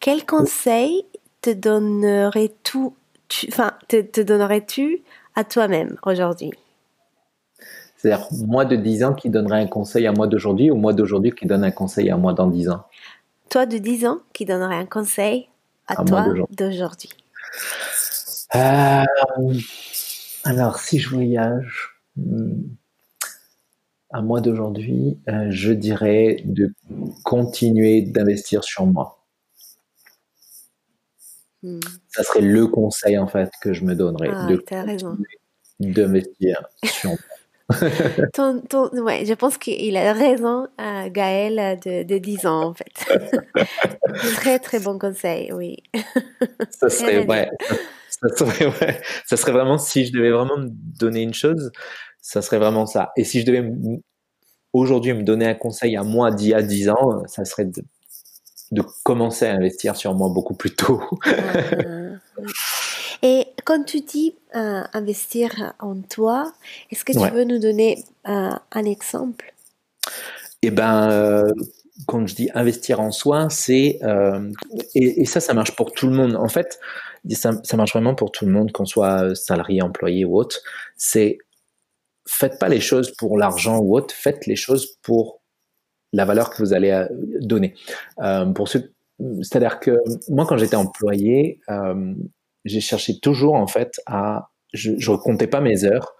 quel 0.00 0.26
conseil 0.26 1.04
te 1.42 1.50
donnerais-tu, 1.50 2.88
enfin, 3.46 3.70
te, 3.86 4.20
donnerais-tu 4.20 5.04
à 5.36 5.44
toi-même 5.44 5.96
aujourd'hui? 6.02 6.50
C'est-à-dire 7.96 8.26
moi 8.48 8.64
de 8.64 8.74
10 8.74 9.04
ans 9.04 9.14
qui 9.14 9.30
donnerait 9.30 9.62
un 9.62 9.68
conseil 9.68 10.08
à 10.08 10.12
moi 10.12 10.26
d'aujourd'hui 10.26 10.72
ou 10.72 10.74
moi 10.74 10.92
d'aujourd'hui 10.92 11.30
qui 11.30 11.46
donne 11.46 11.62
un 11.62 11.70
conseil 11.70 12.10
à 12.10 12.16
moi 12.16 12.32
dans 12.32 12.48
10 12.48 12.70
ans? 12.70 12.82
Toi 13.48 13.64
de 13.64 13.78
10 13.78 14.06
ans 14.06 14.18
qui 14.32 14.44
donnerait 14.44 14.74
un 14.74 14.86
conseil 14.86 15.48
à, 15.86 16.04
toi 16.04 16.26
d'aujourd'hui. 16.50 17.10
Euh, 18.56 19.04
Alors 20.42 20.80
si 20.80 20.98
je 20.98 21.10
voyage... 21.10 21.92
Hmm, 22.16 22.64
à 24.16 24.22
moi 24.22 24.40
d'aujourd'hui, 24.40 25.18
euh, 25.28 25.48
je 25.50 25.72
dirais 25.72 26.38
de 26.44 26.72
continuer 27.22 28.00
d'investir 28.00 28.64
sur 28.64 28.86
moi. 28.86 29.18
Hmm. 31.62 31.80
Ça 32.08 32.22
serait 32.22 32.40
le 32.40 32.66
conseil 32.66 33.18
en 33.18 33.26
fait 33.26 33.50
que 33.60 33.74
je 33.74 33.84
me 33.84 33.94
donnerais 33.94 34.30
ah, 34.32 34.46
de 34.46 34.64
d'investir 35.80 36.66
sur 36.82 37.10
moi. 37.10 37.18
ouais, 39.02 39.26
je 39.26 39.34
pense 39.34 39.58
qu'il 39.58 39.96
a 39.98 40.12
raison, 40.14 40.66
euh, 40.80 41.10
Gaël, 41.10 41.78
de, 41.84 42.04
de 42.04 42.16
10 42.16 42.46
ans 42.46 42.68
en 42.68 42.74
fait. 42.74 42.94
très 44.36 44.58
très 44.58 44.78
bon 44.78 44.98
conseil, 44.98 45.52
oui. 45.52 45.82
ça 46.70 46.88
serait, 46.88 47.26
ouais, 47.26 47.50
ça 48.08 48.28
serait, 48.34 48.66
ouais, 48.66 49.02
ça 49.26 49.36
serait 49.36 49.52
vraiment 49.52 49.76
si 49.76 50.06
je 50.06 50.12
devais 50.12 50.30
vraiment 50.30 50.56
me 50.56 50.68
donner 50.70 51.20
une 51.20 51.34
chose, 51.34 51.70
ça 52.26 52.42
serait 52.42 52.58
vraiment 52.58 52.86
ça. 52.86 53.12
Et 53.16 53.22
si 53.22 53.40
je 53.40 53.46
devais 53.46 53.64
aujourd'hui 54.72 55.12
me 55.12 55.22
donner 55.22 55.46
un 55.46 55.54
conseil 55.54 55.96
à 55.96 56.02
moi 56.02 56.32
d'il 56.32 56.48
y 56.48 56.54
a 56.54 56.62
10 56.62 56.88
ans, 56.88 57.22
ça 57.28 57.44
serait 57.44 57.66
de, 57.66 58.82
commencer 59.04 59.46
à 59.46 59.54
investir 59.54 59.94
sur 59.94 60.12
moi 60.12 60.28
beaucoup 60.28 60.54
plus 60.54 60.74
tôt. 60.74 61.00
Et 63.22 63.46
quand 63.64 63.84
tu 63.84 64.00
dis 64.00 64.34
euh, 64.56 64.82
investir 64.92 65.72
en 65.78 66.00
toi, 66.00 66.52
est-ce 66.90 67.04
que 67.04 67.12
tu 67.12 67.32
veux 67.32 67.44
nous 67.44 67.60
donner 67.60 68.02
euh, 68.28 68.50
un 68.72 68.84
exemple? 68.84 69.54
Eh 70.62 70.72
ben, 70.72 71.08
euh, 71.08 71.52
quand 72.06 72.26
je 72.26 72.34
dis 72.34 72.50
investir 72.54 72.98
en 72.98 73.12
soi, 73.12 73.46
c'est 73.50 74.00
et, 74.96 75.24
ça, 75.26 75.38
ça 75.38 75.54
marche 75.54 75.76
pour 75.76 75.92
tout 75.92 76.08
le 76.08 76.16
monde. 76.16 76.34
En 76.34 76.48
fait, 76.48 76.80
ça, 77.30 77.52
ça 77.62 77.76
marche 77.76 77.92
vraiment 77.92 78.16
pour 78.16 78.32
tout 78.32 78.46
le 78.46 78.52
monde, 78.52 78.72
qu'on 78.72 78.84
soit 78.84 79.36
salarié, 79.36 79.80
employé 79.80 80.24
ou 80.24 80.36
autre. 80.36 80.60
C'est 80.96 81.38
faites 82.26 82.58
pas 82.58 82.68
les 82.68 82.80
choses 82.80 83.12
pour 83.16 83.38
l'argent 83.38 83.78
ou 83.78 83.96
autre, 83.96 84.14
faites 84.14 84.46
les 84.46 84.56
choses 84.56 84.96
pour 85.02 85.40
la 86.12 86.24
valeur 86.24 86.50
que 86.50 86.62
vous 86.62 86.72
allez 86.72 86.90
euh, 86.90 87.06
donner. 87.40 87.74
Euh, 88.20 88.52
c'est-à-dire 89.42 89.80
que 89.80 89.98
moi, 90.28 90.46
quand 90.46 90.56
j'étais 90.56 90.76
employé, 90.76 91.60
euh, 91.68 92.14
j'ai 92.64 92.80
cherché 92.80 93.18
toujours 93.18 93.54
en 93.54 93.66
fait 93.66 94.00
à, 94.06 94.50
je, 94.72 94.92
ne 94.92 95.16
comptais 95.16 95.46
pas 95.46 95.60
mes 95.60 95.84
heures. 95.84 96.14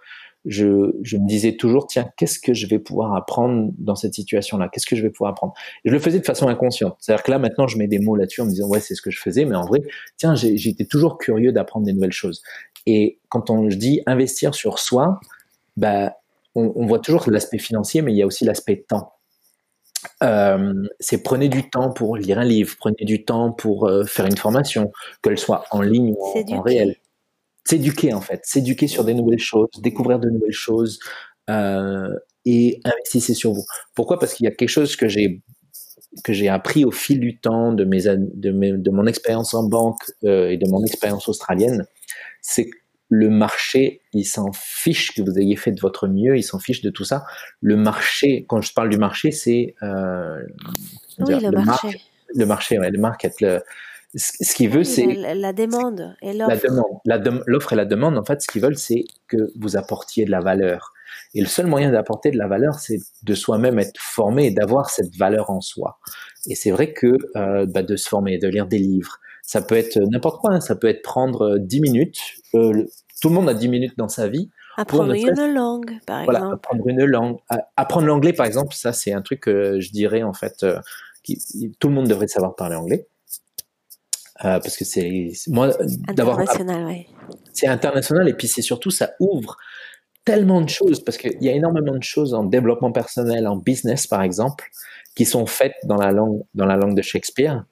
Je, 0.45 0.93
je 1.03 1.17
me 1.17 1.27
disais 1.27 1.57
toujours, 1.57 1.87
tiens, 1.87 2.09
qu'est-ce 2.15 2.39
que 2.39 2.53
je 2.53 2.67
vais 2.67 2.79
pouvoir 2.79 3.15
apprendre 3.15 3.71
dans 3.77 3.95
cette 3.95 4.13
situation-là? 4.13 4.69
Qu'est-ce 4.71 4.85
que 4.85 4.95
je 4.95 5.01
vais 5.01 5.09
pouvoir 5.09 5.31
apprendre? 5.31 5.53
Je 5.83 5.91
le 5.91 5.99
faisais 5.99 6.19
de 6.19 6.25
façon 6.25 6.47
inconsciente. 6.47 6.95
C'est-à-dire 6.99 7.23
que 7.23 7.31
là, 7.31 7.39
maintenant, 7.39 7.67
je 7.67 7.77
mets 7.77 7.87
des 7.87 7.99
mots 7.99 8.15
là-dessus 8.15 8.41
en 8.41 8.45
me 8.45 8.51
disant, 8.51 8.67
ouais, 8.69 8.79
c'est 8.79 8.95
ce 8.95 9.01
que 9.01 9.11
je 9.11 9.19
faisais, 9.19 9.43
mais 9.43 9.55
en 9.55 9.65
vrai, 9.65 9.81
tiens, 10.15 10.35
j'étais 10.35 10.85
toujours 10.85 11.17
curieux 11.17 11.51
d'apprendre 11.51 11.85
des 11.85 11.91
nouvelles 11.91 12.13
choses. 12.13 12.43
Et 12.85 13.19
quand 13.27 13.49
on 13.49 13.69
je 13.69 13.75
dis 13.75 14.01
investir 14.05 14.55
sur 14.55 14.79
soi, 14.79 15.19
bah, 15.77 16.13
on, 16.55 16.87
voit 16.87 16.99
toujours 16.99 17.29
l'aspect 17.29 17.59
financier, 17.59 18.01
mais 18.01 18.11
il 18.11 18.17
y 18.17 18.23
a 18.23 18.25
aussi 18.25 18.43
l'aspect 18.43 18.83
temps. 18.87 19.13
Euh, 20.23 20.73
c'est 20.99 21.21
prenez 21.21 21.49
du 21.49 21.69
temps 21.69 21.91
pour 21.91 22.17
lire 22.17 22.39
un 22.39 22.45
livre, 22.45 22.75
prenez 22.79 23.05
du 23.05 23.23
temps 23.23 23.51
pour 23.51 23.87
euh, 23.87 24.03
faire 24.03 24.25
une 24.25 24.37
formation, 24.37 24.91
qu'elle 25.21 25.37
soit 25.37 25.65
en 25.71 25.81
ligne 25.81 26.13
ou 26.17 26.53
en, 26.53 26.61
réel. 26.61 26.95
S'éduquer 27.65 28.13
en 28.13 28.21
fait, 28.21 28.41
s'éduquer 28.43 28.87
sur 28.87 29.03
des 29.03 29.13
nouvelles 29.13 29.39
choses, 29.39 29.67
découvrir 29.79 30.19
de 30.19 30.29
nouvelles 30.29 30.51
choses 30.51 30.99
euh, 31.49 32.09
et 32.45 32.79
investissez 32.83 33.33
sur 33.33 33.53
vous. 33.53 33.65
Pourquoi? 33.93 34.17
Parce 34.17 34.33
qu'il 34.33 34.45
y 34.45 34.47
a 34.47 34.51
quelque 34.51 34.69
chose 34.69 34.95
que 34.95 35.07
j'ai 35.07 35.41
que 36.23 36.33
j'ai 36.33 36.49
appris 36.49 36.85
au 36.85 36.91
fil 36.91 37.19
du 37.19 37.39
temps 37.39 37.73
de 37.73 37.83
mes 37.83 38.03
de, 38.03 38.51
mes, 38.51 38.71
de 38.71 38.89
mon 38.89 39.05
expérience 39.05 39.53
en 39.53 39.63
banque 39.63 40.01
et 40.23 40.57
de 40.57 40.69
mon 40.69 40.83
expérience 40.83 41.27
australienne, 41.27 41.85
c'est 42.41 42.69
le 43.09 43.29
marché, 43.29 44.01
il 44.13 44.25
s'en 44.25 44.51
fiche 44.53 45.13
que 45.13 45.21
vous 45.21 45.39
ayez 45.39 45.55
fait 45.55 45.71
de 45.71 45.79
votre 45.79 46.07
mieux, 46.07 46.37
il 46.37 46.43
s'en 46.43 46.59
fiche 46.59 46.81
de 46.81 46.89
tout 46.89 47.05
ça. 47.05 47.25
Le 47.61 47.77
marché, 47.77 48.45
quand 48.47 48.61
je 48.61 48.73
parle 48.73 48.89
du 48.89 48.97
marché, 48.97 49.31
c'est 49.31 49.75
euh, 49.81 50.41
oui, 51.19 51.39
le, 51.39 51.51
marché. 51.63 52.01
le 52.35 52.45
marché, 52.45 52.79
ouais, 52.79 52.91
le 52.91 52.99
market. 52.99 53.39
Le, 53.39 53.61
ce 54.15 54.55
qu'il 54.55 54.69
veut, 54.69 54.83
c'est 54.83 55.05
la, 55.05 55.53
demande 55.53 56.15
et 56.21 56.33
l'offre. 56.33 56.67
L'offre 57.45 57.73
et 57.73 57.75
la 57.75 57.85
demande, 57.85 58.17
en 58.17 58.23
fait, 58.23 58.41
ce 58.41 58.47
qu'ils 58.47 58.61
veulent, 58.61 58.77
c'est 58.77 59.05
que 59.27 59.37
vous 59.59 59.77
apportiez 59.77 60.25
de 60.25 60.31
la 60.31 60.39
valeur. 60.39 60.93
Et 61.33 61.41
le 61.41 61.47
seul 61.47 61.67
moyen 61.67 61.91
d'apporter 61.91 62.31
de 62.31 62.37
la 62.37 62.47
valeur, 62.47 62.79
c'est 62.79 62.99
de 63.23 63.33
soi-même 63.33 63.79
être 63.79 63.99
formé 63.99 64.47
et 64.47 64.51
d'avoir 64.51 64.89
cette 64.89 65.15
valeur 65.15 65.49
en 65.49 65.61
soi. 65.61 65.99
Et 66.49 66.55
c'est 66.55 66.71
vrai 66.71 66.93
que 66.93 67.17
euh, 67.35 67.65
bah, 67.65 67.83
de 67.83 67.95
se 67.95 68.07
former, 68.07 68.37
de 68.37 68.47
lire 68.47 68.67
des 68.67 68.79
livres, 68.79 69.19
ça 69.47 69.61
peut 69.61 69.75
être 69.75 69.97
n'importe 69.97 70.41
quoi. 70.41 70.53
Hein. 70.53 70.61
Ça 70.61 70.75
peut 70.75 70.87
être 70.87 71.01
prendre 71.01 71.57
10 71.57 71.81
minutes. 71.81 72.19
Euh, 72.53 72.85
tout 73.21 73.29
le 73.29 73.35
monde 73.35 73.49
a 73.49 73.53
10 73.53 73.69
minutes 73.69 73.97
dans 73.97 74.09
sa 74.09 74.27
vie. 74.27 74.51
Apprendre 74.75 75.13
une 75.13 75.53
langue, 75.53 75.93
par 76.05 76.25
voilà, 76.25 76.51
Apprendre 76.51 76.87
une 76.87 77.03
langue. 77.05 77.37
Apprendre 77.77 78.05
l'anglais, 78.05 78.33
par 78.33 78.45
exemple, 78.45 78.75
ça, 78.75 78.93
c'est 78.93 79.13
un 79.13 79.21
truc 79.21 79.39
que 79.39 79.79
je 79.79 79.91
dirais, 79.91 80.21
en 80.21 80.33
fait, 80.33 80.61
euh, 80.63 80.79
qui, 81.23 81.39
tout 81.79 81.87
le 81.87 81.95
monde 81.95 82.07
devrait 82.07 82.27
savoir 82.27 82.55
parler 82.55 82.75
anglais. 82.75 83.07
Euh, 84.45 84.59
parce 84.59 84.77
que 84.77 84.85
c'est 84.85 85.31
moi 85.47 85.69
d'avoir 86.13 86.37
international, 86.37 86.85
ouais. 86.85 87.07
c'est 87.53 87.65
international 87.65 88.29
et 88.29 88.35
puis 88.35 88.47
c'est 88.47 88.61
surtout 88.61 88.91
ça 88.91 89.13
ouvre 89.19 89.57
tellement 90.25 90.61
de 90.61 90.69
choses 90.69 91.03
parce 91.03 91.17
qu'il 91.17 91.41
y 91.41 91.49
a 91.49 91.53
énormément 91.53 91.95
de 91.95 92.03
choses 92.03 92.35
en 92.35 92.43
développement 92.43 92.91
personnel, 92.91 93.47
en 93.47 93.55
business 93.55 94.05
par 94.05 94.21
exemple, 94.21 94.65
qui 95.15 95.25
sont 95.25 95.47
faites 95.47 95.73
dans 95.85 95.95
la 95.95 96.11
langue 96.11 96.43
dans 96.53 96.67
la 96.67 96.75
langue 96.75 96.95
de 96.95 97.01
Shakespeare 97.01 97.65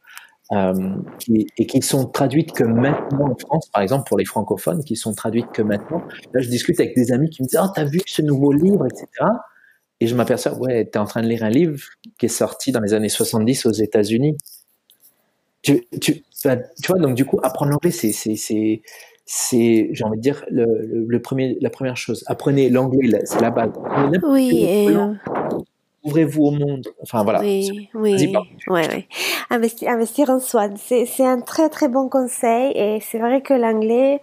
euh, 0.52 0.74
et 1.28 1.66
qui 1.66 1.82
sont 1.82 2.06
traduites 2.06 2.52
que 2.52 2.64
maintenant 2.64 3.32
en 3.32 3.36
France, 3.36 3.68
par 3.74 3.82
exemple 3.82 4.08
pour 4.08 4.18
les 4.18 4.26
francophones, 4.26 4.84
qui 4.84 4.96
sont 4.96 5.14
traduites 5.14 5.52
que 5.52 5.64
maintenant. 5.64 6.04
Là, 6.34 6.41
je 6.41 6.50
discute 6.50 6.80
avec 6.80 6.96
des 6.96 7.12
amis 7.12 7.30
qui 7.30 7.41
me 7.41 7.48
disent 7.48 7.60
Oh, 7.62 7.68
t'as 7.74 7.86
vu 7.86 8.00
ce 8.06 8.22
nouveau 8.22 8.52
livre, 8.52 8.86
etc. 8.86 9.08
Et 10.02 10.08
je 10.08 10.16
m'aperçois, 10.16 10.54
ouais, 10.60 10.86
t'es 10.86 11.00
en 11.00 11.06
train 11.06 11.24
de 11.24 11.28
lire 11.28 11.43
un 11.43 11.50
livre 11.50 11.80
qui 12.20 12.28
est 12.28 12.30
sorti 12.30 12.72
dans 12.72 12.82
les 12.82 12.93
années 12.93 13.10
70 13.10 13.66
aux 13.66 13.72
États-Unis. 13.72 14.38
Tu, 15.64 15.88
tu, 16.00 16.22
tu 16.22 16.88
vois, 16.88 17.00
donc 17.00 17.16
du 17.16 17.26
coup, 17.26 17.39
apprendre 17.41 17.72
l'anglais, 17.72 17.91
c'est, 17.91 18.12
c'est, 18.12 18.36
c'est, 18.36 18.84
c'est, 19.26 19.89
j'ai 19.93 20.04
envie 20.04 20.18
de 20.18 20.22
dire, 20.22 20.46
le, 20.52 21.06
le, 21.08 21.22
premier, 21.22 21.58
la 21.60 21.72
première 21.72 21.98
chose. 21.98 22.24
Apprenez 22.28 22.70
l'anglais, 22.70 23.20
c'est 23.24 23.41
la 23.41 23.50
base. 23.50 23.72
Oui, 24.22 24.64
et 24.64 24.88
ouvrez-vous 26.06 26.43
au 26.43 26.51
monde. 26.51 26.88
Enfin 27.01 27.24
voilà. 27.24 27.41
Oui, 27.41 27.89
oui, 27.93 28.34
ouais, 28.68 28.88
ouais. 28.88 29.08
Investir, 29.49 29.89
investir 29.89 30.30
en 30.30 30.39
soi, 30.39 30.70
c'est 30.78 31.26
un 31.26 31.41
très 31.41 31.70
très 31.70 31.89
bon 31.89 32.08
conseil 32.08 32.72
et 32.76 32.99
c'est 33.01 33.20
vrai 33.20 33.41
que 33.41 33.53
l'anglais, 33.53 34.22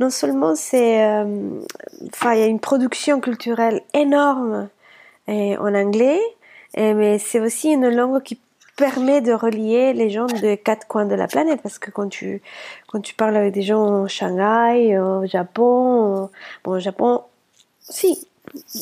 non 0.00 0.10
seulement 0.10 0.54
c'est, 0.54 1.04
euh, 1.04 1.60
enfin 2.08 2.34
il 2.34 2.40
y 2.40 2.42
a 2.42 2.46
une 2.46 2.60
production 2.60 3.20
culturelle 3.20 3.80
énorme 3.94 4.68
et, 5.28 5.56
en 5.56 5.74
anglais, 5.74 6.20
et, 6.74 6.92
mais 6.94 7.18
c'est 7.18 7.40
aussi 7.40 7.70
une 7.70 7.88
langue 7.88 8.22
qui 8.22 8.38
permet 8.76 9.20
de 9.20 9.32
relier 9.32 9.92
les 9.92 10.10
gens 10.10 10.26
de 10.26 10.54
quatre 10.54 10.86
coins 10.86 11.04
de 11.04 11.14
la 11.14 11.28
planète 11.28 11.60
parce 11.62 11.78
que 11.78 11.90
quand 11.90 12.08
tu 12.08 12.42
quand 12.86 13.00
tu 13.00 13.14
parles 13.14 13.36
avec 13.36 13.52
des 13.52 13.62
gens 13.62 14.02
au 14.02 14.08
Shanghai, 14.08 14.98
au 14.98 15.26
Japon, 15.26 16.30
bon 16.64 16.72
au 16.72 16.80
Japon, 16.80 17.22
si 17.80 18.26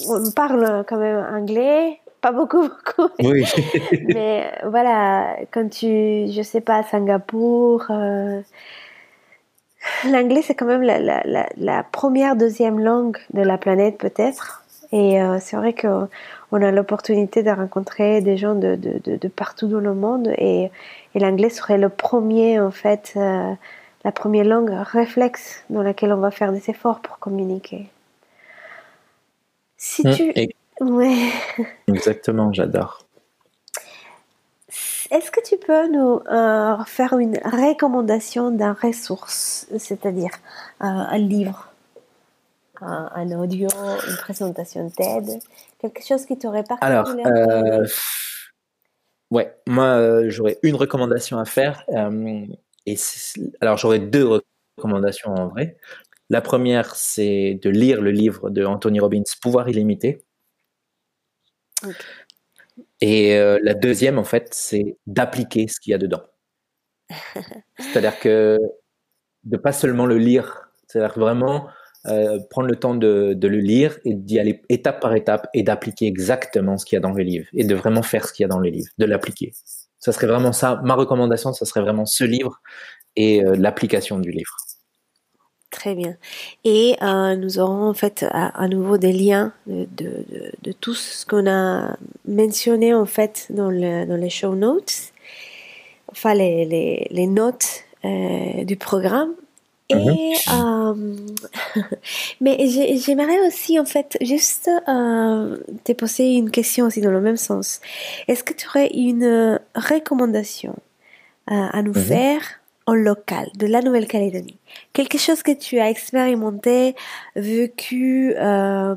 on 0.08 0.30
parle 0.30 0.84
quand 0.88 0.98
même 0.98 1.26
anglais, 1.34 2.00
pas 2.20 2.32
beaucoup, 2.32 2.62
beaucoup. 2.96 3.10
Oui. 3.20 3.44
Mais 4.14 4.50
voilà, 4.66 5.36
quand 5.50 5.68
tu, 5.68 6.30
je 6.30 6.42
sais 6.42 6.60
pas, 6.60 6.82
Singapour, 6.82 7.86
euh, 7.90 8.40
l'anglais 10.06 10.42
c'est 10.42 10.54
quand 10.54 10.66
même 10.66 10.82
la, 10.82 10.98
la, 10.98 11.48
la, 11.56 11.82
première, 11.82 12.36
deuxième 12.36 12.80
langue 12.80 13.18
de 13.32 13.42
la 13.42 13.58
planète 13.58 13.98
peut-être. 13.98 14.64
Et 14.90 15.20
euh, 15.20 15.38
c'est 15.40 15.56
vrai 15.56 15.74
qu'on 15.74 16.08
a 16.62 16.70
l'opportunité 16.70 17.42
de 17.42 17.50
rencontrer 17.50 18.22
des 18.22 18.38
gens 18.38 18.54
de, 18.54 18.74
de, 18.74 19.16
de, 19.16 19.28
partout 19.28 19.68
dans 19.68 19.80
le 19.80 19.94
monde 19.94 20.32
et, 20.38 20.70
et 21.14 21.18
l'anglais 21.18 21.50
serait 21.50 21.76
le 21.76 21.90
premier, 21.90 22.58
en 22.58 22.70
fait, 22.70 23.12
euh, 23.16 23.52
la 24.04 24.12
première 24.12 24.44
langue 24.44 24.70
réflexe 24.70 25.64
dans 25.68 25.82
laquelle 25.82 26.12
on 26.12 26.20
va 26.20 26.30
faire 26.30 26.52
des 26.52 26.70
efforts 26.70 27.00
pour 27.00 27.18
communiquer. 27.18 27.88
Si 29.76 30.06
hum, 30.06 30.14
tu... 30.14 30.32
Ouais. 30.80 31.30
Exactement, 31.88 32.52
j'adore. 32.52 33.08
Est-ce 35.10 35.30
que 35.30 35.40
tu 35.42 35.56
peux 35.56 35.88
nous 35.88 36.20
euh, 36.30 36.76
faire 36.84 37.18
une 37.18 37.38
recommandation 37.38 38.50
d'un 38.50 38.74
ressource, 38.74 39.66
c'est-à-dire 39.78 40.30
euh, 40.82 40.86
un 40.86 41.18
livre, 41.18 41.72
un, 42.80 43.32
audio, 43.32 43.68
une 44.06 44.16
présentation 44.16 44.88
TED, 44.90 45.40
quelque 45.80 46.06
chose 46.06 46.26
qui 46.26 46.38
t'aurait 46.38 46.62
particulièrement... 46.62 47.24
Alors, 47.24 47.82
euh, 47.82 47.86
ouais, 49.30 49.56
moi 49.66 50.28
j'aurais 50.28 50.58
une 50.62 50.74
recommandation 50.74 51.38
à 51.38 51.46
faire. 51.46 51.84
et 52.86 52.96
alors 53.60 53.78
j'aurais 53.78 54.00
deux 54.00 54.42
recommandations 54.76 55.34
en 55.34 55.48
vrai. 55.48 55.78
La 56.30 56.42
première, 56.42 56.94
c'est 56.94 57.58
de 57.62 57.70
lire 57.70 58.02
le 58.02 58.10
livre 58.10 58.50
de 58.50 58.62
Anthony 58.66 59.00
Robbins, 59.00 59.22
Pouvoir 59.40 59.70
illimité. 59.70 60.22
Et 63.00 63.36
euh, 63.36 63.58
la 63.62 63.74
deuxième, 63.74 64.18
en 64.18 64.24
fait, 64.24 64.48
c'est 64.52 64.96
d'appliquer 65.06 65.68
ce 65.68 65.80
qu'il 65.80 65.92
y 65.92 65.94
a 65.94 65.98
dedans. 65.98 66.22
C'est-à-dire 67.78 68.18
que 68.18 68.58
de 69.44 69.56
pas 69.56 69.72
seulement 69.72 70.06
le 70.06 70.18
lire, 70.18 70.70
c'est-à-dire 70.86 71.18
vraiment 71.18 71.68
euh, 72.06 72.38
prendre 72.50 72.68
le 72.68 72.76
temps 72.76 72.94
de, 72.94 73.34
de, 73.34 73.48
le 73.48 73.58
lire 73.58 73.98
et 74.04 74.14
d'y 74.14 74.38
aller 74.38 74.62
étape 74.68 75.00
par 75.00 75.14
étape 75.14 75.48
et 75.54 75.62
d'appliquer 75.62 76.06
exactement 76.06 76.76
ce 76.76 76.84
qu'il 76.84 76.96
y 76.96 76.98
a 76.98 77.00
dans 77.00 77.12
le 77.12 77.22
livre 77.22 77.46
et 77.54 77.64
de 77.64 77.74
vraiment 77.74 78.02
faire 78.02 78.26
ce 78.26 78.32
qu'il 78.32 78.44
y 78.44 78.46
a 78.46 78.48
dans 78.48 78.58
le 78.58 78.68
livre, 78.68 78.90
de 78.98 79.04
l'appliquer. 79.04 79.52
Ça 79.98 80.12
serait 80.12 80.26
vraiment 80.26 80.52
ça. 80.52 80.80
Ma 80.84 80.94
recommandation, 80.94 81.52
ça 81.52 81.64
serait 81.64 81.80
vraiment 81.80 82.06
ce 82.06 82.24
livre 82.24 82.60
et 83.16 83.44
euh, 83.44 83.56
l'application 83.56 84.18
du 84.18 84.30
livre. 84.30 84.56
Très 85.70 85.94
bien. 85.94 86.16
Et 86.64 86.96
euh, 87.02 87.36
nous 87.36 87.58
aurons 87.58 87.90
en 87.90 87.94
fait 87.94 88.24
à, 88.30 88.68
nouveau 88.68 88.96
des 88.96 89.12
liens 89.12 89.52
de, 89.66 89.86
de, 89.92 90.24
de, 90.62 90.72
tout 90.72 90.94
ce 90.94 91.26
qu'on 91.26 91.46
a 91.46 91.94
mentionné 92.26 92.94
en 92.94 93.04
fait 93.04 93.46
dans, 93.50 93.70
le, 93.70 94.06
dans 94.06 94.16
les 94.16 94.30
show 94.30 94.54
notes, 94.54 95.12
enfin 96.10 96.32
les, 96.32 96.64
les, 96.64 97.06
les 97.10 97.26
notes 97.26 97.84
euh, 98.06 98.64
du 98.64 98.76
programme. 98.76 99.32
Et 99.90 99.94
mhm. 99.94 100.16
euh, 100.54 101.82
mais 102.40 102.66
j'aimerais 102.96 103.46
aussi 103.46 103.78
en 103.78 103.84
fait 103.84 104.16
juste 104.22 104.70
te 104.86 105.92
poser 105.92 106.34
une 106.34 106.50
question 106.50 106.86
aussi 106.86 107.02
dans 107.02 107.10
le 107.10 107.20
même 107.20 107.36
sens. 107.36 107.82
Est-ce 108.26 108.42
que 108.42 108.54
tu 108.54 108.66
aurais 108.68 108.88
une 108.88 109.60
recommandation 109.74 110.74
à 111.46 111.82
nous 111.82 111.92
mhm. 111.92 112.02
faire 112.02 112.40
en 112.88 112.94
local 112.94 113.50
de 113.58 113.66
la 113.66 113.82
Nouvelle-Calédonie. 113.82 114.56
Quelque 114.94 115.18
chose 115.18 115.42
que 115.42 115.52
tu 115.52 115.78
as 115.78 115.90
expérimenté, 115.90 116.96
vécu, 117.36 118.34
euh, 118.36 118.96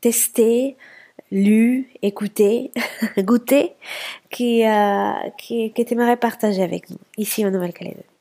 testé, 0.00 0.76
lu, 1.32 1.90
écouté, 2.02 2.70
goûté, 3.18 3.72
qui, 4.30 4.64
euh, 4.64 5.12
qui, 5.38 5.72
que 5.72 5.82
tu 5.82 5.96
partager 6.16 6.62
avec 6.62 6.88
nous 6.88 6.98
ici 7.18 7.44
en 7.44 7.50
Nouvelle-Calédonie 7.50 8.11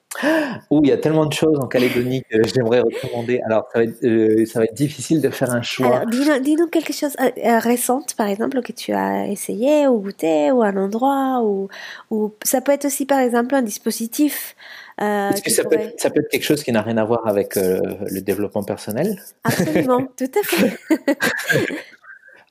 Ouh, 0.69 0.81
il 0.83 0.89
y 0.89 0.91
a 0.91 0.97
tellement 0.97 1.25
de 1.25 1.33
choses 1.33 1.57
en 1.59 1.67
Calédonie 1.67 2.23
que 2.29 2.43
j'aimerais 2.43 2.81
recommander. 2.81 3.39
Alors, 3.45 3.67
ça 3.71 3.79
va, 3.79 3.85
être, 3.85 4.03
euh, 4.03 4.45
ça 4.45 4.59
va, 4.59 4.65
être, 4.65 4.73
difficile 4.73 5.21
de 5.21 5.29
faire 5.29 5.51
un 5.51 5.61
choix. 5.61 6.03
Dis-nous 6.05 6.67
quelque 6.67 6.91
chose 6.91 7.15
euh, 7.21 7.29
euh, 7.37 7.59
récente, 7.59 8.15
par 8.15 8.27
exemple, 8.27 8.61
que 8.61 8.73
tu 8.73 8.91
as 8.91 9.27
essayé 9.27 9.87
ou 9.87 9.99
goûté, 9.99 10.51
ou 10.51 10.63
un 10.63 10.75
endroit, 10.75 11.41
ou, 11.43 11.69
ou 12.09 12.33
ça 12.43 12.59
peut 12.59 12.73
être 12.73 12.85
aussi, 12.85 13.05
par 13.05 13.19
exemple, 13.19 13.55
un 13.55 13.61
dispositif. 13.61 14.55
Est-ce 14.99 15.41
que 15.41 15.49
ça, 15.49 15.63
peut 15.63 15.79
être, 15.79 15.99
ça, 15.99 16.09
peut 16.09 16.19
être, 16.19 16.29
quelque 16.29 16.43
chose 16.43 16.63
qui 16.63 16.71
n'a 16.71 16.81
rien 16.81 16.97
à 16.97 17.05
voir 17.05 17.25
avec 17.25 17.55
le 17.55 18.19
développement 18.19 18.63
personnel? 18.63 19.19
Absolument, 19.43 20.05
tout 20.17 20.31
à 20.39 20.43
fait. 20.43 20.77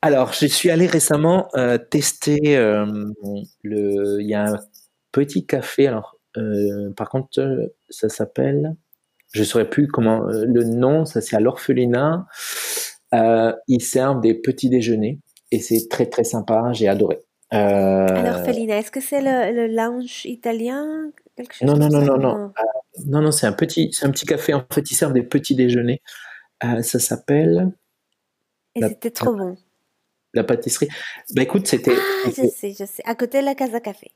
Alors, 0.02 0.32
je 0.32 0.46
suis 0.46 0.70
allé 0.70 0.86
récemment 0.86 1.48
tester 1.90 2.56
le. 3.62 4.20
Il 4.20 4.26
y 4.26 4.34
a 4.34 4.46
un 4.46 4.58
petit 5.12 5.46
café. 5.46 5.86
Alors, 5.86 6.16
euh, 6.36 6.92
par 6.96 7.08
contre, 7.08 7.40
euh, 7.40 7.74
ça 7.88 8.08
s'appelle, 8.08 8.76
je 9.32 9.40
ne 9.40 9.44
saurais 9.44 9.68
plus 9.68 9.88
comment 9.88 10.28
euh, 10.28 10.44
le 10.44 10.64
nom, 10.64 11.04
ça 11.04 11.20
c'est 11.20 11.36
à 11.36 11.40
l'orphelinat. 11.40 12.26
ils 13.12 13.82
servent 13.82 14.20
des 14.20 14.34
petits 14.34 14.68
déjeuners 14.68 15.18
et 15.50 15.60
c'est 15.60 15.88
très 15.88 16.06
très 16.06 16.24
sympa, 16.24 16.70
j'ai 16.72 16.88
adoré. 16.88 17.18
À 17.50 18.22
l'orphelinat, 18.22 18.78
est-ce 18.78 18.92
que 18.92 19.00
c'est 19.00 19.20
le, 19.20 19.66
lounge 19.66 20.24
italien 20.24 21.10
quelque 21.36 21.54
chose 21.54 21.66
Non, 21.66 21.76
non, 21.76 21.88
non, 21.88 22.02
non, 22.02 22.18
non, 22.18 22.52
non, 23.06 23.22
non, 23.22 23.32
c'est 23.32 23.46
un 23.46 23.52
petit, 23.52 23.90
c'est 23.92 24.06
un 24.06 24.10
petit 24.10 24.26
café. 24.26 24.54
En 24.54 24.64
fait, 24.72 24.88
ils 24.90 24.94
servent 24.94 25.12
des 25.12 25.24
petits 25.24 25.56
déjeuners. 25.56 26.00
ça 26.60 26.98
s'appelle. 26.98 27.72
Et 28.76 28.82
c'était 28.82 29.10
trop 29.10 29.34
bon. 29.34 29.56
La 30.32 30.44
pâtisserie. 30.44 30.88
Bah 31.34 31.42
écoute, 31.42 31.66
c'était. 31.66 31.96
Ah, 32.24 32.28
je 32.28 32.46
sais, 32.46 32.72
je 32.78 32.84
sais. 32.84 33.02
À 33.04 33.16
côté 33.16 33.40
de 33.40 33.46
la 33.46 33.56
Casa 33.56 33.80
Café. 33.80 34.12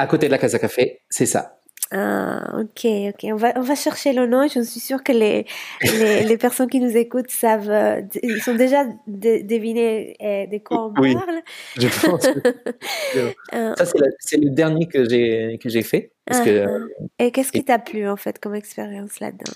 À 0.00 0.06
côté 0.06 0.28
de 0.28 0.32
la 0.32 0.38
Casa 0.38 0.58
Café, 0.58 1.02
c'est 1.10 1.26
ça. 1.26 1.58
Ah, 1.92 2.58
ok, 2.58 2.86
ok. 3.08 3.24
On 3.24 3.36
va, 3.36 3.52
on 3.56 3.60
va 3.60 3.74
chercher 3.74 4.14
le 4.14 4.26
nom. 4.26 4.48
Je 4.48 4.62
suis 4.62 4.80
sûre 4.80 5.04
que 5.04 5.12
les, 5.12 5.44
les, 5.82 6.22
les, 6.22 6.38
personnes 6.38 6.70
qui 6.70 6.80
nous 6.80 6.96
écoutent 6.96 7.30
savent, 7.30 7.68
euh, 7.68 8.00
ils 8.22 8.40
sont 8.40 8.54
déjà 8.54 8.86
devinés 9.06 10.16
euh, 10.22 10.46
de 10.46 10.56
quoi 10.56 10.86
on 10.86 11.00
oui, 11.02 11.14
parle. 11.14 11.42
Je 11.76 11.88
pense. 11.88 12.26
Euh, 13.52 13.74
Ça, 13.76 13.84
c'est 14.20 14.36
le 14.38 14.50
dernier 14.50 14.86
que 14.86 15.06
j'ai, 15.06 15.58
que 15.60 15.68
j'ai 15.68 15.82
fait. 15.82 16.12
Parce 16.24 16.40
que, 16.40 16.64
uh-huh. 16.64 16.88
Et 17.18 17.32
qu'est-ce 17.32 17.52
qui 17.52 17.64
t'a 17.64 17.78
plu, 17.78 18.08
en 18.08 18.16
fait, 18.16 18.38
comme 18.38 18.54
expérience 18.54 19.18
là-dedans? 19.20 19.52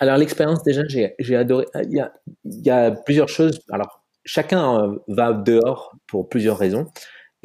Alors, 0.00 0.16
l'expérience, 0.16 0.62
déjà, 0.64 0.82
j'ai, 0.88 1.14
j'ai 1.20 1.36
adoré. 1.36 1.64
Il 1.84 1.92
y, 1.92 2.00
a, 2.00 2.12
il 2.44 2.66
y 2.66 2.70
a 2.70 2.90
plusieurs 2.90 3.28
choses. 3.28 3.60
Alors, 3.70 4.02
chacun 4.24 4.96
va 5.06 5.32
dehors 5.32 5.96
pour 6.08 6.28
plusieurs 6.28 6.58
raisons. 6.58 6.86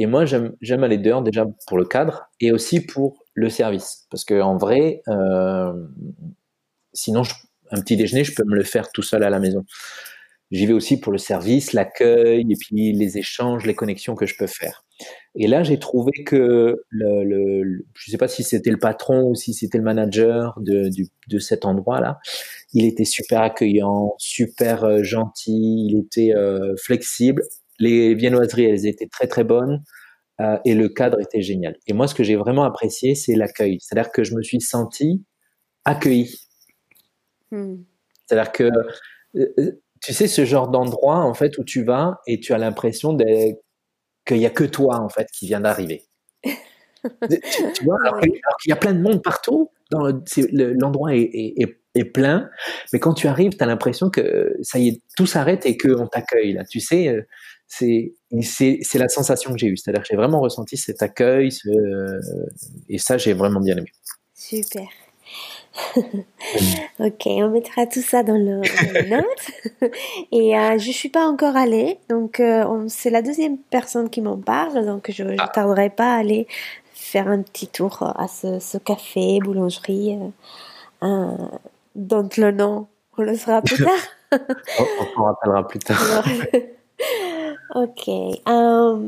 Et 0.02 0.08
moi, 0.08 0.26
j'aime, 0.26 0.84
aller 0.84 0.98
dehors 0.98 1.22
déjà 1.22 1.46
pour 1.68 1.78
le 1.78 1.86
cadre 1.86 2.28
et 2.40 2.52
aussi 2.52 2.84
pour 2.84 3.24
le 3.36 3.50
service. 3.50 4.08
Parce 4.10 4.26
que 4.26 4.42
en 4.42 4.58
vrai, 4.58 5.04
euh, 5.08 5.72
sinon, 6.92 7.22
un 7.70 7.82
petit 7.82 7.98
déjeuner, 7.98 8.24
je 8.24 8.34
peux 8.34 8.44
me 8.44 8.56
le 8.56 8.64
faire 8.64 8.92
tout 8.92 9.04
seul 9.04 9.24
à 9.24 9.30
la 9.30 9.38
maison. 9.38 9.64
J'y 10.50 10.66
vais 10.66 10.74
aussi 10.74 11.00
pour 11.00 11.12
le 11.12 11.20
service, 11.20 11.74
l'accueil 11.74 12.52
et 12.52 12.56
puis 12.56 12.94
les 12.94 13.20
échanges, 13.20 13.64
les 13.68 13.76
connexions 13.76 14.16
que 14.16 14.26
je 14.26 14.36
peux 14.36 14.48
faire. 14.48 14.84
Et 15.36 15.46
là, 15.46 15.62
j'ai 15.62 15.78
trouvé 15.78 16.12
que 16.26 16.84
je 16.92 17.06
ne 17.06 18.12
sais 18.12 18.18
pas 18.18 18.28
si 18.28 18.42
c'était 18.42 18.72
le 18.72 18.80
patron 18.80 19.30
ou 19.30 19.36
si 19.36 19.54
c'était 19.54 19.78
le 19.78 19.84
manager 19.84 20.60
de, 20.62 20.90
de 21.28 21.40
cet 21.40 21.64
endroit-là, 21.64 22.18
il 22.74 22.86
était 22.86 23.06
super 23.06 23.42
accueillant, 23.42 24.16
super 24.18 24.84
euh, 24.84 25.04
gentil, 25.04 25.88
il 25.90 26.00
était 26.00 26.34
euh, 26.36 26.76
flexible. 26.84 27.44
Les 27.82 28.16
viennoiseries, 28.16 28.66
elles 28.66 28.88
étaient 28.88 29.08
très 29.08 29.28
très 29.28 29.44
bonnes. 29.44 29.84
Euh, 30.40 30.58
et 30.66 30.74
le 30.74 30.90
cadre 30.90 31.20
était 31.20 31.42
génial. 31.42 31.76
Et 31.88 31.94
moi, 31.94 32.08
ce 32.08 32.16
que 32.16 32.24
j'ai 32.24 32.36
vraiment 32.36 32.64
apprécié, 32.64 33.14
c'est 33.16 33.36
l'accueil. 33.36 33.78
C'est-à-dire 33.80 34.12
que 34.12 34.24
je 34.24 34.34
me 34.34 34.42
suis 34.42 34.62
senti 34.62 35.24
accueilli. 35.86 36.36
Hmm. 37.52 37.84
C'est-à-dire 38.26 38.52
que, 38.52 38.70
euh, 39.36 39.82
tu 40.02 40.14
sais, 40.14 40.28
ce 40.28 40.46
genre 40.46 40.70
d'endroit, 40.70 41.18
en 41.18 41.34
fait, 41.34 41.58
où 41.58 41.64
tu 41.64 41.84
vas 41.84 42.22
et 42.26 42.40
tu 42.40 42.54
as 42.54 42.58
l'impression 42.58 43.16
qu'il 43.18 44.38
n'y 44.38 44.46
a 44.46 44.50
que 44.50 44.64
toi, 44.64 45.00
en 45.00 45.10
fait, 45.10 45.28
qui 45.32 45.48
vient 45.48 45.60
d'arriver. 45.60 46.06
tu, 46.44 47.84
vois, 47.84 47.98
alors, 48.02 48.20
qu'il 48.20 48.70
y 48.70 48.72
a 48.72 48.78
plein 48.78 48.94
de 48.94 49.02
monde 49.02 49.22
partout, 49.22 49.70
l'endroit 49.92 51.14
est, 51.14 51.30
est, 51.34 51.81
plein, 52.06 52.50
mais 52.94 53.00
quand 53.00 53.14
tu 53.14 53.28
arrives, 53.28 53.52
tu 53.58 53.64
as 53.64 53.68
l'impression 53.68 54.10
que 54.10 54.56
ça 54.62 54.80
y 54.80 54.90
est, 54.90 55.02
tout 55.18 55.26
s'arrête 55.26 55.66
et 55.66 55.78
qu'on 55.78 56.08
t'accueille. 56.08 56.54
Là, 56.54 56.64
tu 56.66 56.80
sais, 56.80 57.08
euh, 57.10 57.22
c'est 57.68 58.14
c'est 58.82 58.98
la 58.98 59.08
sensation 59.08 59.52
que 59.52 59.58
j'ai 59.58 59.68
eue. 59.68 59.78
C'est-à-dire 59.78 60.02
que 60.02 60.08
j'ai 60.10 60.18
vraiment 60.18 60.40
ressenti 60.40 60.78
cet 60.78 61.02
accueil, 61.02 61.52
ce, 61.52 61.70
et 62.90 62.98
ça, 62.98 63.18
j'ai 63.18 63.34
vraiment 63.34 63.60
bien 63.60 63.78
aimé. 63.78 63.92
Super. 64.34 64.88
ok, 67.00 67.26
on 67.28 67.50
mettra 67.50 67.86
tout 67.86 68.02
ça 68.02 68.24
dans 68.24 68.36
le, 68.36 68.62
note. 69.10 69.92
et 70.32 70.58
euh, 70.58 70.78
je 70.78 70.92
suis 70.92 71.10
pas 71.10 71.26
encore 71.26 71.56
allée, 71.56 72.00
donc 72.10 72.40
euh, 72.40 72.86
c'est 72.88 73.10
la 73.10 73.22
deuxième 73.22 73.58
personne 73.58 74.10
qui 74.10 74.22
m'en 74.22 74.38
parle, 74.38 74.86
donc 74.86 75.10
je 75.12 75.24
ne 75.24 75.36
ah. 75.40 75.48
tarderai 75.48 75.90
pas 75.90 76.16
à 76.16 76.18
aller 76.18 76.48
faire 76.94 77.28
un 77.28 77.42
petit 77.42 77.68
tour 77.68 78.04
à 78.04 78.28
ce, 78.28 78.78
café, 78.78 79.40
boulangerie, 79.42 80.18
euh, 81.04 81.28
dont 81.96 82.30
le 82.38 82.52
nom, 82.52 82.88
on 83.18 83.24
le 83.24 83.36
saura 83.36 83.62
plus 83.62 83.84
tard. 83.84 83.92
on, 84.32 84.86
on 85.18 85.24
rappellera 85.24 85.68
plus 85.68 85.80
tard. 85.80 86.24
Ok. 87.76 88.10
Euh, 88.48 89.00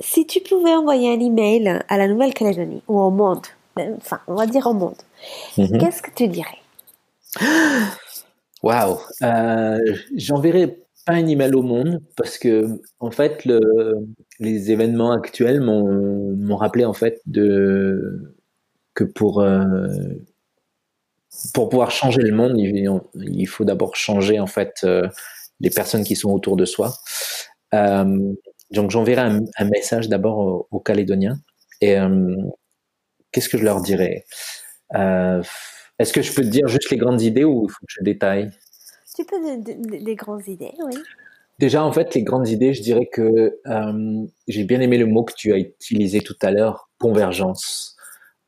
si 0.00 0.26
tu 0.26 0.40
pouvais 0.40 0.74
envoyer 0.74 1.12
un 1.12 1.20
email 1.20 1.80
à 1.88 1.96
la 1.96 2.08
Nouvelle-Calédonie 2.08 2.82
ou 2.88 3.00
au 3.00 3.10
monde, 3.10 3.46
enfin, 3.76 4.20
on 4.26 4.34
va 4.34 4.46
dire 4.46 4.66
au 4.66 4.74
monde, 4.74 4.96
mhm. 5.56 5.78
qu'est-ce 5.78 6.02
que 6.02 6.10
tu 6.14 6.28
dirais? 6.28 6.58
Waouh 8.62 8.98
euh, 9.22 9.78
J'enverrai 10.16 10.78
pas 11.06 11.14
un 11.14 11.26
email 11.26 11.54
au 11.54 11.62
monde 11.62 12.00
parce 12.16 12.38
que, 12.38 12.80
en 13.00 13.10
fait, 13.10 13.44
le, 13.44 13.60
les 14.38 14.70
événements 14.70 15.12
actuels 15.12 15.60
m'ont 15.60 16.56
rappelé 16.56 16.84
en 16.84 16.92
fait 16.92 17.20
de 17.26 18.34
que 18.94 19.04
pour 19.04 19.40
euh, 19.40 19.88
pour 21.54 21.68
pouvoir 21.68 21.90
changer 21.90 22.22
le 22.22 22.34
monde, 22.34 22.58
il, 22.58 23.46
faut 23.46 23.64
d'abord 23.64 23.96
changer 23.96 24.40
en 24.40 24.46
fait 24.46 24.74
euh, 24.84 25.08
les 25.60 25.70
personnes 25.70 26.04
qui 26.04 26.16
sont 26.16 26.30
autour 26.30 26.56
de 26.56 26.64
soi. 26.64 26.94
Euh, 27.74 28.32
donc 28.70 28.90
j'enverrai 28.90 29.22
un, 29.22 29.40
un, 29.58 29.64
message 29.66 30.08
d'abord 30.08 30.66
aux, 30.70 30.80
Calédoniens. 30.80 31.38
Et 31.80 31.98
euh, 31.98 32.34
qu'est-ce 33.32 33.48
que 33.48 33.58
je 33.58 33.64
leur 33.64 33.80
dirais 33.80 34.24
Est-ce 34.92 36.12
que 36.12 36.22
je 36.22 36.32
peux 36.32 36.42
te 36.42 36.48
dire 36.48 36.66
juste 36.68 36.90
les 36.90 36.96
grandes 36.96 37.22
idées 37.22 37.44
ou 37.44 37.66
il 37.68 37.72
faut 37.72 37.86
que 37.86 37.92
je 37.98 38.04
détaille? 38.04 38.50
Tu 39.14 39.24
peux 39.24 39.36
les 39.90 40.14
grandes 40.14 40.46
idées, 40.46 40.72
oui. 40.84 40.94
Déjà, 41.58 41.84
en 41.84 41.90
fait, 41.90 42.14
les 42.14 42.22
grandes 42.22 42.48
idées, 42.48 42.72
je 42.72 42.82
dirais 42.82 43.06
que 43.06 43.58
euh, 43.66 44.26
j'ai 44.46 44.62
bien 44.62 44.80
aimé 44.80 44.96
le 44.96 45.06
mot 45.06 45.24
que 45.24 45.34
tu 45.34 45.52
as 45.52 45.58
utilisé 45.58 46.20
tout 46.20 46.36
à 46.40 46.52
l'heure, 46.52 46.88
convergence. 46.98 47.96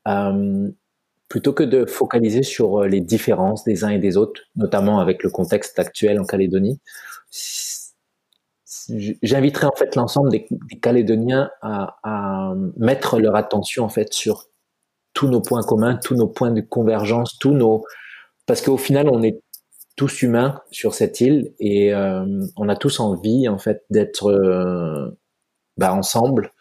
Euh, 0.07 0.69
plutôt 1.31 1.53
que 1.53 1.63
de 1.63 1.85
focaliser 1.85 2.43
sur 2.43 2.81
les 2.83 2.99
différences 2.99 3.63
des 3.63 3.85
uns 3.85 3.89
et 3.89 3.99
des 3.99 4.17
autres, 4.17 4.41
notamment 4.57 4.99
avec 4.99 5.23
le 5.23 5.29
contexte 5.29 5.79
actuel 5.79 6.19
en 6.19 6.25
Calédonie, 6.25 6.81
j'inviterai 9.23 9.65
en 9.65 9.75
fait 9.77 9.95
l'ensemble 9.95 10.29
des, 10.29 10.45
Calédoniens 10.81 11.49
à, 11.61 12.53
mettre 12.75 13.17
leur 13.17 13.37
attention 13.37 13.85
en 13.85 13.89
fait 13.89 14.11
sur 14.11 14.49
tous 15.13 15.29
nos 15.29 15.39
points 15.39 15.63
communs, 15.63 15.95
tous 16.03 16.15
nos 16.15 16.27
points 16.27 16.51
de 16.51 16.59
convergence, 16.59 17.39
tous 17.39 17.53
nos 17.53 17.85
parce 18.45 18.61
qu'au 18.61 18.75
final 18.75 19.07
on 19.09 19.23
est 19.23 19.41
tous 19.95 20.23
humains 20.23 20.59
sur 20.69 20.93
cette 20.93 21.21
île 21.21 21.53
et 21.59 21.93
euh, 21.93 22.25
on 22.57 22.67
a 22.67 22.75
tous 22.75 22.99
envie 22.99 23.47
en 23.47 23.57
fait 23.57 23.85
d'être 23.89 24.29
euh, 24.29 25.17
bah, 25.77 25.93
ensemble. 25.93 26.51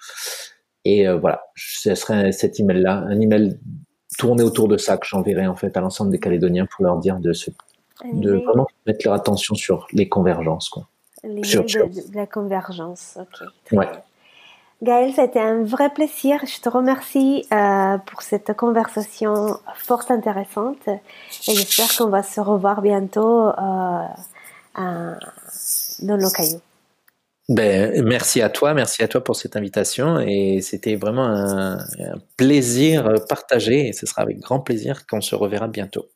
Et 0.85 1.09
euh, 1.09 1.17
voilà 1.17 1.43
ce 1.57 1.97
serait 1.97 2.31
cet 2.31 2.61
email 2.61 2.83
là 2.83 2.99
un 3.09 3.21
email 3.21 3.59
tourné 4.21 4.43
autour 4.43 4.69
de 4.69 4.77
ça 4.77 4.99
que 4.99 5.07
j'enverrai 5.07 5.47
en 5.47 5.57
fait 5.57 5.75
à 5.79 5.81
l'ensemble 5.81 6.11
des 6.11 6.21
Calédoniens 6.21 6.67
pour 6.67 6.85
leur 6.85 6.99
dire 6.99 7.19
de 7.19 7.33
se 7.33 7.51
de 8.05 8.33
vraiment 8.33 8.67
mettre 8.87 9.01
leur 9.05 9.15
attention 9.15 9.55
sur 9.55 9.87
les 9.93 10.09
convergences 10.09 10.69
quoi 10.69 10.87
de, 11.25 12.17
la 12.17 12.27
convergence. 12.27 13.19
Ok. 13.19 13.79
Gaël, 14.83 15.13
c'était 15.15 15.41
un 15.41 15.63
vrai 15.63 15.91
plaisir. 15.91 16.41
Je 16.47 16.59
te 16.59 16.71
remercie 16.71 17.47
euh, 17.53 17.99
pour 17.99 18.23
cette 18.23 18.57
conversation 18.57 19.59
fort 19.75 20.05
intéressante 20.09 20.89
et 20.89 21.55
j'espère 21.55 21.95
qu'on 21.97 22.09
va 22.09 22.23
se 22.23 22.41
revoir 22.41 22.81
bientôt 22.81 23.49
euh, 23.49 24.05
dans 24.79 26.17
nos 26.17 26.31
cailloux. 26.31 26.61
Ben, 27.51 28.03
merci 28.05 28.41
à 28.41 28.49
toi, 28.49 28.73
merci 28.75 29.03
à 29.03 29.09
toi 29.09 29.23
pour 29.23 29.37
cette 29.37 29.57
invitation 29.57 30.21
et 30.21 30.61
c'était 30.63 30.95
vraiment 30.97 31.27
un, 31.27 31.79
un 31.81 32.19
plaisir 32.39 33.13
partagé 33.29 33.89
et 33.89 33.93
ce 33.93 34.07
sera 34.07 34.23
avec 34.23 34.39
grand 34.39 34.61
plaisir 34.61 35.05
qu'on 35.07 35.21
se 35.21 35.35
reverra 35.35 35.67
bientôt. 35.69 36.09